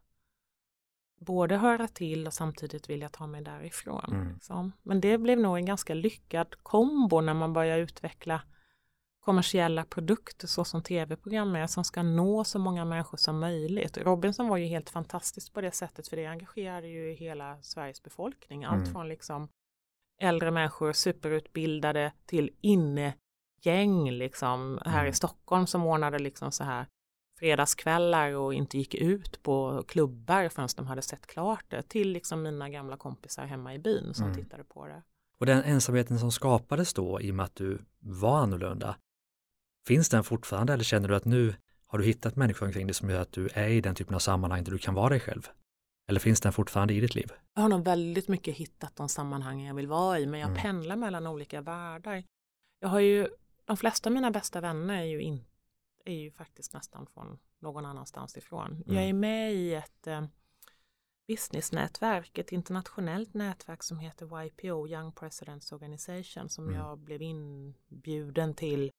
både 1.19 1.57
höra 1.57 1.87
till 1.87 2.27
och 2.27 2.33
samtidigt 2.33 2.89
vilja 2.89 3.09
ta 3.09 3.27
mig 3.27 3.41
därifrån. 3.41 4.13
Mm. 4.13 4.33
Liksom. 4.33 4.71
Men 4.83 5.01
det 5.01 5.17
blev 5.17 5.39
nog 5.39 5.57
en 5.57 5.65
ganska 5.65 5.93
lyckad 5.93 6.55
kombo 6.63 7.21
när 7.21 7.33
man 7.33 7.53
börjar 7.53 7.77
utveckla 7.77 8.41
kommersiella 9.19 9.85
produkter 9.85 10.47
såsom 10.47 10.83
tv-program 10.83 11.55
är 11.55 11.67
som 11.67 11.83
ska 11.83 12.03
nå 12.03 12.43
så 12.43 12.59
många 12.59 12.85
människor 12.85 13.17
som 13.17 13.39
möjligt. 13.39 13.97
Robinson 13.97 14.47
var 14.47 14.57
ju 14.57 14.65
helt 14.65 14.89
fantastiskt 14.89 15.53
på 15.53 15.61
det 15.61 15.71
sättet 15.71 16.07
för 16.07 16.17
det 16.17 16.25
engagerade 16.25 16.87
ju 16.87 17.13
hela 17.13 17.61
Sveriges 17.61 18.03
befolkning. 18.03 18.63
Allt 18.63 18.81
mm. 18.81 18.91
från 18.91 19.09
liksom 19.09 19.49
äldre 20.21 20.51
människor, 20.51 20.93
superutbildade 20.93 22.13
till 22.25 22.49
innegäng 23.65 24.12
liksom 24.12 24.80
här 24.86 25.00
mm. 25.00 25.10
i 25.10 25.13
Stockholm 25.13 25.67
som 25.67 25.86
ordnade 25.86 26.19
liksom 26.19 26.52
så 26.52 26.63
här 26.63 26.86
fredagskvällar 27.39 28.32
och 28.32 28.54
inte 28.54 28.78
gick 28.78 28.95
ut 28.95 29.43
på 29.43 29.84
klubbar 29.88 30.50
förrän 30.50 30.69
de 30.76 30.88
hade 30.88 31.02
sett 31.02 31.28
klart 31.28 31.65
det 31.67 31.82
till 31.82 32.12
liksom 32.12 32.43
mina 32.43 32.69
gamla 32.69 32.97
kompisar 32.97 33.45
hemma 33.45 33.74
i 33.74 33.80
byn 33.80 34.13
som 34.13 34.26
mm. 34.26 34.38
tittade 34.38 34.63
på 34.63 34.88
det. 34.88 35.02
Och 35.39 35.45
den 35.45 35.63
ensamheten 35.63 36.19
som 36.19 36.32
skapades 36.32 36.93
då 36.93 37.21
i 37.21 37.32
och 37.32 37.36
med 37.36 37.45
att 37.45 37.56
du 37.56 37.80
var 38.00 38.38
annorlunda, 38.38 38.95
Finns 39.88 40.10
den 40.10 40.24
fortfarande 40.24 40.74
eller 40.74 40.84
känner 40.84 41.08
du 41.08 41.15
att 41.15 41.26
nu 41.26 41.56
har 41.86 42.00
du 42.00 42.06
hittat 42.06 42.36
människor 42.36 42.65
omkring 42.65 42.88
dig 42.88 42.93
som 42.93 43.10
gör 43.10 43.21
att 43.21 43.32
du 43.32 43.50
är 43.54 43.67
i 43.67 43.82
den 43.82 43.95
typen 43.95 44.15
av 44.15 44.19
sammanhang 44.19 44.63
där 44.63 44.71
du 44.71 44.78
kan 44.78 44.93
vara 44.93 45.10
dig 45.10 45.19
själv? 45.19 45.50
Eller 46.10 46.19
finns 46.19 46.41
den 46.41 46.54
fortfarande 46.54 46.93
i 46.93 47.00
ditt 47.00 47.15
liv? 47.15 47.32
Jag 47.54 47.62
har 47.62 47.69
nog 47.69 47.86
väldigt 47.86 48.28
mycket 48.28 48.56
hittat 48.56 48.95
de 48.95 49.10
sammanhang 49.10 49.65
jag 49.65 49.76
vill 49.76 49.88
vara 49.88 50.19
i, 50.19 50.26
men 50.26 50.39
jag 50.39 50.50
mm. 50.50 50.62
pendlar 50.62 50.95
mellan 50.95 51.28
olika 51.28 51.62
världar. 51.62 52.24
Jag 52.80 52.89
har 52.89 53.00
ju, 53.00 53.28
de 53.71 53.77
flesta 53.77 54.10
av 54.10 54.13
mina 54.13 54.31
bästa 54.31 54.62
vänner 54.62 55.01
är 55.01 55.05
ju, 55.05 55.21
in, 55.21 55.45
är 56.05 56.13
ju 56.13 56.31
faktiskt 56.31 56.73
nästan 56.73 57.07
från 57.13 57.39
någon 57.60 57.86
annanstans 57.86 58.38
ifrån. 58.38 58.71
Mm. 58.71 58.95
Jag 58.95 59.03
är 59.03 59.13
med 59.13 59.53
i 59.53 59.73
ett 59.73 60.07
eh, 60.07 60.25
businessnätverk, 61.27 62.38
ett 62.38 62.51
internationellt 62.51 63.34
nätverk 63.34 63.84
som 63.84 63.99
heter 63.99 64.43
YPO, 64.45 64.88
Young 64.88 65.12
Presidents 65.12 65.71
Organization, 65.71 66.49
som 66.49 66.67
mm. 66.67 66.79
jag 66.79 66.97
blev 66.97 67.21
inbjuden 67.21 68.53
till 68.53 68.91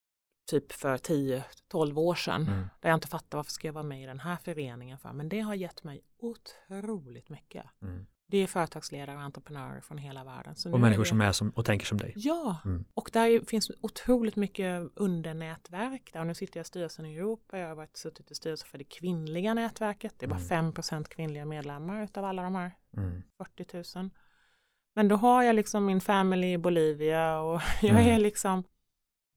typ 0.50 0.72
för 0.72 0.96
10-12 0.96 1.98
år 1.98 2.14
sedan. 2.14 2.42
Mm. 2.42 2.68
Där 2.80 2.88
jag 2.88 2.96
inte 2.96 3.08
fattar 3.08 3.38
varför 3.38 3.52
ska 3.52 3.68
jag 3.68 3.72
vara 3.72 3.84
med 3.84 4.02
i 4.02 4.06
den 4.06 4.20
här 4.20 4.36
föreningen 4.36 4.98
för. 4.98 5.12
Men 5.12 5.28
det 5.28 5.40
har 5.40 5.54
gett 5.54 5.84
mig 5.84 6.02
otroligt 6.18 7.28
mycket. 7.28 7.64
Mm. 7.82 8.06
Det 8.32 8.38
är 8.38 8.46
företagsledare 8.46 9.16
och 9.16 9.22
entreprenörer 9.22 9.80
från 9.80 9.98
hela 9.98 10.24
världen. 10.24 10.54
och 10.72 10.80
människor 10.80 11.02
det... 11.02 11.08
som 11.08 11.20
är 11.20 11.32
som, 11.32 11.50
och 11.50 11.64
tänker 11.64 11.86
som 11.86 11.98
dig. 11.98 12.12
Ja, 12.16 12.56
mm. 12.64 12.84
och 12.94 13.10
där 13.12 13.40
finns 13.44 13.70
otroligt 13.80 14.36
mycket 14.36 14.90
undernätverk. 14.94 16.12
Där. 16.12 16.20
Och 16.20 16.26
nu 16.26 16.34
sitter 16.34 16.58
jag 16.58 16.64
i 16.64 16.66
styrelsen 16.66 17.06
i 17.06 17.16
Europa. 17.16 17.58
Jag 17.58 17.68
har 17.68 17.74
varit 17.74 17.96
suttit 17.96 18.30
i 18.30 18.34
styrelsen 18.34 18.68
för 18.68 18.78
det 18.78 18.84
kvinnliga 18.84 19.54
nätverket. 19.54 20.14
Det 20.18 20.26
är 20.26 20.28
bara 20.28 20.40
mm. 20.40 20.72
5 20.72 21.04
kvinnliga 21.04 21.44
medlemmar 21.44 22.08
av 22.14 22.24
alla 22.24 22.42
de 22.42 22.54
här 22.54 22.72
40 23.38 23.74
mm. 23.74 23.84
000. 23.96 24.10
Men 24.94 25.08
då 25.08 25.16
har 25.16 25.42
jag 25.42 25.56
liksom 25.56 25.86
min 25.86 26.00
family 26.00 26.52
i 26.52 26.58
Bolivia 26.58 27.40
och 27.40 27.60
jag 27.82 27.90
mm. 27.90 28.06
är 28.06 28.18
liksom 28.18 28.64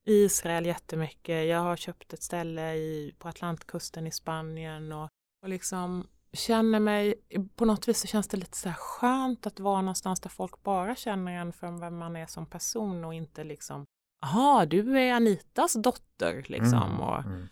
Israel 0.05 0.65
jättemycket. 0.65 1.47
Jag 1.47 1.60
har 1.60 1.75
köpt 1.75 2.13
ett 2.13 2.23
ställe 2.23 2.73
i, 2.73 3.15
på 3.19 3.27
Atlantkusten 3.27 4.08
i 4.08 4.12
Spanien 4.12 4.91
och, 4.91 5.10
och 5.41 5.49
liksom 5.49 6.08
känner 6.36 6.80
mig, 6.80 7.13
på 7.56 7.65
något 7.65 7.88
vis 7.88 8.00
så 8.00 8.08
känns 8.08 8.28
det 8.28 8.38
lite 8.38 8.58
så 8.58 8.69
här 8.69 8.76
skönt 8.76 9.48
att 9.48 9.60
vara 9.60 9.82
någonstans 9.82 10.19
där 10.19 10.30
folk 10.30 10.63
bara 10.63 10.95
känner 10.95 11.32
en 11.32 11.54
för 11.54 11.80
vem 11.80 11.98
man 11.98 12.15
är 12.15 12.26
som 12.26 12.45
person 12.45 13.06
och 13.06 13.13
inte 13.13 13.43
liksom, 13.43 13.86
jaha, 14.21 14.65
du 14.65 15.00
är 15.00 15.13
Anitas 15.13 15.74
dotter 15.74 16.45
liksom. 16.48 16.84
Mm, 16.84 17.00
och, 17.00 17.19
mm. 17.19 17.48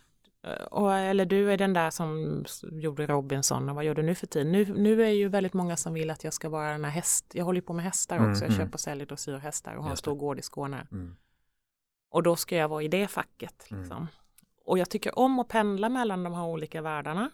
Och, 0.72 0.94
eller 0.94 1.26
du 1.26 1.52
är 1.52 1.58
den 1.58 1.74
där 1.74 1.90
som 1.90 2.46
gjorde 2.72 3.08
Robinson 3.08 3.70
och 3.70 3.76
vad 3.76 3.84
gör 3.84 3.96
du 3.96 4.02
nu 4.02 4.16
för 4.16 4.28
tid? 4.28 4.48
Nu, 4.48 4.74
nu 4.74 5.04
är 5.04 5.10
ju 5.10 5.28
väldigt 5.28 5.54
många 5.54 5.78
som 5.78 5.94
vill 5.94 6.10
att 6.10 6.24
jag 6.24 6.34
ska 6.34 6.50
vara 6.50 6.72
den 6.72 6.86
här 6.86 6.92
häst, 6.92 7.26
jag 7.34 7.46
håller 7.46 7.62
på 7.62 7.74
med 7.74 7.86
hästar 7.86 8.16
också, 8.16 8.26
mm, 8.26 8.36
jag 8.40 8.50
mm. 8.50 8.58
köper 8.58 8.74
och 8.74 8.80
säljer 8.80 9.06
dressyrhästar 9.06 9.76
och 9.76 9.84
har 9.84 9.92
en 9.92 9.98
stor 9.98 10.16
gård 10.16 10.40
i 10.40 10.42
Skåne. 10.42 10.88
Mm. 10.92 11.16
Och 12.10 12.24
då 12.24 12.36
ska 12.36 12.56
jag 12.56 12.68
vara 12.68 12.84
i 12.84 12.88
det 12.88 13.08
facket. 13.08 13.72
Mm. 13.72 13.82
Liksom. 13.82 13.98
Mm. 13.98 14.08
Och 14.66 14.78
jag 14.78 14.90
tycker 14.90 15.20
om 15.20 15.40
att 15.40 15.48
pendla 15.48 15.90
mellan 15.90 16.24
de 16.24 16.34
här 16.34 16.46
olika 16.46 16.82
världarna. 16.82 17.30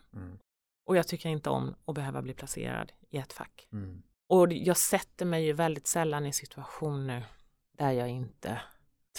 Och 0.89 0.97
jag 0.97 1.08
tycker 1.08 1.30
inte 1.30 1.49
om 1.49 1.75
att 1.86 1.95
behöva 1.95 2.21
bli 2.21 2.34
placerad 2.34 2.91
i 3.10 3.17
ett 3.17 3.34
fack. 3.34 3.67
Mm. 3.71 4.02
Och 4.28 4.54
jag 4.54 4.78
sätter 4.78 5.25
mig 5.25 5.45
ju 5.45 5.54
väldigt 5.54 5.88
sällan 5.88 6.25
i 6.25 6.34
situationer 6.34 7.25
där 7.78 7.91
jag 7.91 8.10
inte 8.10 8.62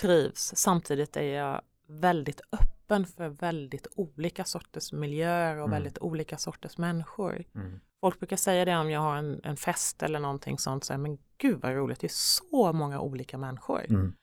trivs. 0.01 0.53
Samtidigt 0.57 1.17
är 1.17 1.23
jag 1.23 1.63
väldigt 1.87 2.41
öppen 2.53 3.07
för 3.07 3.29
väldigt 3.29 3.87
olika 3.97 4.45
sorters 4.45 4.93
miljöer 4.93 5.57
och 5.57 5.67
mm. 5.67 5.71
väldigt 5.71 5.99
olika 5.99 6.39
sorters 6.39 6.79
människor. 6.79 7.45
Mm. 7.55 7.81
Folk 8.01 8.19
brukar 8.19 8.37
säga 8.37 8.65
det 8.65 8.77
om 8.77 8.91
jag 8.91 9.01
har 9.01 9.17
en, 9.17 9.41
en 9.45 9.57
fest 9.57 10.03
eller 10.03 10.21
någonting 10.21 10.59
sånt, 10.59 10.85
så 10.85 10.93
här, 10.93 10.99
men 10.99 11.19
gud 11.39 11.61
vad 11.61 11.75
roligt, 11.75 12.01
det 12.01 12.07
är 12.07 12.49
så 12.51 12.73
många 12.73 13.01
olika 13.01 13.39
människor. 13.39 13.87
Mm. 13.89 14.15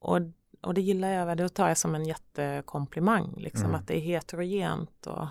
Och, 0.00 0.20
och 0.62 0.74
det 0.74 0.80
gillar 0.80 1.08
jag, 1.08 1.36
det 1.36 1.48
tar 1.48 1.68
jag 1.68 1.78
som 1.78 1.94
en 1.94 2.06
jättekomplimang, 2.06 3.34
liksom, 3.36 3.64
mm. 3.64 3.74
att 3.74 3.86
det 3.86 3.96
är 3.96 4.00
heterogent 4.00 5.06
och 5.06 5.26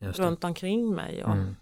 runt 0.00 0.44
omkring 0.44 0.94
mig. 0.94 1.24
Och, 1.24 1.32
mm. 1.32 1.56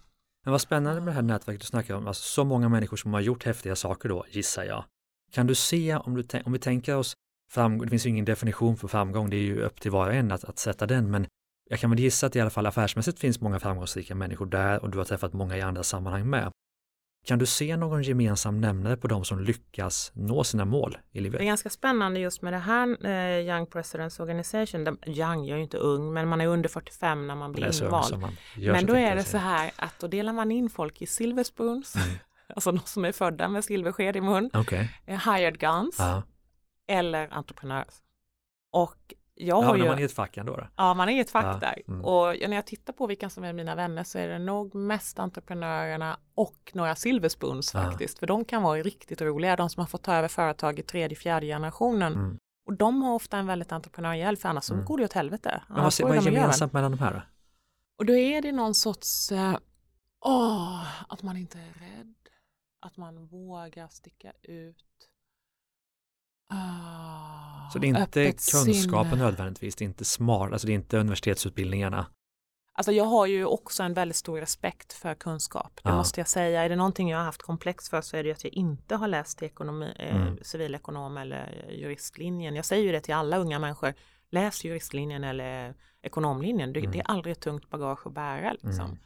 Men 0.44 0.52
vad 0.52 0.60
spännande 0.60 1.00
med 1.00 1.08
det 1.08 1.14
här 1.14 1.22
nätverket 1.22 1.60
du 1.60 1.66
snackar 1.66 1.94
om, 1.94 2.06
alltså 2.06 2.22
så 2.22 2.44
många 2.44 2.68
människor 2.68 2.96
som 2.96 3.12
har 3.12 3.20
gjort 3.20 3.44
häftiga 3.44 3.76
saker 3.76 4.08
då, 4.08 4.24
gissar 4.30 4.64
jag. 4.64 4.84
Kan 5.32 5.46
du 5.46 5.54
se, 5.54 5.96
om, 5.96 6.14
du, 6.14 6.40
om 6.44 6.52
vi 6.52 6.58
tänker 6.58 6.96
oss 6.96 7.14
framgång, 7.50 7.86
det 7.86 7.90
finns 7.90 8.06
ju 8.06 8.10
ingen 8.10 8.24
definition 8.24 8.76
för 8.76 8.88
framgång, 8.88 9.30
det 9.30 9.36
är 9.36 9.42
ju 9.42 9.60
upp 9.60 9.80
till 9.80 9.90
var 9.90 10.08
och 10.08 10.14
en 10.14 10.32
att, 10.32 10.44
att 10.44 10.58
sätta 10.58 10.86
den, 10.86 11.10
men 11.10 11.26
jag 11.70 11.80
kan 11.80 11.90
väl 11.90 11.98
gissa 11.98 12.26
att 12.26 12.36
i 12.36 12.40
alla 12.40 12.50
fall 12.50 12.66
affärsmässigt 12.66 13.18
finns 13.18 13.40
många 13.40 13.60
framgångsrika 13.60 14.14
människor 14.14 14.46
där 14.46 14.82
och 14.82 14.90
du 14.90 14.98
har 14.98 15.04
träffat 15.04 15.32
många 15.32 15.56
i 15.56 15.60
andra 15.60 15.82
sammanhang 15.82 16.30
med. 16.30 16.50
Kan 17.24 17.38
du 17.38 17.46
se 17.46 17.76
någon 17.76 18.02
gemensam 18.02 18.60
nämnare 18.60 18.96
på 18.96 19.08
de 19.08 19.24
som 19.24 19.40
lyckas 19.40 20.12
nå 20.14 20.44
sina 20.44 20.64
mål 20.64 20.98
i 21.12 21.20
livet? 21.20 21.38
Det 21.38 21.44
är 21.44 21.46
ganska 21.46 21.70
spännande 21.70 22.20
just 22.20 22.42
med 22.42 22.52
det 22.52 22.58
här 22.58 23.06
eh, 23.06 23.46
Young 23.46 23.66
Presidents 23.66 24.20
Organization. 24.20 24.84
De, 24.84 24.98
young, 25.06 25.44
jag 25.44 25.54
är 25.54 25.56
ju 25.56 25.62
inte 25.62 25.78
ung, 25.78 26.12
men 26.12 26.28
man 26.28 26.40
är 26.40 26.46
under 26.46 26.68
45 26.68 27.26
när 27.26 27.34
man 27.34 27.52
blir 27.52 27.82
invald. 27.82 28.22
Men 28.56 28.86
då 28.86 28.94
är 28.94 29.16
det 29.16 29.24
så 29.24 29.38
här 29.38 29.72
att 29.76 29.98
då 29.98 30.06
delar 30.06 30.32
man 30.32 30.52
in 30.52 30.70
folk 30.70 31.02
i 31.02 31.06
silver 31.06 31.44
spoons, 31.44 31.96
mm. 31.96 32.08
alltså 32.54 32.72
de 32.72 32.80
som 32.84 33.04
är 33.04 33.12
födda 33.12 33.48
med 33.48 33.64
silversked 33.64 34.16
i 34.16 34.20
mun, 34.20 34.50
okay. 34.52 34.88
Eh, 35.06 35.34
hired 35.34 35.58
guns 35.58 36.00
uh. 36.00 36.22
eller 36.88 37.28
entreprenörer. 37.32 37.84
Och 38.72 39.14
jag 39.34 39.62
har 39.62 39.76
ju... 39.76 39.84
man 39.84 39.98
i 39.98 40.02
ett 40.02 40.12
fack 40.12 40.36
ändå? 40.36 40.56
Då? 40.56 40.66
Ja, 40.76 40.94
man 40.94 41.08
är 41.08 41.16
i 41.16 41.20
ett 41.20 41.30
fack 41.30 41.44
ja. 41.44 41.58
där. 41.60 41.82
Mm. 41.88 42.04
Och 42.04 42.48
när 42.48 42.54
jag 42.54 42.66
tittar 42.66 42.92
på 42.92 43.06
vilka 43.06 43.30
som 43.30 43.44
är 43.44 43.52
mina 43.52 43.74
vänner 43.74 44.04
så 44.04 44.18
är 44.18 44.28
det 44.28 44.38
nog 44.38 44.74
mest 44.74 45.18
entreprenörerna 45.18 46.18
och 46.34 46.70
några 46.74 46.94
silverspoons 46.94 47.74
ja. 47.74 47.82
faktiskt. 47.82 48.18
För 48.18 48.26
de 48.26 48.44
kan 48.44 48.62
vara 48.62 48.82
riktigt 48.82 49.22
roliga, 49.22 49.56
de 49.56 49.70
som 49.70 49.80
har 49.80 49.86
fått 49.86 50.02
ta 50.02 50.14
över 50.14 50.28
företag 50.28 50.78
i 50.78 50.82
tredje, 50.82 51.16
fjärde 51.16 51.46
generationen. 51.46 52.12
Mm. 52.12 52.38
Och 52.66 52.76
de 52.76 53.02
har 53.02 53.14
ofta 53.14 53.36
en 53.36 53.46
väldigt 53.46 53.72
entreprenöriell, 53.72 54.36
för 54.36 54.48
annars 54.48 54.70
mm. 54.70 54.84
går 54.84 54.98
det 54.98 55.04
åt 55.04 55.12
helvete. 55.12 55.62
Men 55.68 55.82
vad, 55.82 55.92
vad 56.02 56.16
är 56.16 56.22
gemensamt 56.22 56.72
mellan 56.72 56.90
de 56.90 57.00
här? 57.00 57.28
Och 57.98 58.06
då 58.06 58.14
är 58.16 58.42
det 58.42 58.52
någon 58.52 58.74
sorts, 58.74 59.32
äh, 59.32 59.56
åh, 60.20 60.86
att 61.08 61.22
man 61.22 61.36
inte 61.36 61.58
är 61.58 61.74
rädd, 61.80 62.14
att 62.80 62.96
man 62.96 63.26
vågar 63.26 63.88
sticka 63.88 64.32
ut, 64.42 65.10
Ah, 66.48 67.70
så 67.70 67.78
det 67.78 67.86
är 67.86 68.00
inte 68.00 68.24
kunskapen 68.24 69.10
sinne. 69.10 69.16
nödvändigtvis, 69.16 69.76
det 69.76 69.84
är 69.84 69.86
inte 69.86 70.04
smart, 70.04 70.52
alltså 70.52 70.66
det 70.66 70.72
är 70.72 70.74
inte 70.74 70.98
universitetsutbildningarna. 70.98 72.06
Alltså 72.76 72.92
jag 72.92 73.04
har 73.04 73.26
ju 73.26 73.44
också 73.44 73.82
en 73.82 73.94
väldigt 73.94 74.16
stor 74.16 74.40
respekt 74.40 74.92
för 74.92 75.14
kunskap, 75.14 75.80
det 75.82 75.90
ah. 75.90 75.96
måste 75.96 76.20
jag 76.20 76.28
säga. 76.28 76.64
Är 76.64 76.68
det 76.68 76.76
någonting 76.76 77.10
jag 77.10 77.18
har 77.18 77.24
haft 77.24 77.42
komplex 77.42 77.90
för 77.90 78.00
så 78.00 78.16
är 78.16 78.24
det 78.24 78.32
att 78.32 78.44
jag 78.44 78.52
inte 78.52 78.96
har 78.96 79.08
läst 79.08 79.42
ekonomi, 79.42 79.92
eh, 79.98 80.16
mm. 80.16 80.38
civilekonom 80.42 81.16
eller 81.16 81.70
juristlinjen. 81.70 82.56
Jag 82.56 82.64
säger 82.64 82.84
ju 82.84 82.92
det 82.92 83.00
till 83.00 83.14
alla 83.14 83.36
unga 83.36 83.58
människor, 83.58 83.94
läs 84.30 84.64
juristlinjen 84.64 85.24
eller 85.24 85.74
ekonomlinjen, 86.02 86.72
det, 86.72 86.80
mm. 86.80 86.92
det 86.92 86.98
är 86.98 87.10
aldrig 87.10 87.32
ett 87.32 87.40
tungt 87.40 87.70
bagage 87.70 88.06
att 88.06 88.14
bära. 88.14 88.52
Liksom. 88.52 88.86
Mm. 88.86 88.98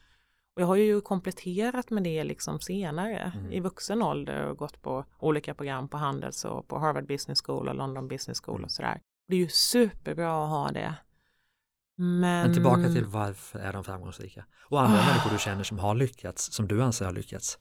Och 0.59 0.62
jag 0.62 0.66
har 0.66 0.77
ju 0.77 1.01
kompletterat 1.01 1.90
med 1.90 2.03
det 2.03 2.25
liksom 2.25 2.61
senare 2.61 3.33
mm. 3.35 3.53
i 3.53 3.61
vuxen 3.61 4.03
ålder 4.03 4.47
och 4.47 4.57
gått 4.57 4.83
på 4.83 5.05
olika 5.18 5.55
program 5.55 5.88
på 5.88 5.97
Handels 5.97 6.44
och 6.44 6.68
på 6.68 6.79
Harvard 6.79 7.07
Business 7.07 7.42
School 7.42 7.68
och 7.68 7.75
London 7.75 8.09
Business 8.09 8.40
School 8.40 8.64
och 8.64 8.71
sådär. 8.71 9.01
Det 9.29 9.35
är 9.35 9.40
ju 9.40 9.49
superbra 9.49 10.44
att 10.44 10.51
ha 10.51 10.68
det. 10.68 10.94
Men... 11.97 12.21
Men 12.21 12.53
tillbaka 12.53 12.83
till 12.83 13.05
varför 13.05 13.59
är 13.59 13.73
de 13.73 13.85
framgångsrika? 13.85 14.44
Och 14.62 14.81
andra 14.81 14.99
oh. 14.99 15.07
människor 15.07 15.31
du 15.31 15.38
känner 15.38 15.64
som 15.64 15.79
har 15.79 15.94
lyckats, 15.94 16.53
som 16.53 16.68
du 16.68 16.83
anser 16.83 17.05
har 17.05 17.12
lyckats? 17.12 17.59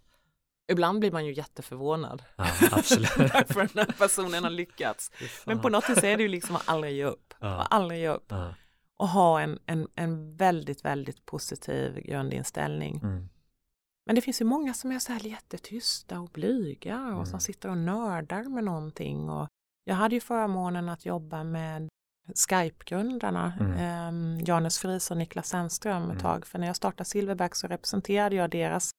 Ibland 0.71 0.99
blir 0.99 1.11
man 1.11 1.25
ju 1.25 1.33
jätteförvånad. 1.33 2.23
Ja, 2.35 2.45
absolut. 2.71 3.09
för 3.47 3.73
den 3.73 3.85
här 3.87 3.95
personen 3.97 4.43
har 4.43 4.51
lyckats. 4.51 5.11
Men 5.45 5.59
på 5.59 5.69
något 5.69 5.83
sätt 5.83 6.03
är 6.03 6.17
det 6.17 6.23
ju 6.23 6.29
liksom 6.29 6.55
att 6.55 6.69
aldrig 6.69 6.95
ge 6.95 7.05
upp. 7.05 7.33
Ja. 7.39 7.61
Aldrig 7.61 7.99
ge 7.99 8.09
upp. 8.09 8.25
Ja 8.27 8.53
och 8.97 9.07
ha 9.07 9.41
en, 9.41 9.59
en, 9.65 9.87
en 9.95 10.35
väldigt, 10.35 10.85
väldigt 10.85 11.25
positiv 11.25 11.99
grundinställning. 11.99 12.99
Mm. 13.03 13.29
Men 14.05 14.15
det 14.15 14.21
finns 14.21 14.41
ju 14.41 14.45
många 14.45 14.73
som 14.73 14.91
är 14.91 14.99
så 14.99 15.11
här 15.11 15.19
jättetysta 15.19 16.19
och 16.19 16.29
blyga 16.29 16.97
och 16.97 17.11
mm. 17.11 17.25
som 17.25 17.39
sitter 17.39 17.69
och 17.69 17.77
nördar 17.77 18.43
med 18.43 18.63
någonting. 18.63 19.29
Och 19.29 19.47
jag 19.83 19.95
hade 19.95 20.15
ju 20.15 20.21
förmånen 20.21 20.89
att 20.89 21.05
jobba 21.05 21.43
med 21.43 21.89
Skype-grundarna, 22.49 23.53
mm. 23.59 24.37
eh, 24.37 24.43
Janus 24.47 24.79
Fries 24.79 25.11
och 25.11 25.17
Niklas 25.17 25.47
Sennström 25.47 26.03
ett 26.03 26.09
mm. 26.09 26.21
tag. 26.21 26.45
För 26.45 26.59
när 26.59 26.67
jag 26.67 26.75
startade 26.75 27.09
Silverback 27.09 27.55
så 27.55 27.67
representerade 27.67 28.35
jag 28.35 28.49
deras 28.49 28.91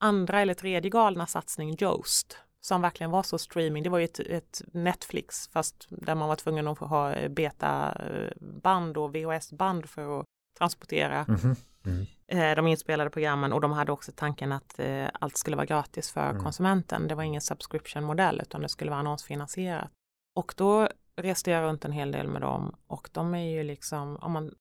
andra 0.00 0.40
eller 0.40 0.54
tredje 0.54 0.90
galna 0.90 1.26
satsning 1.26 1.76
Joost 1.78 2.38
som 2.68 2.82
verkligen 2.82 3.10
var 3.10 3.22
så 3.22 3.38
streaming. 3.38 3.82
Det 3.82 3.90
var 3.90 3.98
ju 3.98 4.04
ett, 4.04 4.20
ett 4.20 4.62
Netflix 4.72 5.48
fast 5.48 5.86
där 5.88 6.14
man 6.14 6.28
var 6.28 6.36
tvungen 6.36 6.68
att 6.68 6.78
ha 6.78 7.28
betaband 7.28 8.96
och 8.96 9.14
VHS-band 9.14 9.86
för 9.86 10.20
att 10.20 10.26
transportera 10.58 11.24
mm 11.24 11.40
-hmm. 11.40 12.06
mm. 12.28 12.56
de 12.56 12.66
inspelade 12.66 13.10
programmen 13.10 13.52
och 13.52 13.60
de 13.60 13.72
hade 13.72 13.92
också 13.92 14.12
tanken 14.14 14.52
att 14.52 14.78
eh, 14.78 15.08
allt 15.12 15.36
skulle 15.36 15.56
vara 15.56 15.66
gratis 15.66 16.10
för 16.10 16.30
mm. 16.30 16.42
konsumenten. 16.42 17.08
Det 17.08 17.14
var 17.14 17.22
ingen 17.22 17.40
subscription-modell 17.40 18.40
utan 18.40 18.62
det 18.62 18.68
skulle 18.68 18.90
vara 18.90 19.00
annonsfinansierat. 19.00 19.90
Och 20.36 20.54
då 20.56 20.88
reste 21.16 21.50
jag 21.50 21.62
runt 21.62 21.84
en 21.84 21.92
hel 21.92 22.12
del 22.12 22.28
med 22.28 22.42
dem 22.42 22.76
och 22.86 23.08
de 23.12 23.34
är 23.34 23.50
ju 23.50 23.62
liksom, 23.62 24.16
om 24.16 24.32
man 24.32 24.54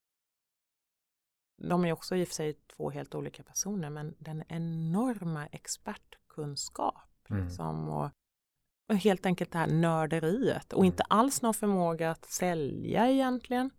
de 1.62 1.86
är 1.86 1.92
också 1.92 2.16
i 2.16 2.24
och 2.24 2.28
för 2.28 2.36
sig 2.36 2.54
två 2.54 2.90
helt 2.90 3.16
olika 3.16 3.44
personer 3.44 3.90
men 3.90 4.16
den 4.20 4.44
enorma 4.48 5.48
expertkunskap 5.48 7.17
Mm. 7.30 7.46
Liksom, 7.46 7.90
och, 7.90 8.12
och, 8.90 8.96
helt 8.96 9.26
enkelt 9.26 9.52
det 9.52 9.58
här 9.58 9.68
nörderiet 9.68 10.74
och 10.74 10.80
mm. 10.80 10.86
inte 10.86 11.04
alls 11.04 11.42
någon 11.42 11.54
förmåga 11.54 12.12
att 12.12 12.26
sälja 12.26 13.10
egentligen. 13.10 13.70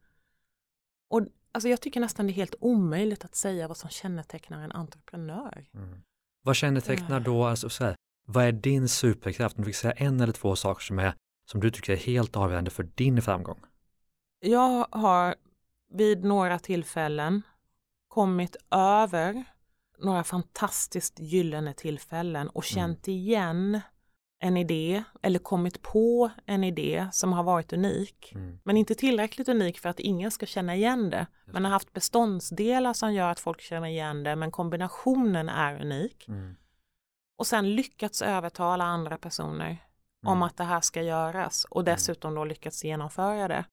Och 1.11 1.27
alltså 1.53 1.69
jag 1.69 1.81
tycker 1.81 2.01
nästan 2.01 2.27
det 2.27 2.33
är 2.33 2.35
helt 2.35 2.55
omöjligt 2.61 3.25
att 3.25 3.35
säga 3.35 3.69
vad 3.69 3.77
som 3.77 3.91
kännetecknar 3.91 4.63
en 4.63 4.73
entreprenör. 4.73 5.69
Mm. 5.75 6.03
Vad 6.43 6.57
kännetecknar 6.57 7.21
då, 7.21 7.45
alltså 7.45 7.69
så 7.71 7.85
här, 7.85 7.97
vad 8.27 8.45
är 8.45 8.53
din 8.53 8.89
superkraft? 8.89 9.57
Om 9.57 9.65
du 9.65 9.67
fick 9.67 9.77
säga 9.77 9.93
en 9.93 10.21
eller 10.21 10.33
två 10.33 10.57
saker 10.57 10.85
som, 10.85 10.99
är, 10.99 11.15
som 11.51 11.61
du 11.61 11.71
tycker 11.71 11.93
är 11.93 11.97
helt 11.97 12.37
avgörande 12.37 12.71
för 12.71 12.83
din 12.83 13.23
framgång. 13.23 13.61
Jag 14.41 14.87
har 14.91 15.35
vid 15.91 16.25
några 16.25 16.59
tillfällen 16.59 17.43
kommit 18.09 18.57
över 18.71 19.45
några 19.99 20.25
fantastiskt 20.25 21.19
gyllene 21.19 21.75
tillfällen 21.75 22.49
och 22.49 22.73
mm. 22.73 22.75
känt 22.75 23.09
mm. 23.09 23.19
igen 23.19 23.81
en 24.41 24.57
idé 24.57 25.05
eller 25.23 25.39
kommit 25.39 25.83
på 25.83 26.31
en 26.47 26.65
idé 26.65 27.09
som 27.13 27.33
har 27.33 27.43
varit 27.43 27.73
unik. 27.73 28.33
Mm. 28.35 28.59
Men 28.63 28.77
inte 28.77 28.95
tillräckligt 28.95 29.49
unik 29.49 29.79
för 29.79 29.89
att 29.89 30.01
ingen 30.01 30.31
ska 30.31 30.47
känna 30.47 30.75
igen 30.75 31.11
det. 31.11 31.27
Men 31.45 31.65
har 31.65 31.73
haft 31.73 31.93
beståndsdelar 31.93 32.93
som 32.93 33.15
gör 33.15 33.31
att 33.31 33.41
folk 33.41 33.61
känner 33.61 33.89
igen 33.89 34.23
det 34.23 34.37
men 34.37 34.51
kombinationen 34.51 35.49
är 35.49 35.81
unik. 35.81 36.29
Mm. 36.29 36.57
Och 37.37 37.47
sen 37.47 37.75
lyckats 37.75 38.23
övertala 38.23 38.85
andra 38.85 39.19
personer 39.19 39.79
om 40.27 40.33
mm. 40.33 40.43
att 40.43 40.57
det 40.57 40.65
här 40.65 40.81
ska 40.81 41.03
göras 41.03 41.65
och 41.65 41.81
mm. 41.81 41.95
dessutom 41.95 42.35
då 42.35 42.45
lyckats 42.45 42.85
genomföra 42.85 43.49
det. 43.49 43.65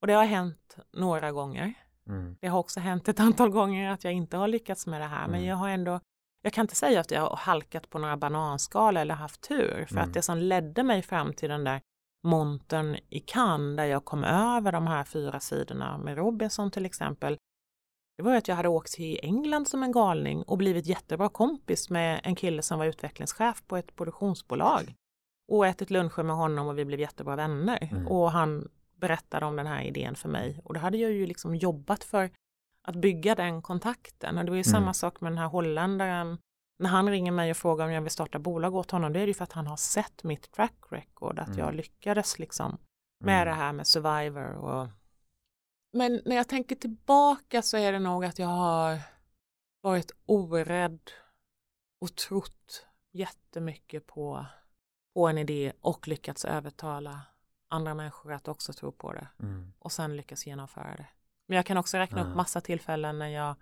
Och 0.00 0.06
det 0.06 0.12
har 0.12 0.24
hänt 0.24 0.76
några 0.92 1.32
gånger. 1.32 1.74
Mm. 2.08 2.36
Det 2.40 2.48
har 2.48 2.58
också 2.58 2.80
hänt 2.80 3.08
ett 3.08 3.20
antal 3.20 3.50
gånger 3.50 3.90
att 3.90 4.04
jag 4.04 4.12
inte 4.12 4.36
har 4.36 4.48
lyckats 4.48 4.86
med 4.86 5.00
det 5.00 5.06
här 5.06 5.24
mm. 5.24 5.30
men 5.30 5.44
jag 5.44 5.56
har 5.56 5.68
ändå 5.68 6.00
jag 6.42 6.52
kan 6.52 6.62
inte 6.62 6.74
säga 6.74 7.00
att 7.00 7.10
jag 7.10 7.20
har 7.20 7.36
halkat 7.36 7.90
på 7.90 7.98
några 7.98 8.16
bananskal 8.16 8.96
eller 8.96 9.14
haft 9.14 9.40
tur 9.40 9.84
för 9.88 9.96
mm. 9.96 10.08
att 10.08 10.14
det 10.14 10.22
som 10.22 10.38
ledde 10.38 10.82
mig 10.82 11.02
fram 11.02 11.32
till 11.32 11.48
den 11.48 11.64
där 11.64 11.80
montern 12.26 12.96
i 13.08 13.20
Cannes 13.20 13.76
där 13.76 13.84
jag 13.84 14.04
kom 14.04 14.24
över 14.24 14.72
de 14.72 14.86
här 14.86 15.04
fyra 15.04 15.40
sidorna 15.40 15.98
med 15.98 16.16
Robinson 16.16 16.70
till 16.70 16.86
exempel 16.86 17.38
det 18.16 18.22
var 18.22 18.36
att 18.36 18.48
jag 18.48 18.56
hade 18.56 18.68
åkt 18.68 18.92
till 18.92 19.20
England 19.22 19.68
som 19.68 19.82
en 19.82 19.92
galning 19.92 20.42
och 20.42 20.58
blivit 20.58 20.86
jättebra 20.86 21.28
kompis 21.28 21.90
med 21.90 22.20
en 22.24 22.34
kille 22.34 22.62
som 22.62 22.78
var 22.78 22.86
utvecklingschef 22.86 23.62
på 23.66 23.76
ett 23.76 23.96
produktionsbolag 23.96 24.94
och 25.52 25.66
ätit 25.66 25.90
luncher 25.90 26.22
med 26.22 26.36
honom 26.36 26.68
och 26.68 26.78
vi 26.78 26.84
blev 26.84 27.00
jättebra 27.00 27.36
vänner. 27.36 27.88
Mm. 27.92 28.08
Och 28.08 28.30
han 28.30 28.68
berättade 29.00 29.46
om 29.46 29.56
den 29.56 29.66
här 29.66 29.82
idén 29.82 30.14
för 30.14 30.28
mig 30.28 30.60
och 30.64 30.74
då 30.74 30.80
hade 30.80 30.98
jag 30.98 31.12
ju 31.12 31.26
liksom 31.26 31.54
jobbat 31.54 32.04
för 32.04 32.30
att 32.82 32.96
bygga 32.96 33.34
den 33.34 33.62
kontakten 33.62 34.38
och 34.38 34.44
det 34.44 34.50
var 34.50 34.56
ju 34.56 34.62
mm. 34.66 34.72
samma 34.72 34.94
sak 34.94 35.20
med 35.20 35.32
den 35.32 35.38
här 35.38 35.48
holländaren 35.48 36.38
när 36.78 36.90
han 36.90 37.10
ringer 37.10 37.32
mig 37.32 37.50
och 37.50 37.56
frågar 37.56 37.84
om 37.84 37.92
jag 37.92 38.02
vill 38.02 38.10
starta 38.10 38.38
bolag 38.38 38.74
åt 38.74 38.90
honom, 38.90 39.12
det 39.12 39.20
är 39.20 39.26
ju 39.26 39.34
för 39.34 39.44
att 39.44 39.52
han 39.52 39.66
har 39.66 39.76
sett 39.76 40.24
mitt 40.24 40.52
track 40.52 40.76
record, 40.90 41.38
att 41.38 41.48
mm. 41.48 41.58
jag 41.58 41.74
lyckades 41.74 42.38
liksom 42.38 42.78
med 43.24 43.42
mm. 43.42 43.48
det 43.48 43.54
här 43.54 43.72
med 43.72 43.86
Survivor 43.86 44.52
och 44.54 44.88
men 45.92 46.22
när 46.24 46.36
jag 46.36 46.48
tänker 46.48 46.76
tillbaka 46.76 47.62
så 47.62 47.76
är 47.76 47.92
det 47.92 47.98
nog 47.98 48.24
att 48.24 48.38
jag 48.38 48.48
har 48.48 48.98
varit 49.80 50.10
orädd 50.26 51.10
och 52.00 52.14
trott 52.14 52.86
jättemycket 53.12 54.06
på 54.06 54.46
på 55.14 55.28
en 55.28 55.38
idé 55.38 55.72
och 55.80 56.08
lyckats 56.08 56.44
övertala 56.44 57.20
andra 57.68 57.94
människor 57.94 58.32
att 58.32 58.48
också 58.48 58.72
tro 58.72 58.92
på 58.92 59.12
det 59.12 59.28
mm. 59.42 59.72
och 59.78 59.92
sen 59.92 60.16
lyckas 60.16 60.46
genomföra 60.46 60.96
det. 60.96 61.06
Men 61.46 61.56
jag 61.56 61.66
kan 61.66 61.76
också 61.76 61.96
räkna 61.96 62.30
upp 62.30 62.36
massa 62.36 62.60
tillfällen 62.60 63.18
när 63.18 63.28
jag 63.28 63.56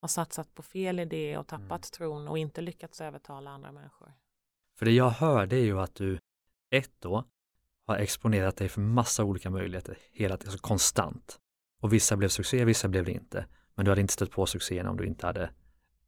har 0.00 0.08
satsat 0.08 0.54
på 0.54 0.62
fel 0.62 1.00
idé 1.00 1.38
och 1.38 1.46
tappat 1.46 1.70
mm. 1.70 1.80
tron 1.80 2.28
och 2.28 2.38
inte 2.38 2.60
lyckats 2.60 3.00
övertala 3.00 3.50
andra 3.50 3.72
människor. 3.72 4.12
För 4.78 4.86
det 4.86 4.92
jag 4.92 5.10
hör 5.10 5.46
det 5.46 5.56
är 5.56 5.64
ju 5.64 5.80
att 5.80 5.94
du 5.94 6.18
ett 6.70 6.92
då 6.98 7.24
har 7.86 7.96
exponerat 7.96 8.56
dig 8.56 8.68
för 8.68 8.80
massa 8.80 9.24
olika 9.24 9.50
möjligheter 9.50 9.98
hela 10.10 10.36
tiden, 10.36 10.52
alltså 10.52 10.68
konstant. 10.68 11.38
Och 11.80 11.92
vissa 11.92 12.16
blev 12.16 12.28
succé, 12.28 12.64
vissa 12.64 12.88
blev 12.88 13.04
det 13.04 13.12
inte. 13.12 13.46
Men 13.74 13.84
du 13.84 13.90
hade 13.90 14.00
inte 14.00 14.12
stött 14.12 14.30
på 14.30 14.46
succén 14.46 14.86
om 14.86 14.96
du 14.96 15.06
inte 15.06 15.26
hade 15.26 15.50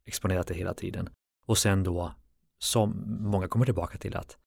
exponerat 0.05 0.47
dig 0.47 0.57
hela 0.57 0.73
tiden. 0.73 1.09
Och 1.45 1.57
sen 1.57 1.83
då, 1.83 2.13
som 2.57 3.17
många 3.19 3.47
kommer 3.47 3.65
tillbaka 3.65 3.97
till, 3.97 4.17
att, 4.17 4.37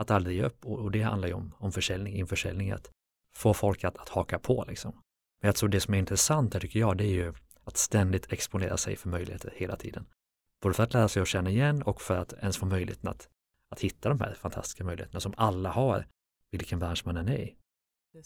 att 0.00 0.10
aldrig 0.10 0.36
ge 0.36 0.42
upp. 0.42 0.66
Och, 0.66 0.78
och 0.78 0.90
det 0.90 1.02
handlar 1.02 1.28
ju 1.28 1.34
om, 1.34 1.54
om 1.58 1.72
försäljning, 1.72 2.14
införsäljning, 2.14 2.70
att 2.70 2.90
få 3.34 3.54
folk 3.54 3.84
att, 3.84 3.96
att 3.98 4.08
haka 4.08 4.38
på 4.38 4.64
liksom. 4.68 4.92
Men 5.40 5.48
jag 5.48 5.56
tror 5.56 5.68
det 5.68 5.80
som 5.80 5.94
är 5.94 5.98
intressant 5.98 6.54
här 6.54 6.60
tycker 6.60 6.80
jag, 6.80 6.96
det 6.96 7.04
är 7.04 7.12
ju 7.12 7.34
att 7.64 7.76
ständigt 7.76 8.32
exponera 8.32 8.76
sig 8.76 8.96
för 8.96 9.08
möjligheter 9.08 9.52
hela 9.56 9.76
tiden. 9.76 10.06
Både 10.62 10.74
för 10.74 10.82
att 10.82 10.94
lära 10.94 11.08
sig 11.08 11.22
att 11.22 11.28
känna 11.28 11.50
igen 11.50 11.82
och 11.82 12.00
för 12.00 12.16
att 12.16 12.32
ens 12.32 12.56
få 12.56 12.66
möjligheten 12.66 13.08
att, 13.08 13.28
att 13.70 13.80
hitta 13.80 14.08
de 14.08 14.20
här 14.20 14.34
fantastiska 14.34 14.84
möjligheterna 14.84 15.20
som 15.20 15.34
alla 15.36 15.70
har, 15.70 16.06
vilken 16.50 16.78
bransch 16.78 17.02
man 17.06 17.16
än 17.16 17.28
är 17.28 17.38
i. 17.38 17.56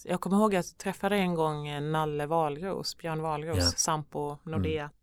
Jag 0.05 0.21
kommer 0.21 0.37
ihåg 0.37 0.57
att 0.57 0.67
jag 0.67 0.79
träffade 0.79 1.17
en 1.17 1.35
gång 1.35 1.91
Nalle 1.91 2.27
Wahlroos, 2.27 2.97
Björn 2.97 3.23
Wahlroos, 3.23 3.59
yeah. 3.59 3.71
Sampo 3.71 4.37
Nordea. 4.43 4.83
Mm. 4.85 4.97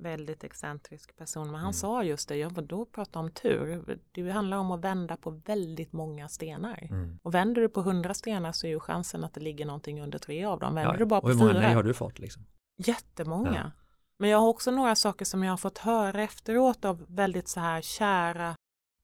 Väldigt 0.00 0.44
excentrisk 0.44 1.16
person, 1.16 1.46
men 1.46 1.54
han 1.54 1.62
mm. 1.62 1.72
sa 1.72 2.02
just 2.02 2.28
det, 2.28 2.36
jag 2.36 2.50
var 2.50 2.62
då 2.62 2.84
prata 2.84 3.18
om 3.18 3.30
tur. 3.30 3.98
Det 4.12 4.30
handlar 4.30 4.56
om 4.56 4.70
att 4.70 4.80
vända 4.80 5.16
på 5.16 5.30
väldigt 5.30 5.92
många 5.92 6.28
stenar. 6.28 6.88
Mm. 6.90 7.18
Och 7.22 7.34
vänder 7.34 7.62
du 7.62 7.68
på 7.68 7.82
hundra 7.82 8.14
stenar 8.14 8.52
så 8.52 8.66
är 8.66 8.70
ju 8.70 8.80
chansen 8.80 9.24
att 9.24 9.34
det 9.34 9.40
ligger 9.40 9.66
någonting 9.66 10.02
under 10.02 10.18
tre 10.18 10.44
av 10.44 10.60
dem. 10.60 10.74
Vänder 10.74 10.92
ja, 10.92 10.98
du 10.98 11.04
bara 11.04 11.20
på 11.20 11.28
fyra. 11.28 11.38
hur 11.38 11.46
många 11.46 11.60
nej 11.60 11.74
har 11.74 11.82
du 11.82 11.94
fått? 11.94 12.18
Liksom? 12.18 12.46
Jättemånga. 12.76 13.54
Ja. 13.54 13.70
Men 14.18 14.30
jag 14.30 14.38
har 14.38 14.48
också 14.48 14.70
några 14.70 14.94
saker 14.94 15.24
som 15.24 15.44
jag 15.44 15.52
har 15.52 15.56
fått 15.56 15.78
höra 15.78 16.22
efteråt 16.22 16.84
av 16.84 17.04
väldigt 17.08 17.48
så 17.48 17.60
här 17.60 17.80
kära 17.80 18.54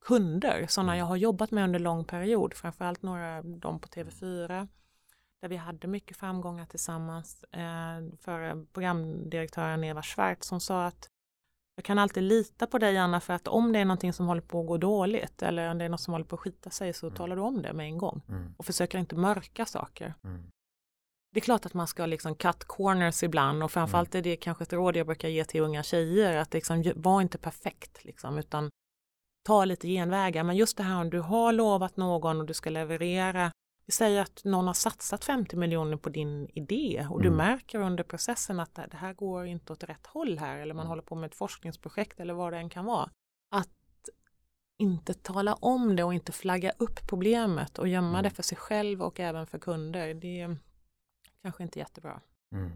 kunder, 0.05 0.66
sådana 0.68 0.92
mm. 0.92 0.99
jag 0.99 1.07
har 1.07 1.16
jobbat 1.16 1.51
med 1.51 1.64
under 1.64 1.78
lång 1.78 2.05
period, 2.05 2.55
framförallt 2.55 3.03
några 3.03 3.42
de 3.42 3.80
på 3.80 3.88
TV4 3.88 4.68
där 5.45 5.49
vi 5.49 5.57
hade 5.57 5.88
mycket 5.88 6.16
framgångar 6.16 6.66
tillsammans. 6.66 7.45
Eh, 7.45 8.16
för 8.20 8.64
programdirektören 8.72 9.84
Eva 9.84 10.03
Schwartz 10.03 10.49
som 10.49 10.61
sa 10.61 10.86
att 10.86 11.09
jag 11.76 11.84
kan 11.84 11.99
alltid 11.99 12.22
lita 12.22 12.66
på 12.66 12.78
dig 12.78 12.99
Anna 12.99 13.20
för 13.20 13.32
att 13.32 13.49
om 13.49 13.72
det 13.72 13.78
är 13.78 13.84
någonting 13.84 14.12
som 14.12 14.26
håller 14.26 14.40
på 14.40 14.61
att 14.61 14.66
gå 14.66 14.76
dåligt 14.76 15.42
eller 15.42 15.70
om 15.70 15.78
det 15.78 15.84
är 15.84 15.88
något 15.88 16.01
som 16.01 16.12
håller 16.12 16.24
på 16.24 16.34
att 16.34 16.40
skita 16.40 16.70
sig 16.70 16.92
så 16.92 17.07
mm. 17.07 17.16
talar 17.16 17.36
du 17.36 17.42
om 17.42 17.62
det 17.62 17.72
med 17.72 17.86
en 17.86 17.99
gång 17.99 18.22
mm. 18.28 18.55
och 18.57 18.66
försöker 18.66 18.99
inte 18.99 19.16
mörka 19.16 19.66
saker. 19.66 20.14
Mm. 20.24 20.42
Det 21.32 21.38
är 21.38 21.45
klart 21.45 21.66
att 21.66 21.74
man 21.74 21.86
ska 21.86 22.07
liksom 22.07 22.34
cut 22.34 22.64
corners 22.64 23.22
ibland 23.22 23.62
och 23.62 23.72
framförallt 23.72 24.14
mm. 24.14 24.20
är 24.20 24.22
det 24.22 24.36
kanske 24.36 24.64
ett 24.64 24.72
råd 24.72 24.97
jag 24.97 25.07
brukar 25.07 25.28
ge 25.28 25.45
till 25.45 25.61
unga 25.61 25.82
tjejer 25.82 26.36
att 26.36 26.55
liksom 26.55 26.92
var 26.97 27.20
inte 27.20 27.38
perfekt 27.38 28.05
liksom 28.05 28.38
utan 28.38 28.70
ta 29.47 29.64
lite 29.64 29.88
genvägar 29.88 30.45
men 30.45 30.57
just 30.57 30.76
det 30.76 30.82
här 30.82 31.01
om 31.01 31.11
du 31.11 31.20
har 31.20 31.53
lovat 31.53 31.97
någon 31.97 32.40
och 32.40 32.47
du 32.47 32.55
ska 32.55 32.70
leverera 32.70 33.51
vi 33.87 33.93
säger 33.93 34.22
att 34.22 34.45
någon 34.45 34.66
har 34.66 34.74
satsat 34.74 35.24
50 35.24 35.57
miljoner 35.57 35.97
på 35.97 36.09
din 36.09 36.49
idé 36.49 37.07
och 37.11 37.22
du 37.22 37.28
mm. 37.28 37.37
märker 37.37 37.78
under 37.78 38.05
processen 38.05 38.61
att 38.61 38.74
det 38.74 38.97
här 38.97 39.14
går 39.14 39.47
inte 39.47 39.72
åt 39.72 39.85
rätt 39.85 40.07
håll 40.07 40.39
här 40.39 40.59
eller 40.59 40.74
man 40.74 40.82
mm. 40.82 40.89
håller 40.89 41.03
på 41.03 41.14
med 41.14 41.26
ett 41.28 41.35
forskningsprojekt 41.35 42.20
eller 42.20 42.35
vad 42.35 42.53
det 42.53 42.59
än 42.59 42.70
kan 42.70 42.85
vara. 42.85 43.11
Att 43.51 43.68
inte 44.78 45.14
tala 45.14 45.55
om 45.55 45.97
det 45.97 46.05
och 46.05 46.14
inte 46.14 46.32
flagga 46.32 46.72
upp 46.78 47.07
problemet 47.09 47.78
och 47.78 47.89
gömma 47.89 48.09
mm. 48.09 48.22
det 48.22 48.30
för 48.30 48.43
sig 48.43 48.59
själv 48.59 49.03
och 49.03 49.20
även 49.20 49.47
för 49.47 49.59
kunder. 49.59 50.14
Det 50.14 50.41
är 50.41 50.57
kanske 51.43 51.62
inte 51.62 51.78
jättebra. 51.78 52.20
Mm. 52.53 52.70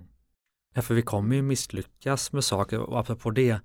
Ja, 0.75 0.83
för 0.83 0.95
vi 0.95 1.03
kommer 1.03 1.37
ju 1.37 1.43
misslyckas 1.43 2.33
med 2.33 2.45
saker 2.45 2.81
och 2.81 3.01
apropå 3.01 3.31
det, 3.31 3.61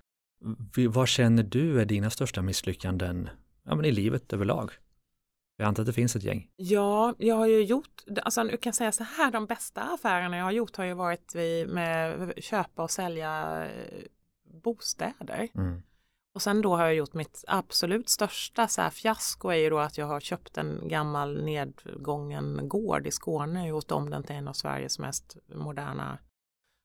vad 0.89 1.07
känner 1.07 1.43
du 1.43 1.81
är 1.81 1.85
dina 1.85 2.09
största 2.09 2.41
misslyckanden 2.41 3.29
ja, 3.63 3.75
men 3.75 3.85
i 3.85 3.91
livet 3.91 4.33
överlag? 4.33 4.71
Jag 5.63 5.67
antar 5.67 5.83
att 5.83 5.87
det 5.87 5.93
finns 5.93 6.15
ett 6.15 6.23
gäng. 6.23 6.49
Ja, 6.55 7.15
jag 7.17 7.35
har 7.35 7.47
ju 7.47 7.63
gjort, 7.63 8.03
alltså 8.23 8.41
jag 8.41 8.61
kan 8.61 8.73
säga 8.73 8.91
så 8.91 9.03
här, 9.03 9.31
de 9.31 9.45
bästa 9.45 9.81
affärerna 9.81 10.37
jag 10.37 10.43
har 10.43 10.51
gjort 10.51 10.75
har 10.75 10.85
ju 10.85 10.93
varit 10.93 11.35
med 11.67 12.33
köpa 12.37 12.83
och 12.83 12.91
sälja 12.91 13.63
eh, 13.65 14.01
bostäder. 14.63 15.47
Mm. 15.55 15.81
Och 16.35 16.41
sen 16.41 16.61
då 16.61 16.75
har 16.75 16.83
jag 16.83 16.95
gjort 16.95 17.13
mitt 17.13 17.43
absolut 17.47 18.09
största 18.09 18.67
så 18.67 18.81
här 18.81 18.89
fiasko 18.89 19.49
är 19.49 19.55
ju 19.55 19.69
då 19.69 19.79
att 19.79 19.97
jag 19.97 20.05
har 20.05 20.19
köpt 20.19 20.57
en 20.57 20.87
gammal 20.87 21.43
nedgången 21.43 22.67
gård 22.67 23.07
i 23.07 23.11
Skåne 23.11 23.61
och 23.61 23.67
gjort 23.67 23.91
om 23.91 24.09
den 24.09 24.23
till 24.23 24.35
en 24.35 24.47
av 24.47 24.53
Sveriges 24.53 24.99
mest 24.99 25.37
moderna 25.55 26.17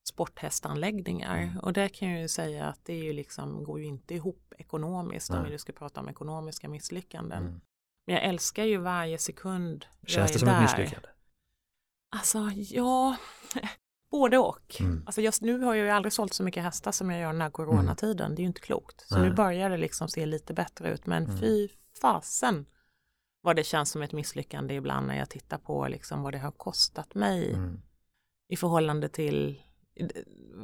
sporthästanläggningar. 0.08 1.42
Mm. 1.42 1.58
Och 1.58 1.72
där 1.72 1.88
kan 1.88 2.10
jag 2.10 2.20
ju 2.20 2.28
säga 2.28 2.66
att 2.66 2.84
det 2.84 2.92
är 2.92 3.04
ju 3.04 3.12
liksom, 3.12 3.64
går 3.64 3.80
ju 3.80 3.86
inte 3.86 4.14
ihop 4.14 4.54
ekonomiskt 4.58 5.30
Nej. 5.30 5.40
om 5.40 5.50
vi 5.50 5.58
ska 5.58 5.72
prata 5.72 6.00
om 6.00 6.08
ekonomiska 6.08 6.68
misslyckanden. 6.68 7.42
Mm. 7.42 7.60
Men 8.08 8.14
jag 8.14 8.24
älskar 8.24 8.64
ju 8.64 8.76
varje 8.76 9.18
sekund 9.18 9.86
Känns 10.06 10.32
det 10.32 10.38
som 10.38 10.48
där. 10.48 10.54
ett 10.54 10.62
misslyckande? 10.62 11.08
Alltså, 12.16 12.50
ja, 12.54 13.16
både 14.10 14.38
och. 14.38 14.80
Mm. 14.80 15.02
Alltså 15.06 15.20
just 15.20 15.42
nu 15.42 15.60
har 15.60 15.74
jag 15.74 15.84
ju 15.84 15.90
aldrig 15.90 16.12
sålt 16.12 16.34
så 16.34 16.42
mycket 16.42 16.62
hästar 16.62 16.92
som 16.92 17.10
jag 17.10 17.20
gör 17.20 17.32
den 17.32 17.40
här 17.40 17.50
coronatiden. 17.50 18.26
Mm. 18.26 18.34
Det 18.34 18.40
är 18.40 18.42
ju 18.42 18.48
inte 18.48 18.60
klokt. 18.60 19.08
Så 19.08 19.18
Nej. 19.18 19.28
nu 19.28 19.34
börjar 19.34 19.70
det 19.70 19.76
liksom 19.76 20.08
se 20.08 20.26
lite 20.26 20.54
bättre 20.54 20.92
ut. 20.92 21.06
Men 21.06 21.24
mm. 21.24 21.38
fy 21.38 21.68
fasen 22.00 22.66
vad 23.40 23.56
det 23.56 23.64
känns 23.64 23.90
som 23.90 24.02
ett 24.02 24.12
misslyckande 24.12 24.74
ibland 24.74 25.06
när 25.06 25.18
jag 25.18 25.30
tittar 25.30 25.58
på 25.58 25.88
liksom 25.88 26.22
vad 26.22 26.34
det 26.34 26.38
har 26.38 26.52
kostat 26.52 27.14
mig 27.14 27.54
mm. 27.54 27.80
i 28.48 28.56
förhållande 28.56 29.08
till 29.08 29.62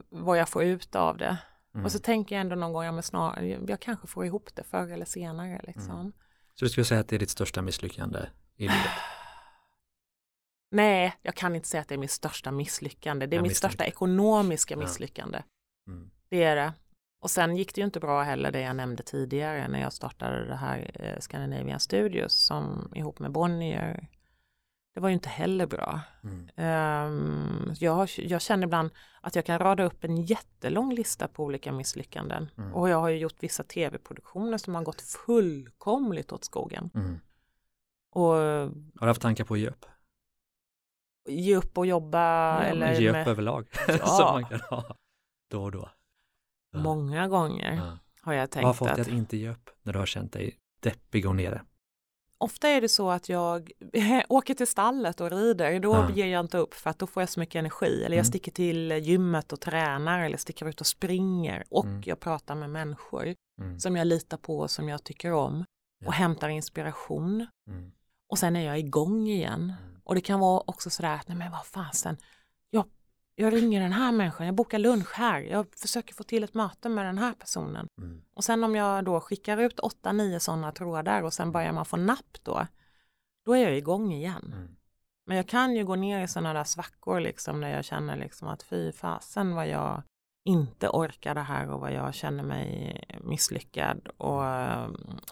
vad 0.09 0.39
jag 0.39 0.49
får 0.49 0.65
ut 0.65 0.95
av 0.95 1.17
det. 1.17 1.39
Och 1.85 1.93
så 1.93 1.99
mm. 1.99 2.03
tänker 2.03 2.35
jag 2.35 2.41
ändå 2.41 2.57
någon 2.57 2.73
gång, 2.73 2.85
ja, 2.85 2.93
men 2.93 3.03
snar, 3.03 3.43
jag 3.69 3.81
kanske 3.81 4.07
får 4.07 4.27
ihop 4.27 4.55
det 4.55 4.63
förr 4.63 4.89
eller 4.93 5.05
senare. 5.05 5.61
Liksom. 5.65 6.01
Mm. 6.01 6.13
Så 6.55 6.65
du 6.65 6.69
skulle 6.69 6.85
säga 6.85 7.01
att 7.01 7.09
det 7.09 7.17
är 7.17 7.19
ditt 7.19 7.31
största 7.31 7.63
misslyckande 7.63 8.19
i 8.57 8.63
livet? 8.63 8.77
Nej, 10.71 11.17
jag 11.23 11.35
kan 11.35 11.55
inte 11.55 11.69
säga 11.69 11.81
att 11.81 11.89
det 11.89 11.95
är 11.95 11.99
mitt 11.99 12.11
största 12.11 12.51
misslyckande. 12.51 13.27
Det 13.27 13.37
är 13.37 13.39
jag 13.39 13.43
mitt 13.43 13.57
största 13.57 13.85
ekonomiska 13.85 14.77
misslyckande. 14.77 15.43
Ja. 15.85 15.93
Mm. 15.93 16.11
Det 16.29 16.43
är 16.43 16.57
det. 16.57 16.73
Och 17.23 17.31
sen 17.31 17.57
gick 17.57 17.75
det 17.75 17.81
ju 17.81 17.85
inte 17.85 18.01
bra 18.01 18.23
heller 18.23 18.51
det 18.51 18.61
jag 18.61 18.77
nämnde 18.77 19.03
tidigare 19.03 19.69
när 19.69 19.81
jag 19.81 19.93
startade 19.93 20.45
det 20.45 20.57
här 20.57 20.91
eh, 20.95 21.21
Scandinavian 21.21 21.81
Studios 21.81 22.35
som 22.35 22.93
ihop 22.95 23.19
med 23.19 23.33
Bonnier 23.33 24.09
det 24.95 25.01
var 25.01 25.09
ju 25.09 25.15
inte 25.15 25.29
heller 25.29 25.67
bra. 25.67 26.01
Mm. 26.23 26.49
Um, 27.09 27.75
jag, 27.79 28.09
jag, 28.17 28.43
känner 28.43 28.67
ibland 28.67 28.91
att 29.21 29.35
jag 29.35 29.47
kan 29.47 29.59
rada 29.59 29.85
upp 29.85 30.05
en 30.05 30.17
jättelång 30.17 30.95
lista 30.95 31.29
på 31.29 31.45
olika 31.45 31.73
misslyckanden. 31.73 32.51
Mm. 32.57 32.75
Och 32.75 32.89
jag 32.89 33.01
har 33.01 33.09
ju 33.09 33.19
gjort 33.19 33.43
vissa 33.43 33.63
tv-produktioner 33.63 34.59
som 34.59 34.75
har 34.75 34.83
gått 34.83 35.01
fullkomligt 35.01 36.33
åt 36.33 36.45
skogen. 36.45 36.91
Mm. 36.95 37.21
Och, 38.11 38.35
har 38.35 39.01
du 39.01 39.07
haft 39.07 39.23
tankar 39.23 39.45
på 39.45 39.55
att 39.55 39.61
ge 39.61 39.69
upp? 39.69 39.87
Ge 41.29 41.57
upp 41.57 41.79
och 41.79 41.87
jobba 41.87 42.19
ja, 42.19 42.63
eller? 42.63 43.01
Ge 43.01 43.09
upp 43.09 43.13
med... 43.13 43.29
överlag. 43.29 43.69
Ja. 43.89 44.97
då 45.51 45.63
och 45.63 45.73
då. 45.73 45.91
Ja. 46.73 46.79
Många 46.79 47.29
gånger 47.29 47.99
har 48.21 48.33
jag 48.33 48.51
tänkt 48.51 48.65
Vad 48.65 48.69
har 48.69 48.75
fått 48.87 48.95
dig 48.95 49.01
att 49.01 49.09
inte 49.09 49.37
ge 49.37 49.51
upp 49.51 49.71
när 49.83 49.93
du 49.93 49.99
har 49.99 50.07
känt 50.07 50.33
dig 50.33 50.59
deppig 50.81 51.27
och 51.27 51.37
nere? 51.37 51.63
Ofta 52.39 52.69
är 52.69 52.81
det 52.81 52.89
så 52.89 53.11
att 53.11 53.29
jag 53.29 53.71
åker 54.29 54.55
till 54.55 54.67
stallet 54.67 55.21
och 55.21 55.31
rider, 55.31 55.81
då 55.81 55.93
ja. 55.93 56.11
ger 56.11 56.27
jag 56.27 56.41
inte 56.41 56.59
upp 56.59 56.75
för 56.75 56.91
att 56.91 56.99
då 56.99 57.07
får 57.07 57.23
jag 57.23 57.31
så 57.31 57.41
mycket 57.41 57.59
energi. 57.59 57.87
Eller 57.87 58.17
jag 58.17 58.25
mm. 58.25 58.25
sticker 58.25 58.53
till 58.53 58.91
gymmet 58.91 59.53
och 59.53 59.61
tränar 59.61 60.21
eller 60.21 60.37
sticker 60.37 60.69
ut 60.69 60.81
och 60.81 60.87
springer 60.87 61.65
och 61.71 61.85
mm. 61.85 62.03
jag 62.07 62.21
pratar 62.21 62.55
med 62.55 62.71
människor 62.71 63.35
mm. 63.61 63.81
som 63.81 63.97
jag 63.97 64.07
litar 64.07 64.37
på 64.37 64.59
och 64.59 64.71
som 64.71 64.89
jag 64.89 65.05
tycker 65.05 65.33
om 65.33 65.65
och 66.07 66.13
hämtar 66.13 66.49
inspiration. 66.49 67.47
Mm. 67.71 67.93
Och 68.31 68.39
sen 68.39 68.57
är 68.57 68.67
jag 68.67 68.79
igång 68.79 69.29
igen. 69.29 69.63
Mm. 69.63 70.01
Och 70.05 70.15
det 70.15 70.21
kan 70.21 70.41
vara 70.41 70.63
också 70.67 70.91
sådär, 70.91 71.21
nej 71.27 71.37
men 71.37 71.53
vad 71.53 71.67
fasen, 71.67 72.17
jag 73.37 73.53
ringer 73.53 73.81
den 73.81 73.93
här 73.93 74.13
människan, 74.13 74.47
jag 74.47 74.55
bokar 74.55 74.79
lunch 74.79 75.13
här, 75.15 75.41
jag 75.41 75.67
försöker 75.77 76.15
få 76.15 76.23
till 76.23 76.45
ett 76.45 76.55
möte 76.55 76.89
med 76.89 77.07
den 77.07 77.19
här 77.19 77.33
personen. 77.33 77.87
Mm. 77.99 78.23
Och 78.35 78.45
sen 78.45 78.65
om 78.65 78.77
jag 78.77 79.05
då 79.05 79.21
skickar 79.21 79.59
ut 79.59 79.81
åtta, 79.81 80.13
nio 80.13 80.41
sådana 80.41 80.73
trådar 80.73 81.23
och 81.23 81.33
sen 81.33 81.53
börjar 81.53 81.73
man 81.73 81.85
få 81.85 81.97
napp 81.97 82.39
då, 82.43 82.67
då 83.45 83.53
är 83.53 83.63
jag 83.63 83.77
igång 83.77 84.13
igen. 84.13 84.53
Mm. 84.57 84.77
Men 85.27 85.37
jag 85.37 85.49
kan 85.49 85.77
ju 85.77 85.85
gå 85.85 85.97
ner 85.97 86.25
i 86.25 86.29
sådana 86.29 86.53
där 86.53 86.65
svackor 86.65 87.21
liksom 87.21 87.61
när 87.61 87.71
jag 87.71 87.85
känner 87.85 88.17
liksom 88.17 88.49
att 88.49 88.63
fy 88.63 88.93
fasen 88.93 89.55
vad 89.55 89.69
jag 89.69 90.03
inte 90.45 90.89
orkar 90.89 91.35
det 91.35 91.41
här 91.41 91.71
och 91.71 91.81
vad 91.81 91.93
jag 91.93 92.15
känner 92.15 92.43
mig 92.43 93.05
misslyckad. 93.21 94.09
Och, 94.17 94.43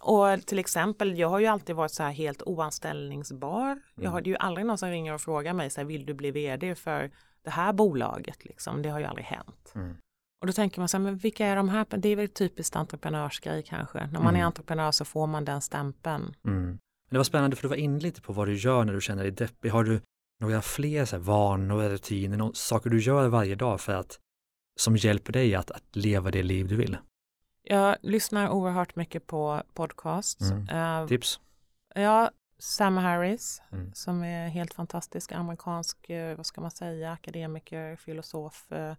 och 0.00 0.46
till 0.46 0.59
exempel, 0.59 1.18
jag 1.18 1.28
har 1.28 1.38
ju 1.38 1.46
alltid 1.46 1.76
varit 1.76 1.92
så 1.92 2.03
här 2.03 2.11
helt 2.11 2.42
oanställningsbar. 2.42 3.80
Jag 3.94 4.11
har, 4.11 4.18
mm. 4.18 4.24
det 4.24 4.28
är 4.28 4.32
ju 4.32 4.36
aldrig 4.36 4.66
någon 4.66 4.78
som 4.78 4.90
ringer 4.90 5.14
och 5.14 5.20
frågar 5.20 5.53
mig 5.53 5.70
så 5.70 5.80
här, 5.80 5.86
vill 5.86 6.07
du 6.07 6.14
bli 6.14 6.30
vd 6.30 6.74
för 6.74 7.11
det 7.45 7.51
här 7.51 7.72
bolaget 7.72 8.45
liksom, 8.45 8.82
det 8.82 8.88
har 8.88 8.99
ju 8.99 9.05
aldrig 9.05 9.26
hänt. 9.26 9.72
Mm. 9.74 9.97
Och 10.40 10.47
då 10.47 10.53
tänker 10.53 10.80
man 10.80 10.88
så 10.88 10.97
här, 10.97 11.05
men 11.05 11.16
vilka 11.16 11.47
är 11.47 11.57
de 11.57 11.68
här? 11.68 11.86
Det 11.90 12.09
är 12.09 12.16
väl 12.16 12.28
typiskt 12.28 12.76
entreprenörsgrej 12.76 13.62
kanske. 13.62 13.99
När 13.99 14.20
man 14.20 14.28
mm. 14.28 14.40
är 14.40 14.45
entreprenör 14.45 14.90
så 14.90 15.05
får 15.05 15.26
man 15.26 15.45
den 15.45 15.61
stämpeln. 15.61 16.34
Mm. 16.45 16.78
det 17.11 17.16
var 17.16 17.24
spännande 17.24 17.57
för 17.57 17.62
du 17.62 17.68
var 17.68 17.76
inne 17.76 18.01
lite 18.01 18.20
på 18.20 18.32
vad 18.32 18.49
du 18.49 18.55
gör 18.55 18.84
när 18.84 18.93
du 18.93 19.01
känner 19.01 19.22
dig 19.22 19.32
deppig. 19.32 19.70
Har 19.70 19.84
du 19.84 20.01
några 20.40 20.62
fler 20.62 21.05
så 21.05 21.16
här, 21.16 21.22
vanor, 21.22 21.88
rutiner, 21.88 22.36
någon, 22.36 22.55
saker 22.55 22.90
du 22.90 23.01
gör 23.01 23.28
varje 23.28 23.55
dag 23.55 23.80
för 23.80 23.95
att 23.95 24.18
som 24.80 24.97
hjälper 24.97 25.32
dig 25.32 25.55
att, 25.55 25.70
att 25.70 25.97
leva 25.97 26.30
det 26.30 26.43
liv 26.43 26.68
du 26.68 26.76
vill? 26.76 26.97
Jag 27.62 27.97
lyssnar 28.03 28.49
oerhört 28.49 28.97
mycket 28.97 29.26
på 29.26 29.62
podcasts. 29.74 30.51
Mm. 30.51 31.01
Uh, 31.03 31.09
Tips? 31.09 31.40
Ja, 31.95 32.30
Sam 32.62 32.96
Harris 32.96 33.62
mm. 33.72 33.94
som 33.94 34.24
är 34.24 34.48
helt 34.48 34.74
fantastisk 34.74 35.32
amerikansk, 35.32 36.10
eh, 36.10 36.36
vad 36.36 36.46
ska 36.46 36.60
man 36.60 36.70
säga, 36.70 37.12
akademiker, 37.12 37.96
filosof, 37.96 38.72
eh, 38.72 38.94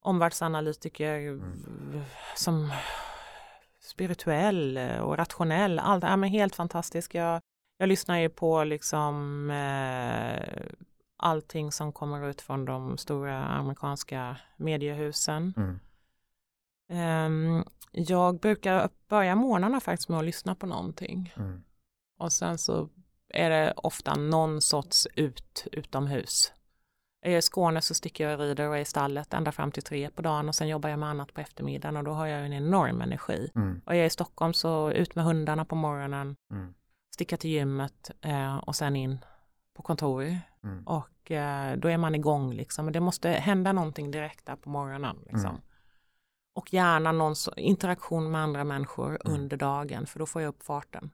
omvärldsanalytiker 0.00 1.18
mm. 1.18 2.02
som 2.34 2.72
spirituell 3.80 4.78
och 5.00 5.16
rationell. 5.16 5.78
Allt, 5.78 6.04
ja, 6.04 6.16
men 6.16 6.30
helt 6.30 6.54
fantastisk. 6.54 7.14
Jag, 7.14 7.40
jag 7.78 7.88
lyssnar 7.88 8.18
ju 8.18 8.28
på 8.28 8.64
liksom 8.64 9.50
eh, 9.50 10.66
allting 11.16 11.72
som 11.72 11.92
kommer 11.92 12.28
ut 12.28 12.40
från 12.40 12.64
de 12.64 12.98
stora 12.98 13.44
amerikanska 13.44 14.36
mediehusen. 14.56 15.54
Mm. 15.56 15.78
Um, 16.88 17.64
jag 17.92 18.40
brukar 18.40 18.88
börja 19.08 19.34
morgnarna 19.34 19.80
faktiskt 19.80 20.08
med 20.08 20.18
att 20.18 20.24
lyssna 20.24 20.54
på 20.54 20.66
någonting. 20.66 21.34
Mm. 21.36 21.62
Och 22.18 22.32
sen 22.32 22.58
så 22.58 22.88
är 23.28 23.50
det 23.50 23.72
ofta 23.76 24.14
någon 24.14 24.60
sorts 24.60 25.06
ut 25.14 25.66
utomhus. 25.72 26.52
Är 27.22 27.30
jag 27.30 27.38
i 27.38 27.42
Skåne 27.42 27.80
så 27.80 27.94
sticker 27.94 28.24
jag 28.24 28.32
och 28.32 28.46
rider 28.46 28.68
och 28.68 28.76
är 28.76 28.80
i 28.80 28.84
stallet 28.84 29.34
ända 29.34 29.52
fram 29.52 29.72
till 29.72 29.82
tre 29.82 30.10
på 30.10 30.22
dagen 30.22 30.48
och 30.48 30.54
sen 30.54 30.68
jobbar 30.68 30.88
jag 30.88 30.98
med 30.98 31.08
annat 31.08 31.34
på 31.34 31.40
eftermiddagen 31.40 31.96
och 31.96 32.04
då 32.04 32.10
har 32.10 32.26
jag 32.26 32.46
en 32.46 32.52
enorm 32.52 33.00
energi. 33.00 33.50
Mm. 33.54 33.80
Och 33.84 33.92
är 33.92 33.96
jag 33.96 34.06
i 34.06 34.10
Stockholm 34.10 34.54
så 34.54 34.90
ut 34.90 35.14
med 35.14 35.24
hundarna 35.24 35.64
på 35.64 35.74
morgonen, 35.74 36.36
mm. 36.50 36.74
sticka 37.14 37.36
till 37.36 37.50
gymmet 37.50 38.10
eh, 38.20 38.56
och 38.56 38.76
sen 38.76 38.96
in 38.96 39.18
på 39.74 39.82
kontor. 39.82 40.38
Mm. 40.64 40.86
Och 40.86 41.30
eh, 41.30 41.76
då 41.76 41.88
är 41.88 41.98
man 41.98 42.14
igång 42.14 42.54
liksom. 42.54 42.92
Det 42.92 43.00
måste 43.00 43.28
hända 43.28 43.72
någonting 43.72 44.10
direkt 44.10 44.46
där 44.46 44.56
på 44.56 44.68
morgonen. 44.68 45.16
Liksom. 45.22 45.50
Mm. 45.50 45.60
Och 46.54 46.72
gärna 46.72 47.12
någon 47.12 47.34
interaktion 47.56 48.30
med 48.30 48.40
andra 48.40 48.64
människor 48.64 49.08
mm. 49.08 49.40
under 49.40 49.56
dagen 49.56 50.06
för 50.06 50.18
då 50.18 50.26
får 50.26 50.42
jag 50.42 50.48
upp 50.48 50.62
farten. 50.62 51.10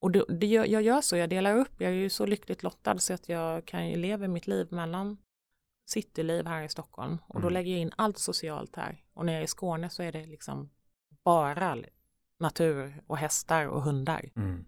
Och 0.00 0.10
det, 0.10 0.24
det 0.28 0.46
jag 0.46 0.82
gör 0.82 1.00
så, 1.00 1.16
jag 1.16 1.30
delar 1.30 1.56
upp, 1.56 1.80
jag 1.80 1.90
är 1.90 1.94
ju 1.94 2.10
så 2.10 2.26
lyckligt 2.26 2.62
lottad 2.62 2.98
så 2.98 3.14
att 3.14 3.28
jag 3.28 3.64
kan 3.64 3.88
ju 3.88 3.96
leva 3.96 4.28
mitt 4.28 4.46
liv 4.46 4.68
mellan 4.70 5.16
cityliv 5.86 6.46
här 6.46 6.62
i 6.62 6.68
Stockholm 6.68 7.18
och 7.26 7.34
mm. 7.34 7.42
då 7.42 7.48
lägger 7.48 7.72
jag 7.72 7.80
in 7.80 7.92
allt 7.96 8.18
socialt 8.18 8.76
här. 8.76 9.04
Och 9.12 9.26
när 9.26 9.32
jag 9.32 9.40
är 9.40 9.44
i 9.44 9.48
Skåne 9.48 9.90
så 9.90 10.02
är 10.02 10.12
det 10.12 10.26
liksom 10.26 10.70
bara 11.24 11.76
natur 12.38 13.02
och 13.06 13.16
hästar 13.16 13.66
och 13.66 13.82
hundar. 13.82 14.30
Mm. 14.36 14.64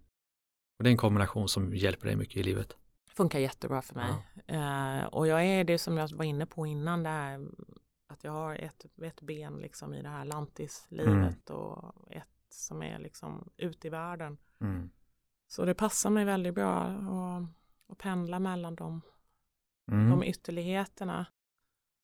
Och 0.79 0.85
det 0.85 0.89
är 0.89 0.93
en 0.93 0.97
kombination 0.97 1.49
som 1.49 1.75
hjälper 1.75 2.07
dig 2.07 2.17
mycket 2.17 2.37
i 2.37 2.43
livet? 2.43 2.77
Funkar 3.11 3.39
jättebra 3.39 3.83
för 3.83 3.95
mig. 3.95 4.15
Ja. 4.47 5.01
Uh, 5.01 5.07
och 5.07 5.27
jag 5.27 5.45
är 5.45 5.65
det 5.65 5.79
som 5.79 5.97
jag 5.97 6.09
var 6.13 6.25
inne 6.25 6.47
på 6.47 6.67
innan, 6.67 7.03
det 7.03 7.09
här 7.09 7.41
att 8.13 8.25
jag 8.25 8.33
har 8.33 8.55
ett, 8.55 8.87
ett 9.03 9.21
ben 9.21 9.57
liksom 9.57 9.95
i 9.95 10.03
det 10.03 10.09
här 10.09 10.25
lantislivet 10.25 11.51
mm. 11.51 11.61
och 11.61 12.13
ett 12.13 12.29
som 12.49 12.83
är 12.83 12.99
liksom 12.99 13.51
ute 13.57 13.87
i 13.87 13.91
världen. 13.91 14.39
Mm. 14.61 14.91
Så 15.53 15.65
det 15.65 15.75
passar 15.75 16.11
mig 16.11 16.25
väldigt 16.25 16.55
bra 16.55 16.83
att, 16.83 17.43
att 17.93 17.99
pendla 17.99 18.39
mellan 18.39 18.75
dem 18.75 19.03
mm. 19.91 20.11
de 20.11 20.25
ytterligheterna. 20.25 21.27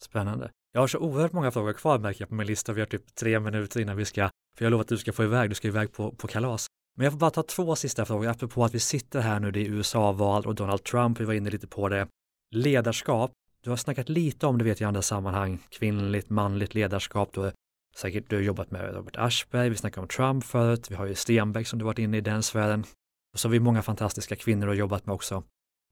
Spännande. 0.03 0.51
Jag 0.72 0.80
har 0.80 0.86
så 0.86 0.99
oerhört 0.99 1.32
många 1.32 1.51
frågor 1.51 1.72
kvar 1.72 1.99
märker 1.99 2.22
jag 2.22 2.28
på 2.28 2.34
min 2.34 2.46
lista. 2.46 2.72
Vi 2.72 2.80
har 2.80 2.86
typ 2.86 3.14
tre 3.14 3.40
minuter 3.40 3.80
innan 3.80 3.96
vi 3.96 4.05
ska, 4.05 4.30
för 4.59 4.64
jag 4.64 4.70
lovar 4.70 4.82
att 4.82 4.88
du 4.88 4.99
ska 4.99 5.12
få 5.12 5.24
iväg, 5.24 5.51
du 5.51 5.55
ska 5.55 5.68
iväg 5.68 5.92
på, 5.92 6.12
på 6.12 6.26
kalas. 6.26 6.66
Men 6.96 7.05
jag 7.05 7.12
får 7.12 7.18
bara 7.18 7.30
ta 7.30 7.42
två 7.42 7.76
sista 7.76 8.05
frågor, 8.05 8.28
apropå 8.28 8.64
att 8.64 8.74
vi 8.74 8.80
sitter 8.80 9.20
här 9.20 9.40
nu, 9.40 9.51
det 9.51 9.61
är 9.61 9.68
USA-val 9.70 10.46
och 10.46 10.55
Donald 10.55 10.84
Trump, 10.84 11.20
vi 11.20 11.24
var 11.24 11.34
inne 11.34 11.51
lite 11.51 11.66
på 11.66 11.88
det. 11.88 12.09
Ledarskap, 12.55 13.32
du 13.61 13.70
har 13.70 13.76
snackat 13.76 14.09
lite 14.09 14.46
om 14.46 14.59
det 14.59 14.64
vet 14.64 14.80
jag 14.80 14.86
i 14.86 14.88
andra 14.88 15.03
sammanhang, 15.03 15.59
kvinnligt, 15.68 16.30
manligt 16.30 16.74
ledarskap, 16.74 17.32
du 17.32 17.40
har 17.40 17.53
säkert 17.96 18.30
du 18.30 18.36
har 18.36 18.42
jobbat 18.42 18.70
med 18.70 18.94
Robert 18.94 19.16
Aschberg, 19.16 19.68
vi 19.68 19.76
snackade 19.76 20.03
om 20.03 20.09
Trump 20.09 20.44
förut, 20.44 20.90
vi 20.90 20.94
har 20.94 21.07
ju 21.07 21.14
Stenbeck 21.14 21.66
som 21.66 21.78
du 21.78 21.84
varit 21.84 21.99
inne 21.99 22.16
i 22.16 22.20
den 22.20 22.42
sfären. 22.42 22.84
Och 23.32 23.40
så 23.40 23.48
har 23.48 23.52
vi 23.52 23.60
många 23.60 23.82
fantastiska 23.82 24.36
kvinnor 24.36 24.66
har 24.66 24.74
jobbat 24.74 25.06
med 25.06 25.14
också. 25.14 25.42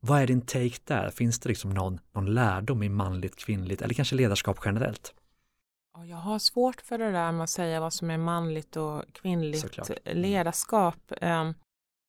Vad 0.01 0.23
är 0.23 0.27
din 0.27 0.41
take 0.41 0.77
där? 0.85 1.11
Finns 1.11 1.39
det 1.39 1.49
liksom 1.49 1.71
någon, 1.71 2.01
någon 2.13 2.35
lärdom 2.35 2.83
i 2.83 2.89
manligt, 2.89 3.37
kvinnligt 3.37 3.83
eller 3.83 3.95
kanske 3.95 4.15
ledarskap 4.17 4.59
generellt? 4.65 5.15
Jag 6.05 6.17
har 6.17 6.39
svårt 6.39 6.81
för 6.81 6.99
det 6.99 7.11
där 7.11 7.33
med 7.33 7.45
att 7.45 7.51
säga 7.51 7.81
vad 7.81 7.93
som 7.93 8.11
är 8.11 8.19
manligt 8.19 8.77
och 8.77 9.03
kvinnligt 9.13 9.79
mm. 9.79 10.19
ledarskap. 10.19 11.13
Ehm, 11.21 11.55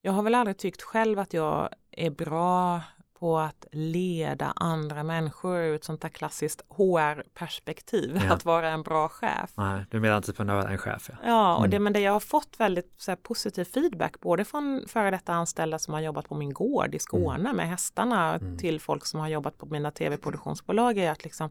jag 0.02 0.12
har 0.12 0.24
väl 0.24 0.36
aldrig 0.36 0.58
tyckt 0.58 0.82
själv 0.82 1.20
att 1.20 1.34
jag 1.34 1.70
är 1.92 2.10
bra 2.10 2.82
på 3.20 3.38
att 3.38 3.66
leda 3.72 4.54
andra 4.56 5.04
människor 5.04 5.58
ur 5.58 5.76
ett 5.76 5.84
sånt 5.84 6.02
där 6.02 6.10
klassiskt 6.10 6.62
HR-perspektiv, 6.70 8.22
ja. 8.24 8.34
att 8.34 8.46
vara 8.46 8.70
en 8.70 8.84
bra 8.84 9.10
chef. 9.10 9.54
Nej, 9.56 9.86
du 9.92 10.00
menar 10.00 10.16
entreprenör 10.16 10.68
en 10.68 10.78
chef? 10.78 11.10
Ja, 11.10 11.18
ja 11.24 11.54
och 11.54 11.60
mm. 11.60 11.72
det, 11.72 11.80
men 11.80 11.94
det 11.94 12.00
jag 12.00 12.12
har 12.12 12.20
fått 12.20 12.60
väldigt 12.60 12.94
så 12.98 13.12
här, 13.12 13.16
positiv 13.16 13.64
feedback, 13.64 14.20
både 14.20 14.46
från 14.46 14.84
före 14.88 15.12
detta 15.12 15.34
anställda 15.34 15.80
som 15.80 15.94
har 15.94 16.02
jobbat 16.02 16.30
på 16.30 16.36
min 16.36 16.54
gård 16.54 16.96
i 16.96 17.00
Skåne 17.00 17.40
mm. 17.40 17.56
med 17.56 17.68
hästarna 17.68 18.36
mm. 18.36 18.58
till 18.58 18.80
folk 18.82 19.06
som 19.06 19.20
har 19.20 19.28
jobbat 19.28 19.58
på 19.58 19.66
mina 19.66 19.92
tv-produktionsbolag 19.92 20.98
är 20.98 21.12
att 21.12 21.24
liksom, 21.24 21.50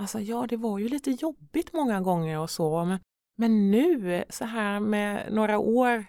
alltså 0.00 0.20
ja, 0.20 0.46
det 0.48 0.56
var 0.56 0.78
ju 0.78 0.88
lite 0.88 1.10
jobbigt 1.10 1.72
många 1.72 2.00
gånger 2.00 2.38
och 2.38 2.50
så, 2.50 2.84
men, 2.84 2.98
men 3.38 3.70
nu 3.70 4.24
så 4.28 4.44
här 4.44 4.80
med 4.80 5.32
några 5.32 5.58
år 5.58 6.04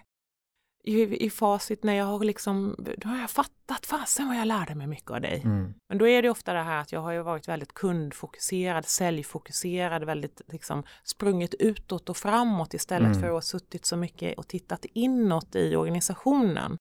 i, 0.88 1.26
i 1.26 1.30
facit 1.30 1.82
när 1.84 1.94
jag 1.94 2.04
har 2.04 2.24
liksom, 2.24 2.74
då 2.98 3.08
har 3.08 3.18
jag 3.20 3.30
fattat 3.30 3.86
fasen 3.86 4.28
vad 4.28 4.36
jag 4.36 4.46
lärde 4.46 4.74
mig 4.74 4.86
mycket 4.86 5.10
av 5.10 5.20
dig. 5.20 5.42
Mm. 5.44 5.74
Men 5.88 5.98
då 5.98 6.08
är 6.08 6.22
det 6.22 6.30
ofta 6.30 6.52
det 6.52 6.62
här 6.62 6.80
att 6.80 6.92
jag 6.92 7.00
har 7.00 7.12
ju 7.12 7.22
varit 7.22 7.48
väldigt 7.48 7.74
kundfokuserad, 7.74 8.84
säljfokuserad, 8.84 10.04
väldigt 10.04 10.40
liksom 10.46 10.82
sprungit 11.04 11.54
utåt 11.54 12.08
och 12.08 12.16
framåt 12.16 12.74
istället 12.74 13.08
mm. 13.08 13.20
för 13.20 13.26
att 13.26 13.34
ha 13.34 13.40
suttit 13.40 13.86
så 13.86 13.96
mycket 13.96 14.38
och 14.38 14.48
tittat 14.48 14.84
inåt 14.84 15.56
i 15.56 15.76
organisationen. 15.76 16.76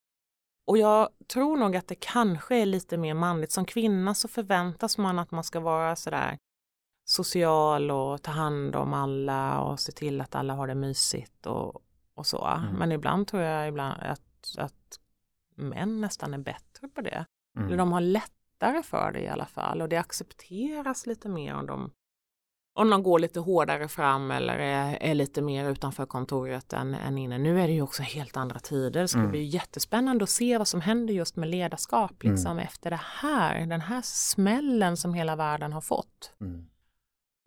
Och 0.67 0.77
jag 0.77 1.09
tror 1.33 1.57
nog 1.57 1.75
att 1.75 1.87
det 1.87 1.95
kanske 1.95 2.55
är 2.55 2.65
lite 2.65 2.97
mer 2.97 3.13
manligt. 3.13 3.51
Som 3.51 3.65
kvinna 3.65 4.13
så 4.13 4.27
förväntas 4.27 4.97
man 4.97 5.19
att 5.19 5.31
man 5.31 5.43
ska 5.43 5.59
vara 5.59 5.95
sådär 5.95 6.37
social 7.09 7.91
och 7.91 8.21
ta 8.21 8.31
hand 8.31 8.75
om 8.75 8.93
alla 8.93 9.61
och 9.61 9.79
se 9.79 9.91
till 9.91 10.21
att 10.21 10.35
alla 10.35 10.53
har 10.53 10.67
det 10.67 10.75
mysigt 10.75 11.45
och, 11.45 11.81
och 12.18 12.26
så. 12.26 12.45
Mm. 12.45 12.74
Men 12.74 12.91
ibland 12.91 13.28
tror 13.28 13.43
jag 13.43 13.68
ibland 13.68 14.01
att, 14.01 14.55
att 14.57 14.99
män 15.55 16.01
nästan 16.01 16.34
är 16.34 16.38
bättre 16.38 16.88
på 16.88 17.01
det. 17.01 17.26
Mm. 17.57 17.68
Eller 17.68 17.78
de 17.78 17.91
har 17.91 18.01
lättare 18.01 18.84
för 18.84 19.11
det 19.11 19.20
i 19.20 19.28
alla 19.28 19.45
fall 19.45 19.82
och 19.82 19.89
det 19.89 19.97
accepteras 19.97 21.05
lite 21.05 21.30
mer 21.30 21.55
om 21.55 21.65
de, 21.65 21.91
om 22.74 22.89
de 22.89 23.03
går 23.03 23.20
lite 23.20 23.39
hårdare 23.39 23.88
fram 23.88 24.32
eller 24.32 24.57
är, 24.57 24.97
är 25.01 25.13
lite 25.13 25.41
mer 25.41 25.70
utanför 25.70 26.05
kontoret 26.05 26.74
än, 26.74 26.93
än 26.93 27.18
inne. 27.18 27.38
Nu 27.38 27.61
är 27.61 27.68
det 27.68 27.74
ju 27.74 27.82
också 27.82 28.03
helt 28.03 28.38
andra 28.38 28.59
tider. 28.59 29.01
Det 29.01 29.07
ska 29.07 29.20
mm. 29.20 29.32
bli 29.32 29.43
jättespännande 29.43 30.24
att 30.24 30.30
se 30.30 30.57
vad 30.57 30.68
som 30.68 30.82
händer 30.82 31.13
just 31.13 31.36
med 31.36 31.49
ledarskap 31.49 32.24
mm. 32.24 32.36
liksom 32.36 32.59
efter 32.59 32.89
det 32.89 33.01
här, 33.03 33.65
den 33.65 33.82
här 33.82 34.01
smällen 34.03 34.97
som 34.97 35.13
hela 35.13 35.36
världen 35.36 35.74
har 35.74 35.82
fått. 35.82 36.34
Mm. 36.41 36.68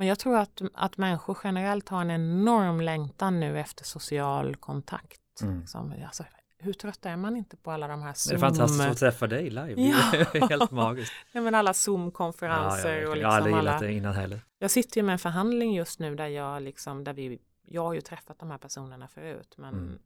Men 0.01 0.09
jag 0.09 0.19
tror 0.19 0.37
att, 0.37 0.63
att 0.75 0.97
människor 0.97 1.39
generellt 1.45 1.89
har 1.89 2.01
en 2.01 2.11
enorm 2.11 2.81
längtan 2.81 3.41
nu 3.41 3.61
efter 3.61 3.85
social 3.85 4.57
kontakt. 4.57 5.21
Mm. 5.43 5.61
Liksom. 5.61 5.95
Alltså, 6.05 6.25
hur 6.59 6.73
trött 6.73 7.07
är 7.07 7.17
man 7.17 7.37
inte 7.37 7.57
på 7.57 7.71
alla 7.71 7.89
de 7.89 8.03
här 8.03 8.13
Zoom... 8.13 8.31
Det 8.31 8.47
är 8.47 8.49
fantastiskt 8.49 8.91
att 8.91 8.99
träffa 8.99 9.27
dig 9.27 9.51
live. 9.51 9.75
Ja. 9.77 10.25
Helt 10.49 10.71
magiskt. 10.71 11.13
ja, 11.33 11.41
men 11.41 11.55
alla 11.55 11.75
Zoom-konferenser. 11.75 12.97
Ja, 12.97 13.09
och 13.09 13.17
liksom 13.17 13.21
jag 13.21 13.29
har 13.29 13.37
aldrig 13.37 13.57
gillat 13.57 13.75
alla... 13.75 13.87
det 13.87 13.93
innan 13.93 14.15
heller. 14.15 14.41
Jag 14.59 14.71
sitter 14.71 15.01
ju 15.01 15.03
med 15.03 15.13
en 15.13 15.19
förhandling 15.19 15.75
just 15.75 15.99
nu 15.99 16.15
där 16.15 16.27
jag 16.27 16.63
liksom, 16.63 17.05
där 17.05 17.13
vi, 17.13 17.39
jag 17.63 17.83
har 17.83 17.95
ju 17.95 18.01
träffat 18.01 18.39
de 18.39 18.51
här 18.51 18.59
personerna 18.59 19.09
förut, 19.09 19.55
men 19.59 19.75
mm. 19.75 19.99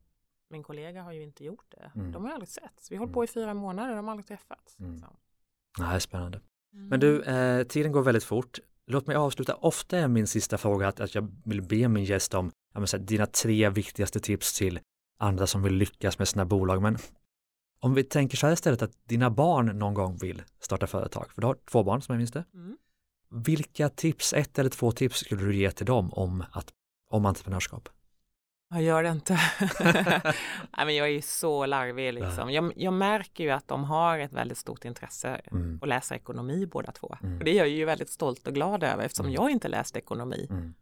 min 0.51 0.63
kollega 0.63 1.03
har 1.03 1.13
ju 1.13 1.23
inte 1.23 1.45
gjort 1.45 1.67
det. 1.69 1.91
Mm. 1.95 2.13
De 2.13 2.25
har 2.25 2.33
aldrig 2.33 2.49
sett. 2.49 2.87
Vi 2.91 2.97
har 2.97 3.01
hållit 3.01 3.11
mm. 3.11 3.15
på 3.15 3.25
i 3.25 3.27
fyra 3.27 3.55
månader, 3.55 3.97
de 3.97 4.05
har 4.05 4.13
aldrig 4.13 4.27
träffats. 4.27 4.79
Mm. 4.79 4.93
Liksom. 4.93 5.17
Nej, 5.79 6.01
spännande. 6.01 6.41
Men 6.71 7.01
du, 7.01 7.23
eh, 7.23 7.65
tiden 7.65 7.93
går 7.93 8.03
väldigt 8.03 8.25
fort. 8.25 8.59
Låt 8.87 9.07
mig 9.07 9.17
avsluta. 9.17 9.55
Ofta 9.55 9.99
är 9.99 10.09
min 10.09 10.27
sista 10.27 10.59
fråga 10.59 10.89
att, 10.89 11.01
att 11.01 11.15
jag 11.15 11.35
vill 11.45 11.63
be 11.63 11.89
min 11.89 12.05
gäst 12.05 12.35
om 12.35 12.53
säga, 12.87 13.03
dina 13.03 13.27
tre 13.27 13.71
viktigaste 13.71 14.21
tips 14.21 14.59
till 14.59 14.81
andra 15.19 15.47
som 15.47 15.63
vill 15.63 15.75
lyckas 15.75 16.19
med 16.19 16.29
sina 16.29 16.45
bolag. 16.45 16.83
Men 16.83 16.99
om 17.81 17.95
vi 17.95 18.05
tänker 18.05 18.37
så 18.37 18.47
här 18.47 18.53
istället 18.53 18.83
att 18.83 19.09
dina 19.09 19.31
barn 19.31 19.79
någon 19.79 19.95
gång 19.95 20.17
vill 20.17 20.43
starta 20.61 20.87
företag, 20.87 21.33
för 21.33 21.41
du 21.41 21.47
har 21.47 21.57
två 21.71 21.83
barn 21.83 22.03
som 22.03 22.13
jag 22.13 22.19
minns 22.19 22.33
det. 22.33 22.45
Mm. 22.55 22.77
Vilka 23.31 23.89
tips, 23.89 24.33
ett 24.33 24.59
eller 24.59 24.71
två 24.71 24.93
tips 24.93 25.19
skulle 25.19 25.45
du 25.45 25.57
ge 25.57 25.71
till 25.71 25.87
dem 25.87 26.13
om, 26.13 26.45
att, 26.53 26.73
om 27.11 27.27
entreprenörskap? 27.27 27.89
Jag 28.75 28.83
gör 28.83 29.03
det 29.03 29.09
inte. 29.09 29.41
Nej, 30.77 30.87
men 30.87 30.95
jag 30.95 31.07
är 31.07 31.13
ju 31.13 31.23
så 31.23 31.67
larvig 31.67 32.15
liksom. 32.15 32.53
Jag, 32.53 32.73
jag, 32.77 32.93
märker 32.93 33.45
ju 33.45 33.51
att 33.51 33.69
de 33.69 33.85
har 33.85 34.19
ett 34.19 34.33
väldigt 34.33 34.59
stort 34.59 34.85
intresse 34.85 35.41
mm. 35.53 35.79
att 35.83 35.89
läsa 35.89 36.15
ekonomi 36.15 36.67
båda 36.67 36.93
två. 36.93 37.17
Mm. 37.23 37.39
Och 37.39 37.45
det 37.45 37.51
är 37.51 37.55
jag 37.55 37.69
ju 37.69 37.85
väldigt 37.85 38.11
stolt 38.11 38.47
och 38.47 38.55
glad 38.55 38.83
över 38.83 39.05
eftersom 39.05 39.27
mm. 39.27 39.35
jag 39.35 39.51
inte 39.51 39.69
läste 39.69 39.99
ekonomi. 39.99 40.47
Mm. 40.51 40.75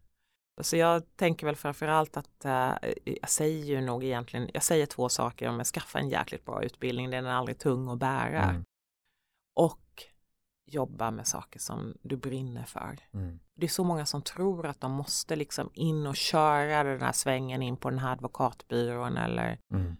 Så 0.61 0.77
jag 0.77 1.03
tänker 1.15 1.45
väl 1.45 1.55
framförallt 1.55 2.17
att 2.17 2.45
äh, 2.45 2.71
jag 3.05 3.29
säger 3.29 3.65
ju 3.65 3.81
nog 3.81 4.03
egentligen, 4.03 4.49
jag 4.53 4.63
säger 4.63 4.85
två 4.85 5.09
saker 5.09 5.49
om 5.49 5.59
att 5.59 5.67
skaffa 5.67 5.99
en 5.99 6.09
jäkligt 6.09 6.45
bra 6.45 6.63
utbildning, 6.63 7.09
den 7.09 7.25
är 7.25 7.33
aldrig 7.33 7.59
tung 7.59 7.89
att 7.89 7.99
bära. 7.99 8.43
Mm. 8.43 8.65
Och 9.55 9.82
jobba 10.65 11.11
med 11.11 11.27
saker 11.27 11.59
som 11.59 11.97
du 12.01 12.17
brinner 12.17 12.63
för. 12.63 12.99
Mm. 13.13 13.39
Det 13.55 13.65
är 13.65 13.69
så 13.69 13.83
många 13.83 14.05
som 14.05 14.21
tror 14.21 14.65
att 14.65 14.81
de 14.81 14.91
måste 14.91 15.35
liksom 15.35 15.69
in 15.73 16.07
och 16.07 16.15
köra 16.15 16.83
den 16.83 17.01
här 17.01 17.11
svängen 17.11 17.61
in 17.61 17.77
på 17.77 17.89
den 17.89 17.99
här 17.99 18.11
advokatbyrån 18.11 19.17
eller 19.17 19.59
mm. 19.73 19.95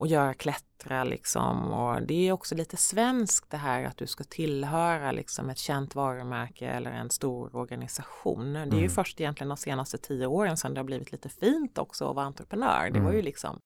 och 0.00 0.06
göra 0.06 0.34
klättra 0.34 1.04
liksom. 1.04 1.72
Och 1.72 2.02
det 2.02 2.28
är 2.28 2.32
också 2.32 2.54
lite 2.54 2.76
svenskt 2.76 3.50
det 3.50 3.56
här 3.56 3.84
att 3.84 3.96
du 3.96 4.06
ska 4.06 4.24
tillhöra 4.24 5.12
liksom 5.12 5.50
ett 5.50 5.58
känt 5.58 5.94
varumärke 5.94 6.66
eller 6.66 6.90
en 6.90 7.10
stor 7.10 7.56
organisation. 7.56 8.52
Det 8.52 8.58
är 8.58 8.66
mm. 8.66 8.78
ju 8.78 8.88
först 8.88 9.20
egentligen 9.20 9.48
de 9.48 9.56
senaste 9.56 9.98
tio 9.98 10.26
åren 10.26 10.56
sedan 10.56 10.74
det 10.74 10.80
har 10.80 10.84
blivit 10.84 11.12
lite 11.12 11.28
fint 11.28 11.78
också 11.78 12.08
att 12.08 12.16
vara 12.16 12.26
entreprenör. 12.26 12.90
Det 12.90 13.00
var 13.00 13.10
ju 13.10 13.18
mm. 13.18 13.24
liksom 13.24 13.58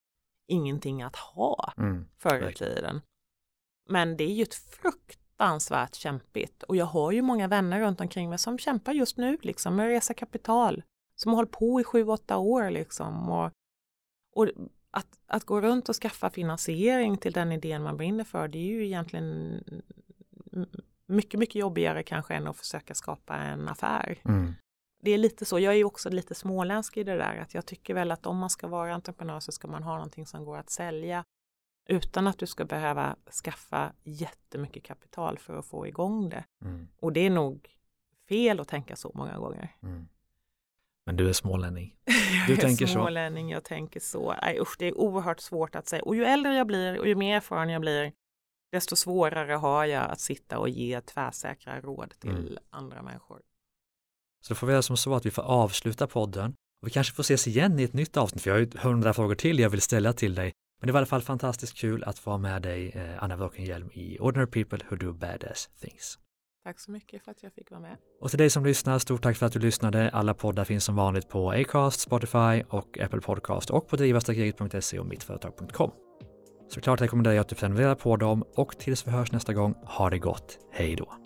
ingenting 0.48 1.02
att 1.02 1.16
ha 1.16 1.72
mm. 1.78 2.08
förr 2.18 2.50
i 2.50 2.54
tiden. 2.54 3.00
Men 3.88 4.16
det 4.16 4.24
är 4.24 4.34
ju 4.34 4.42
ett 4.42 4.54
frukt 4.54 5.19
fruktansvärt 5.40 5.94
kämpigt. 5.94 6.62
Och 6.62 6.76
jag 6.76 6.86
har 6.86 7.12
ju 7.12 7.22
många 7.22 7.48
vänner 7.48 7.80
runt 7.80 8.00
omkring 8.00 8.28
mig 8.28 8.38
som 8.38 8.58
kämpar 8.58 8.92
just 8.92 9.16
nu 9.16 9.38
liksom 9.42 9.76
med 9.76 9.86
att 9.86 9.90
resa 9.90 10.14
kapital. 10.14 10.82
Som 11.16 11.32
har 11.32 11.36
hållit 11.36 11.50
på 11.50 11.80
i 11.80 11.84
sju, 11.84 12.04
åtta 12.04 12.36
år 12.36 12.70
liksom. 12.70 13.30
Och, 13.30 13.52
och 14.36 14.48
att, 14.90 15.18
att 15.26 15.44
gå 15.44 15.60
runt 15.60 15.88
och 15.88 15.96
skaffa 15.96 16.30
finansiering 16.30 17.16
till 17.16 17.32
den 17.32 17.52
idén 17.52 17.82
man 17.82 17.96
brinner 17.96 18.24
för, 18.24 18.48
det 18.48 18.58
är 18.58 18.72
ju 18.72 18.86
egentligen 18.86 19.64
mycket, 21.06 21.40
mycket 21.40 21.54
jobbigare 21.54 22.02
kanske 22.02 22.34
än 22.34 22.46
att 22.46 22.56
försöka 22.56 22.94
skapa 22.94 23.36
en 23.36 23.68
affär. 23.68 24.18
Mm. 24.24 24.54
Det 25.02 25.10
är 25.10 25.18
lite 25.18 25.44
så, 25.44 25.58
jag 25.58 25.72
är 25.72 25.78
ju 25.78 25.84
också 25.84 26.10
lite 26.10 26.34
småländsk 26.34 26.96
i 26.96 27.04
det 27.04 27.16
där, 27.16 27.36
att 27.36 27.54
jag 27.54 27.66
tycker 27.66 27.94
väl 27.94 28.12
att 28.12 28.26
om 28.26 28.36
man 28.36 28.50
ska 28.50 28.68
vara 28.68 28.94
entreprenör 28.94 29.40
så 29.40 29.52
ska 29.52 29.68
man 29.68 29.82
ha 29.82 29.94
någonting 29.94 30.26
som 30.26 30.44
går 30.44 30.58
att 30.58 30.70
sälja 30.70 31.24
utan 31.90 32.26
att 32.26 32.38
du 32.38 32.46
ska 32.46 32.64
behöva 32.64 33.16
skaffa 33.44 33.92
jättemycket 34.04 34.84
kapital 34.84 35.38
för 35.38 35.58
att 35.58 35.66
få 35.66 35.86
igång 35.86 36.28
det. 36.28 36.44
Mm. 36.64 36.88
Och 37.00 37.12
det 37.12 37.20
är 37.20 37.30
nog 37.30 37.68
fel 38.28 38.60
att 38.60 38.68
tänka 38.68 38.96
så 38.96 39.12
många 39.14 39.38
gånger. 39.38 39.76
Mm. 39.82 40.08
Men 41.06 41.16
du 41.16 41.28
är 41.28 41.32
smålänning. 41.32 41.96
Du 42.46 42.52
jag 42.52 42.60
tänker 42.60 42.84
är 42.84 42.88
smålänning, 42.88 43.48
så. 43.48 43.52
jag 43.52 43.64
tänker 43.64 44.00
så. 44.00 44.34
Nej, 44.42 44.60
usch, 44.60 44.76
det 44.78 44.86
är 44.86 44.98
oerhört 44.98 45.40
svårt 45.40 45.74
att 45.74 45.88
säga. 45.88 46.02
Och 46.02 46.16
ju 46.16 46.24
äldre 46.24 46.54
jag 46.54 46.66
blir 46.66 46.98
och 46.98 47.08
ju 47.08 47.14
mer 47.14 47.36
erfaren 47.36 47.68
jag 47.68 47.80
blir, 47.80 48.12
desto 48.72 48.96
svårare 48.96 49.52
har 49.52 49.84
jag 49.84 50.10
att 50.10 50.20
sitta 50.20 50.58
och 50.58 50.68
ge 50.68 51.00
tvärsäkra 51.00 51.80
råd 51.80 52.14
till 52.18 52.30
mm. 52.30 52.58
andra 52.70 53.02
människor. 53.02 53.40
Så 54.40 54.54
då 54.54 54.54
får 54.54 54.66
vi 54.66 54.72
göra 54.72 54.82
som 54.82 54.96
så 54.96 55.14
att 55.14 55.26
vi 55.26 55.30
får 55.30 55.42
avsluta 55.42 56.06
podden 56.06 56.54
och 56.82 56.86
vi 56.86 56.90
kanske 56.90 57.14
får 57.14 57.22
ses 57.22 57.48
igen 57.48 57.78
i 57.78 57.82
ett 57.82 57.92
nytt 57.92 58.16
avsnitt, 58.16 58.42
för 58.42 58.50
jag 58.50 58.54
har 58.56 58.60
ju 58.60 58.78
hundra 58.78 59.14
frågor 59.14 59.34
till 59.34 59.58
jag 59.58 59.70
vill 59.70 59.80
ställa 59.80 60.12
till 60.12 60.34
dig. 60.34 60.52
Men 60.80 60.86
det 60.86 60.92
var 60.92 60.98
i 60.98 61.00
alla 61.00 61.06
fall 61.06 61.22
fantastiskt 61.22 61.78
kul 61.78 62.04
att 62.04 62.18
få 62.18 62.38
med 62.38 62.62
dig, 62.62 62.90
eh, 62.90 63.22
Anna 63.22 63.36
Wåkenhielm, 63.36 63.90
i 63.92 64.18
Ordinary 64.18 64.50
People 64.50 64.78
Who 64.90 64.96
Do 64.96 65.12
Badass 65.12 65.68
Things. 65.80 66.18
Tack 66.64 66.80
så 66.80 66.90
mycket 66.90 67.24
för 67.24 67.30
att 67.30 67.42
jag 67.42 67.52
fick 67.52 67.70
vara 67.70 67.80
med. 67.80 67.96
Och 68.20 68.30
till 68.30 68.38
dig 68.38 68.50
som 68.50 68.64
lyssnar, 68.64 68.98
stort 68.98 69.22
tack 69.22 69.36
för 69.36 69.46
att 69.46 69.52
du 69.52 69.58
lyssnade. 69.58 70.10
Alla 70.10 70.34
poddar 70.34 70.64
finns 70.64 70.84
som 70.84 70.96
vanligt 70.96 71.28
på 71.28 71.50
Acast, 71.50 72.00
Spotify 72.00 72.62
och 72.68 72.98
Apple 72.98 73.20
Podcast 73.20 73.70
och 73.70 73.88
på 73.88 73.96
drivarstarkegit.se 73.96 74.98
och 74.98 75.06
mittföretag.com. 75.06 75.90
Såklart 76.68 77.00
rekommenderar 77.00 77.34
jag 77.34 77.40
att 77.40 77.48
du 77.48 77.56
prenumererar 77.56 77.94
på 77.94 78.16
dem 78.16 78.44
och 78.54 78.78
tills 78.78 79.06
vi 79.06 79.10
hörs 79.10 79.32
nästa 79.32 79.52
gång, 79.52 79.74
ha 79.84 80.10
det 80.10 80.18
gott. 80.18 80.58
Hej 80.72 80.96
då! 80.96 81.19